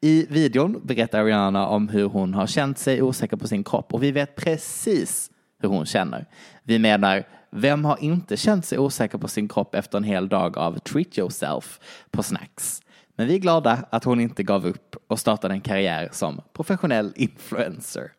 I 0.00 0.26
videon 0.30 0.80
berättar 0.84 1.20
Ariana 1.20 1.66
om 1.66 1.88
hur 1.88 2.04
hon 2.04 2.34
har 2.34 2.46
känt 2.46 2.78
sig 2.78 3.02
osäker 3.02 3.36
på 3.36 3.48
sin 3.48 3.64
kropp 3.64 3.94
och 3.94 4.02
vi 4.02 4.12
vet 4.12 4.36
precis 4.36 5.30
hur 5.58 5.68
hon 5.68 5.86
känner. 5.86 6.26
Vi 6.62 6.78
menar, 6.78 7.24
vem 7.54 7.84
har 7.84 7.96
inte 8.00 8.36
känt 8.36 8.64
sig 8.64 8.78
osäker 8.78 9.18
på 9.18 9.28
sin 9.28 9.48
kropp 9.48 9.74
efter 9.74 9.98
en 9.98 10.04
hel 10.04 10.28
dag 10.28 10.58
av 10.58 10.78
treat 10.78 11.18
yourself 11.18 11.80
på 12.10 12.22
snacks? 12.22 12.82
Men 13.16 13.26
vi 13.26 13.34
är 13.34 13.38
glada 13.38 13.84
att 13.90 14.04
hon 14.04 14.20
inte 14.20 14.42
gav 14.42 14.66
upp 14.66 14.96
och 15.06 15.18
startade 15.18 15.54
en 15.54 15.60
karriär 15.60 16.08
som 16.12 16.40
professionell 16.52 17.12
influencer. 17.16 18.12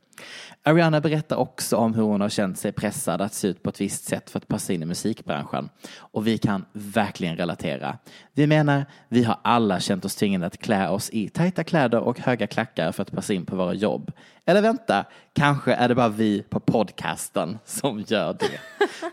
Ariana 0.63 1.01
berättar 1.01 1.35
också 1.35 1.77
om 1.77 1.93
hur 1.93 2.03
hon 2.03 2.21
har 2.21 2.29
känt 2.29 2.59
sig 2.59 2.71
pressad 2.71 3.21
att 3.21 3.33
se 3.33 3.47
ut 3.47 3.63
på 3.63 3.69
ett 3.69 3.81
visst 3.81 4.05
sätt 4.05 4.29
för 4.29 4.39
att 4.39 4.47
passa 4.47 4.73
in 4.73 4.83
i 4.83 4.85
musikbranschen. 4.85 5.69
Och 5.97 6.27
vi 6.27 6.37
kan 6.37 6.65
verkligen 6.73 7.37
relatera. 7.37 7.97
Vi 8.33 8.47
menar, 8.47 8.85
vi 9.09 9.23
har 9.23 9.37
alla 9.41 9.79
känt 9.79 10.05
oss 10.05 10.15
tvingade 10.15 10.45
att 10.45 10.57
klä 10.57 10.89
oss 10.89 11.09
i 11.09 11.29
tajta 11.29 11.63
kläder 11.63 11.99
och 11.99 12.19
höga 12.19 12.47
klackar 12.47 12.91
för 12.91 13.01
att 13.01 13.11
passa 13.11 13.33
in 13.33 13.45
på 13.45 13.55
våra 13.55 13.73
jobb. 13.73 14.11
Eller 14.45 14.61
vänta, 14.61 15.05
kanske 15.33 15.73
är 15.73 15.87
det 15.87 15.95
bara 15.95 16.09
vi 16.09 16.41
på 16.41 16.59
podcasten 16.59 17.57
som 17.65 18.03
gör 18.07 18.33
det. 18.33 18.59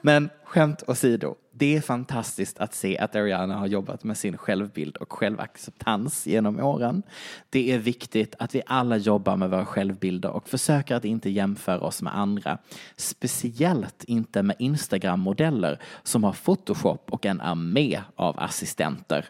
Men 0.03 0.31
skämt 0.45 0.83
åsido, 0.87 1.35
det 1.55 1.77
är 1.77 1.81
fantastiskt 1.81 2.59
att 2.59 2.75
se 2.75 2.99
att 2.99 3.17
Ariana 3.17 3.57
har 3.57 3.67
jobbat 3.67 4.05
med 4.05 4.17
sin 4.17 4.37
självbild 4.37 4.97
och 4.97 5.13
självacceptans 5.13 6.27
genom 6.27 6.61
åren. 6.61 7.03
Det 7.51 7.73
är 7.73 7.79
viktigt 7.79 8.35
att 8.39 8.55
vi 8.55 8.63
alla 8.67 8.97
jobbar 8.97 9.37
med 9.37 9.51
våra 9.51 9.67
självbilder 9.67 10.31
och 10.31 10.49
försöker 10.49 10.95
att 10.95 11.05
inte 11.05 11.31
jämföra 11.31 11.81
oss 11.81 12.03
med 12.03 12.19
andra. 12.19 12.59
Speciellt 12.97 14.05
inte 14.05 14.43
med 14.43 14.57
Instagram-modeller 14.59 15.79
som 16.03 16.25
har 16.25 16.33
Photoshop 16.33 17.13
och 17.13 17.27
en 17.27 17.41
armé 17.41 18.01
av 18.17 18.39
assistenter. 18.39 19.27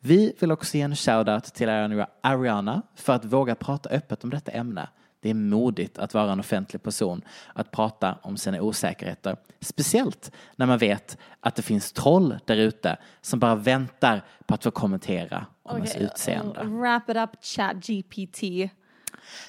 Vi 0.00 0.32
vill 0.40 0.52
också 0.52 0.76
ge 0.76 0.82
en 0.82 0.96
shoutout 0.96 1.44
till 1.44 1.68
Ariana 2.20 2.82
för 2.94 3.12
att 3.12 3.24
våga 3.24 3.54
prata 3.54 3.88
öppet 3.88 4.24
om 4.24 4.30
detta 4.30 4.52
ämne. 4.52 4.88
Det 5.24 5.30
är 5.30 5.34
modigt 5.34 5.98
att 5.98 6.14
vara 6.14 6.32
en 6.32 6.40
offentlig 6.40 6.82
person, 6.82 7.22
att 7.52 7.70
prata 7.70 8.18
om 8.22 8.36
sina 8.36 8.60
osäkerheter. 8.60 9.36
Speciellt 9.60 10.30
när 10.56 10.66
man 10.66 10.78
vet 10.78 11.18
att 11.40 11.54
det 11.54 11.62
finns 11.62 11.92
troll 11.92 12.38
där 12.44 12.56
ute 12.56 12.96
som 13.20 13.38
bara 13.38 13.54
väntar 13.54 14.24
på 14.46 14.54
att 14.54 14.64
få 14.64 14.70
kommentera 14.70 15.46
om 15.62 15.76
ens 15.76 15.96
utseende. 15.96 16.64
Wrap 16.64 17.10
it 17.10 17.16
up 17.16 17.30
chat 17.44 17.76
GPT. 17.76 18.70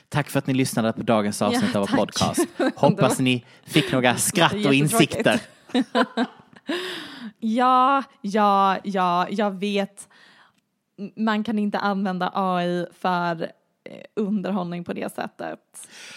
Tack 0.09 0.29
för 0.29 0.39
att 0.39 0.47
ni 0.47 0.53
lyssnade 0.53 0.93
på 0.93 1.03
dagens 1.03 1.41
avsnitt 1.41 1.71
Ja, 1.73 1.79
av 1.79 1.87
vår 1.89 1.97
podcast. 1.97 2.47
Hoppas 2.75 3.19
ni 3.19 3.45
fick 3.63 3.91
några 3.91 4.15
skratt 4.15 4.65
och 4.65 4.73
insikter. 4.73 5.41
Ja, 7.39 8.03
ja, 8.21 8.77
ja, 8.83 9.27
jag 9.29 9.51
vet. 9.51 10.07
Man 11.15 11.43
kan 11.43 11.59
inte 11.59 11.79
använda 11.79 12.31
AI 12.33 12.85
för 12.99 13.51
underhållning 14.13 14.83
på 14.83 14.93
det 14.93 15.13
sättet. 15.13 15.59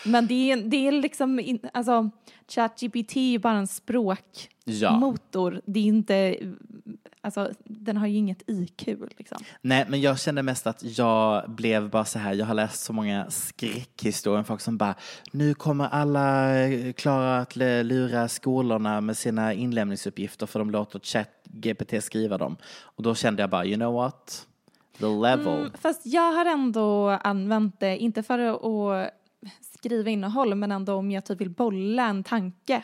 Men 0.05 0.27
det 0.27 0.53
är, 0.53 0.57
det 0.57 0.89
är 0.89 0.93
liksom, 0.93 1.41
in, 1.41 1.61
alltså 1.73 2.11
ChatGPT 2.49 3.17
är 3.17 3.39
bara 3.39 3.59
en 3.59 3.67
språkmotor. 3.67 5.61
Det 5.65 5.81
är 5.81 5.85
inte, 5.85 6.37
alltså 7.21 7.51
den 7.65 7.97
har 7.97 8.07
ju 8.07 8.17
inget 8.17 8.43
IQ 8.47 8.87
liksom. 9.19 9.39
Nej, 9.61 9.87
men 9.89 10.01
jag 10.01 10.21
kände 10.21 10.43
mest 10.43 10.67
att 10.67 10.99
jag 10.99 11.51
blev 11.51 11.91
bara 11.91 12.05
så 12.05 12.19
här, 12.19 12.35
jag 12.35 12.47
har 12.47 12.55
läst 12.55 12.85
så 12.85 12.93
många 12.93 13.31
skräckhistorier 13.31 14.39
om 14.39 14.45
folk 14.45 14.61
som 14.61 14.79
bara, 14.79 14.95
nu 15.33 15.55
kommer 15.55 15.89
alla 15.89 16.59
eh, 16.59 16.93
klara 16.93 17.39
att 17.39 17.57
lura 17.57 18.29
skolorna 18.29 19.01
med 19.01 19.17
sina 19.17 19.55
inlämningsuppgifter 19.55 20.47
för 20.47 20.59
de 20.59 20.71
låter 20.71 20.99
ChatGPT 20.99 22.05
skriva 22.05 22.39
dem. 22.39 22.57
Och 22.81 23.03
då 23.03 23.15
kände 23.15 23.43
jag 23.43 23.51
bara, 23.51 23.65
you 23.67 23.77
know 23.77 23.95
what? 23.95 24.47
The 24.99 25.07
level. 25.07 25.59
Mm, 25.59 25.71
fast 25.75 26.07
jag 26.07 26.33
har 26.33 26.47
ändå 26.47 27.09
använt 27.09 27.81
det, 27.81 27.99
inte 27.99 28.23
för 28.23 28.39
att 28.39 29.13
skriva 29.61 30.11
innehåll, 30.11 30.55
men 30.55 30.73
ändå 30.73 30.95
om 30.95 31.11
jag 31.11 31.25
typ 31.25 31.41
vill 31.41 31.51
bolla 31.51 32.07
en 32.07 32.25
tanke. 32.25 32.83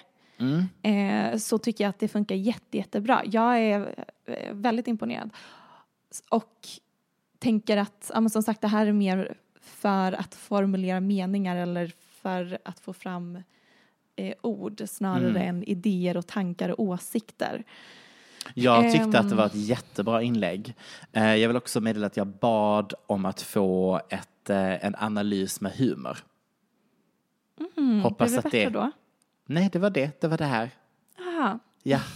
Eh, 0.82 1.36
så 1.36 1.58
tycker 1.58 1.84
jag 1.84 1.88
att 1.88 1.98
det 1.98 2.08
funkar 2.08 2.34
jätte, 2.34 2.76
jättebra. 2.76 3.22
Jag 3.24 3.60
är 3.60 4.06
eh, 4.26 4.54
väldigt 4.54 4.88
imponerad. 4.88 5.30
Och 6.28 6.68
tänker 7.38 7.76
att, 7.76 8.10
ja, 8.14 8.28
som 8.28 8.42
sagt, 8.42 8.60
det 8.60 8.68
här 8.68 8.86
är 8.86 8.92
mer 8.92 9.34
för 9.60 10.12
att 10.12 10.34
formulera 10.34 11.00
meningar 11.00 11.56
eller 11.56 11.92
för 12.22 12.58
att 12.64 12.80
få 12.80 12.92
fram 12.92 13.38
eh, 14.16 14.34
ord 14.40 14.82
snarare 14.86 15.42
än 15.42 15.64
idéer 15.64 16.16
och 16.16 16.26
tankar 16.26 16.68
och 16.68 16.80
åsikter. 16.80 17.64
Jag 18.54 18.92
tyckte 18.92 19.18
att 19.18 19.28
det 19.28 19.32
Ehm. 19.34 19.36
var 19.36 19.46
ett 19.46 19.54
jättebra 19.54 20.22
inlägg. 20.22 20.74
Eh, 21.12 21.34
Jag 21.34 21.48
vill 21.48 21.56
också 21.56 21.80
meddela 21.80 22.06
att 22.06 22.16
jag 22.16 22.26
bad 22.26 22.94
om 23.06 23.24
att 23.24 23.42
få 23.42 24.00
ett, 24.08 24.50
eh, 24.50 24.84
en 24.86 24.94
analys 24.98 25.60
med 25.60 25.72
humor. 25.72 26.18
Mm, 27.76 28.00
Hoppas 28.00 28.30
blev 28.30 28.32
det 28.32 28.38
att 28.38 28.44
bättre 28.52 28.64
det... 28.64 28.70
då? 28.70 28.90
Nej, 29.46 29.68
det 29.72 29.78
var 29.78 29.90
det. 29.90 30.20
Det 30.20 30.28
var 30.28 30.38
det 30.38 30.44
här. 30.44 30.70
Aha. 31.18 31.58
Ja. 31.82 32.00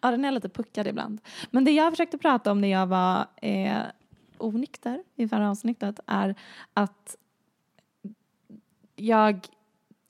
Ja, 0.00 0.10
den 0.10 0.24
är 0.24 0.30
lite 0.32 0.48
puckad 0.48 0.86
ibland. 0.86 1.20
Men 1.50 1.64
det 1.64 1.70
jag 1.70 1.92
försökte 1.92 2.18
prata 2.18 2.52
om 2.52 2.60
när 2.60 2.68
jag 2.68 2.86
var 2.86 3.26
eh, 3.42 3.78
onykter 4.38 5.02
i 5.16 5.28
förra 5.28 5.50
avsnittet 5.50 6.00
är 6.06 6.34
att 6.74 7.16
jag 8.96 9.46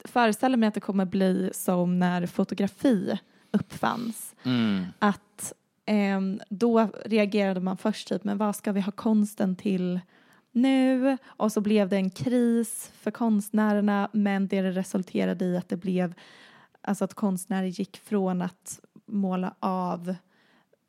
föreställer 0.05 0.57
mig 0.57 0.67
att 0.67 0.73
det 0.73 0.79
kommer 0.79 1.05
bli 1.05 1.49
som 1.53 1.99
när 1.99 2.25
fotografi 2.25 3.19
uppfanns. 3.55 4.35
Mm. 4.43 4.85
Att 4.99 5.53
ehm, 5.85 6.39
då 6.49 6.89
reagerade 7.05 7.59
man 7.59 7.77
först 7.77 8.07
typ, 8.07 8.23
men 8.23 8.37
vad 8.37 8.55
ska 8.55 8.71
vi 8.71 8.81
ha 8.81 8.91
konsten 8.91 9.55
till 9.55 9.99
nu? 10.51 11.17
Och 11.25 11.51
så 11.51 11.61
blev 11.61 11.89
det 11.89 11.95
en 11.95 12.09
kris 12.09 12.91
för 12.95 13.11
konstnärerna, 13.11 14.09
men 14.13 14.47
det 14.47 14.63
resulterade 14.63 15.45
i 15.45 15.57
att 15.57 15.69
det 15.69 15.77
blev 15.77 16.13
Alltså 16.87 17.05
att 17.05 17.13
konstnärer 17.13 17.67
gick 17.67 17.97
från 17.97 18.41
att 18.41 18.79
måla 19.05 19.55
av 19.59 20.15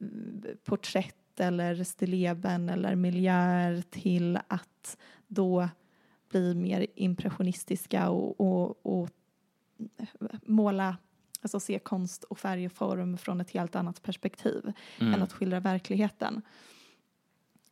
mm, 0.00 0.42
porträtt 0.64 1.40
eller 1.40 1.84
stilleben 1.84 2.68
eller 2.68 2.94
miljöer 2.94 3.82
till 3.90 4.38
att 4.48 4.96
då 5.26 5.68
bli 6.30 6.54
mer 6.54 6.86
impressionistiska 6.94 8.10
och, 8.10 8.40
och, 8.40 8.86
och 8.86 9.10
måla, 10.42 10.96
alltså 11.42 11.60
se 11.60 11.78
konst 11.78 12.24
och 12.24 12.38
färg 12.38 12.66
och 12.66 12.72
form 12.72 13.18
från 13.18 13.40
ett 13.40 13.50
helt 13.50 13.76
annat 13.76 14.02
perspektiv 14.02 14.72
än 14.98 15.22
att 15.22 15.32
skildra 15.32 15.60
verkligheten. 15.60 16.42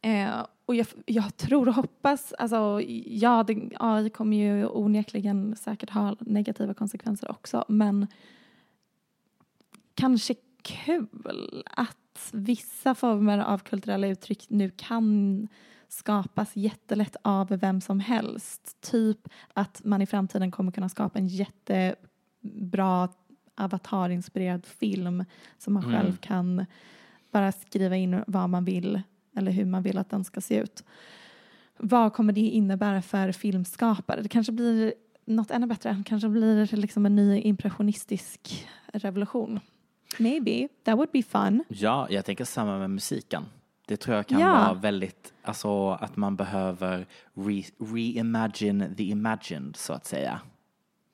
Eh, 0.00 0.46
och 0.66 0.74
jag, 0.74 0.86
jag 1.06 1.36
tror 1.36 1.68
och 1.68 1.74
hoppas, 1.74 2.32
alltså 2.32 2.80
ja, 3.06 3.44
det, 3.46 3.70
AI 3.78 4.10
kommer 4.10 4.36
ju 4.36 4.66
onekligen 4.66 5.56
säkert 5.56 5.90
ha 5.90 6.16
negativa 6.20 6.74
konsekvenser 6.74 7.30
också, 7.30 7.64
men 7.68 8.06
kanske 9.94 10.34
kul 10.62 11.64
att 11.66 12.30
vissa 12.32 12.94
former 12.94 13.38
av 13.38 13.58
kulturella 13.58 14.06
uttryck 14.06 14.46
nu 14.48 14.70
kan 14.70 15.48
skapas 15.88 16.56
jättelätt 16.56 17.16
av 17.22 17.48
vem 17.48 17.80
som 17.80 18.00
helst. 18.00 18.76
Typ 18.80 19.28
att 19.52 19.84
man 19.84 20.02
i 20.02 20.06
framtiden 20.06 20.50
kommer 20.50 20.72
kunna 20.72 20.88
skapa 20.88 21.18
en 21.18 21.28
jättebra 21.28 23.08
avatarinspirerad 23.54 24.66
film 24.66 25.24
som 25.58 25.74
man 25.74 25.84
Mm. 25.84 25.96
själv 25.96 26.16
kan 26.16 26.66
bara 27.30 27.52
skriva 27.52 27.96
in 27.96 28.24
vad 28.26 28.50
man 28.50 28.64
vill 28.64 29.02
eller 29.36 29.52
hur 29.52 29.64
man 29.64 29.82
vill 29.82 29.98
att 29.98 30.10
den 30.10 30.24
ska 30.24 30.40
se 30.40 30.56
ut. 30.56 30.84
Vad 31.76 32.12
kommer 32.12 32.32
det 32.32 32.40
innebära 32.40 33.02
för 33.02 33.32
filmskapare? 33.32 34.22
Det 34.22 34.28
kanske 34.28 34.52
blir 34.52 34.94
något 35.24 35.50
ännu 35.50 35.66
bättre. 35.66 35.92
Det 35.92 36.04
kanske 36.06 36.28
blir 36.28 36.76
liksom 36.76 37.06
en 37.06 37.16
ny 37.16 37.40
impressionistisk 37.40 38.66
revolution. 38.92 39.60
Maybe. 40.18 40.68
That 40.84 40.96
would 40.96 41.10
be 41.12 41.22
fun. 41.22 41.64
Ja, 41.68 42.06
jag 42.10 42.24
tänker 42.24 42.44
samma 42.44 42.78
med 42.78 42.90
musiken. 42.90 43.44
Det 43.86 43.96
tror 43.96 44.16
jag 44.16 44.26
kan 44.26 44.40
Ja. 44.40 44.48
vara 44.52 44.74
väldigt, 44.74 45.32
alltså 45.42 45.90
att 45.90 46.16
man 46.16 46.36
behöver 46.36 47.06
re, 47.34 47.62
reimagine 47.78 48.94
the 48.96 49.02
imagined 49.04 49.76
så 49.76 49.92
att 49.92 50.06
säga. 50.06 50.40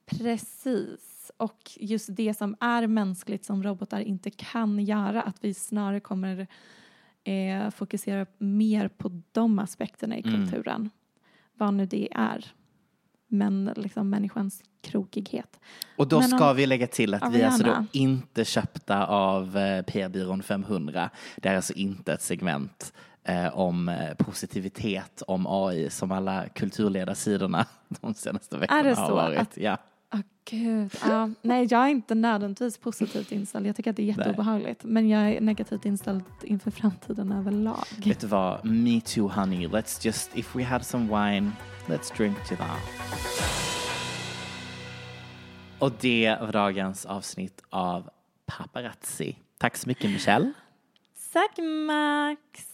Precis. 0.06 1.09
Och 1.36 1.70
just 1.80 2.08
det 2.16 2.34
som 2.34 2.56
är 2.60 2.86
mänskligt 2.86 3.44
som 3.44 3.62
robotar 3.62 4.00
inte 4.00 4.30
kan 4.30 4.78
göra, 4.84 5.22
att 5.22 5.36
vi 5.44 5.54
snarare 5.54 6.00
kommer 6.00 6.46
eh, 7.24 7.70
fokusera 7.70 8.26
mer 8.38 8.88
på 8.88 9.22
de 9.32 9.58
aspekterna 9.58 10.16
i 10.16 10.22
Mm. 10.28 10.34
kulturen. 10.48 10.90
Vad 11.54 11.74
nu 11.74 11.86
det 11.86 12.08
är. 12.12 12.46
Men 13.32 13.72
liksom 13.76 14.10
människans 14.10 14.62
krokighet. 14.82 15.60
Och 15.96 16.08
då 16.08 16.18
Men 16.20 16.28
ska 16.28 16.50
om- 16.50 16.56
vi 16.56 16.66
lägga 16.66 16.86
till 16.86 17.14
att 17.14 17.34
vi 17.34 17.40
är 17.40 17.46
alltså 17.46 17.64
då 17.64 17.84
inte 17.92 18.44
köpta 18.44 19.06
av 19.06 19.56
eh, 19.56 19.82
PR-byrån 19.82 20.42
500. 20.42 21.10
Det 21.36 21.48
är 21.48 21.56
alltså 21.56 21.72
inte 21.72 22.12
ett 22.12 22.22
segment 22.22 22.92
eh, 23.24 23.58
om 23.58 23.88
eh, 23.88 24.14
positivitet 24.14 25.22
om 25.26 25.46
AI 25.48 25.90
som 25.90 26.12
alla 26.12 26.48
kulturledarsidorna 26.48 27.66
de 27.88 28.14
senaste 28.14 28.58
veckorna 28.58 28.82
det 28.82 28.94
har 28.94 29.08
så 29.08 29.14
varit. 29.14 29.38
att- 29.38 29.56
Ja. 29.56 29.76
Gud. 30.44 30.94
Ja, 31.04 31.30
nej, 31.42 31.66
jag 31.70 31.84
är 31.84 31.88
inte 31.88 32.14
nödvändigtvis 32.14 32.78
positivt 32.78 33.32
inställd. 33.32 33.66
Jag 33.66 33.76
tycker 33.76 33.90
att 33.90 33.96
det 33.96 34.02
är 34.02 34.06
jätteobehagligt. 34.06 34.84
Men 34.84 35.08
jag 35.08 35.30
är 35.30 35.40
negativt 35.40 35.84
inställd 35.84 36.24
inför 36.42 36.70
framtiden 36.70 37.32
överlag. 37.32 37.84
Vet 38.04 38.20
du 38.20 38.26
vad? 38.26 38.64
Me 38.64 39.00
too 39.00 39.28
honey. 39.28 39.66
Let's 39.68 40.06
just, 40.06 40.36
if 40.36 40.56
we 40.56 40.64
had 40.64 40.86
some 40.86 41.04
wine, 41.04 41.50
let's 41.86 42.16
drink 42.16 42.36
to 42.48 42.56
that. 42.56 42.78
Och 45.78 45.92
det 46.00 46.36
var 46.40 46.52
dagens 46.52 47.06
avsnitt 47.06 47.62
av 47.70 48.10
Paparazzi. 48.46 49.36
Tack 49.58 49.76
så 49.76 49.88
mycket 49.88 50.10
Michelle. 50.10 50.52
Tack 51.32 51.58
Max. 51.86 52.66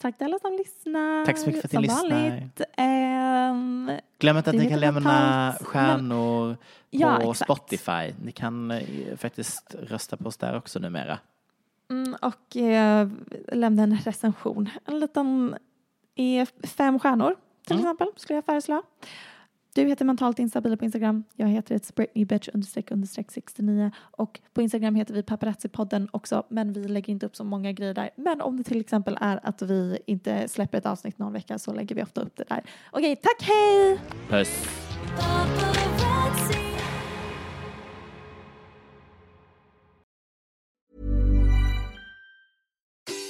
Tack 0.00 0.18
till 0.18 0.24
alla 0.24 0.38
som 0.38 0.52
lyssnar. 0.52 1.26
Tack 1.26 1.38
så 1.38 1.46
mycket 1.46 1.70
för 1.70 1.78
att 1.78 1.82
ni 1.82 1.88
lyssnar. 1.88 2.50
Ehm, 2.76 3.90
Glöm 4.18 4.36
inte 4.36 4.50
att 4.50 4.56
ni 4.56 4.68
kan 4.68 4.80
lämna 4.80 5.54
stjärnor 5.60 6.54
på 6.54 6.60
Ja, 6.90 7.20
exakt. 7.30 7.38
Spotify. 7.50 8.14
Ni 8.24 8.32
kan 8.32 8.70
eh, 8.70 9.16
faktiskt 9.16 9.74
rösta 9.82 10.16
på 10.16 10.28
oss 10.28 10.36
där 10.36 10.56
också 10.56 10.78
numera. 10.78 11.18
mm, 11.90 12.16
och 12.22 12.56
eh, 12.56 13.08
lämna 13.52 13.82
en 13.82 13.96
recension. 13.98 14.68
En 14.84 15.00
liten 15.00 15.54
eh, 16.14 16.48
fem 16.68 16.98
stjärnor 16.98 17.36
till 17.66 17.76
Mm. 17.76 17.84
exempel 17.84 18.08
skulle 18.16 18.36
jag 18.36 18.44
föreslå. 18.44 18.82
Du 19.74 19.84
heter 19.86 20.04
mentalt 20.04 20.38
instabil 20.38 20.76
på 20.76 20.84
Instagram. 20.84 21.24
Jag 21.36 21.48
heter 21.48 21.74
ett 21.74 21.94
Britney 21.94 22.24
bitch 22.24 22.48
understreck 22.54 22.90
understreck 22.90 23.30
69 23.30 23.90
och 23.98 24.40
på 24.54 24.62
Instagram 24.62 24.94
heter 24.94 25.14
vi 25.14 25.22
paparazzi-podden 25.22 26.08
också 26.12 26.42
men 26.48 26.72
vi 26.72 26.88
lägger 26.88 27.10
inte 27.12 27.26
upp 27.26 27.36
så 27.36 27.44
många 27.44 27.72
grejer 27.72 27.94
där. 27.94 28.10
Men 28.16 28.40
om 28.40 28.56
det 28.56 28.64
till 28.64 28.80
exempel 28.80 29.18
är 29.20 29.40
att 29.42 29.62
vi 29.62 29.98
inte 30.06 30.48
släpper 30.48 30.78
ett 30.78 30.86
avsnitt 30.86 31.18
någon 31.18 31.32
vecka 31.32 31.58
så 31.58 31.72
lägger 31.72 31.94
vi 31.96 32.02
ofta 32.02 32.20
upp 32.20 32.36
det 32.36 32.44
där. 32.48 32.62
Okej, 32.92 33.16
tack 33.16 33.42
hej! 33.48 34.00
Puss! 34.28 34.68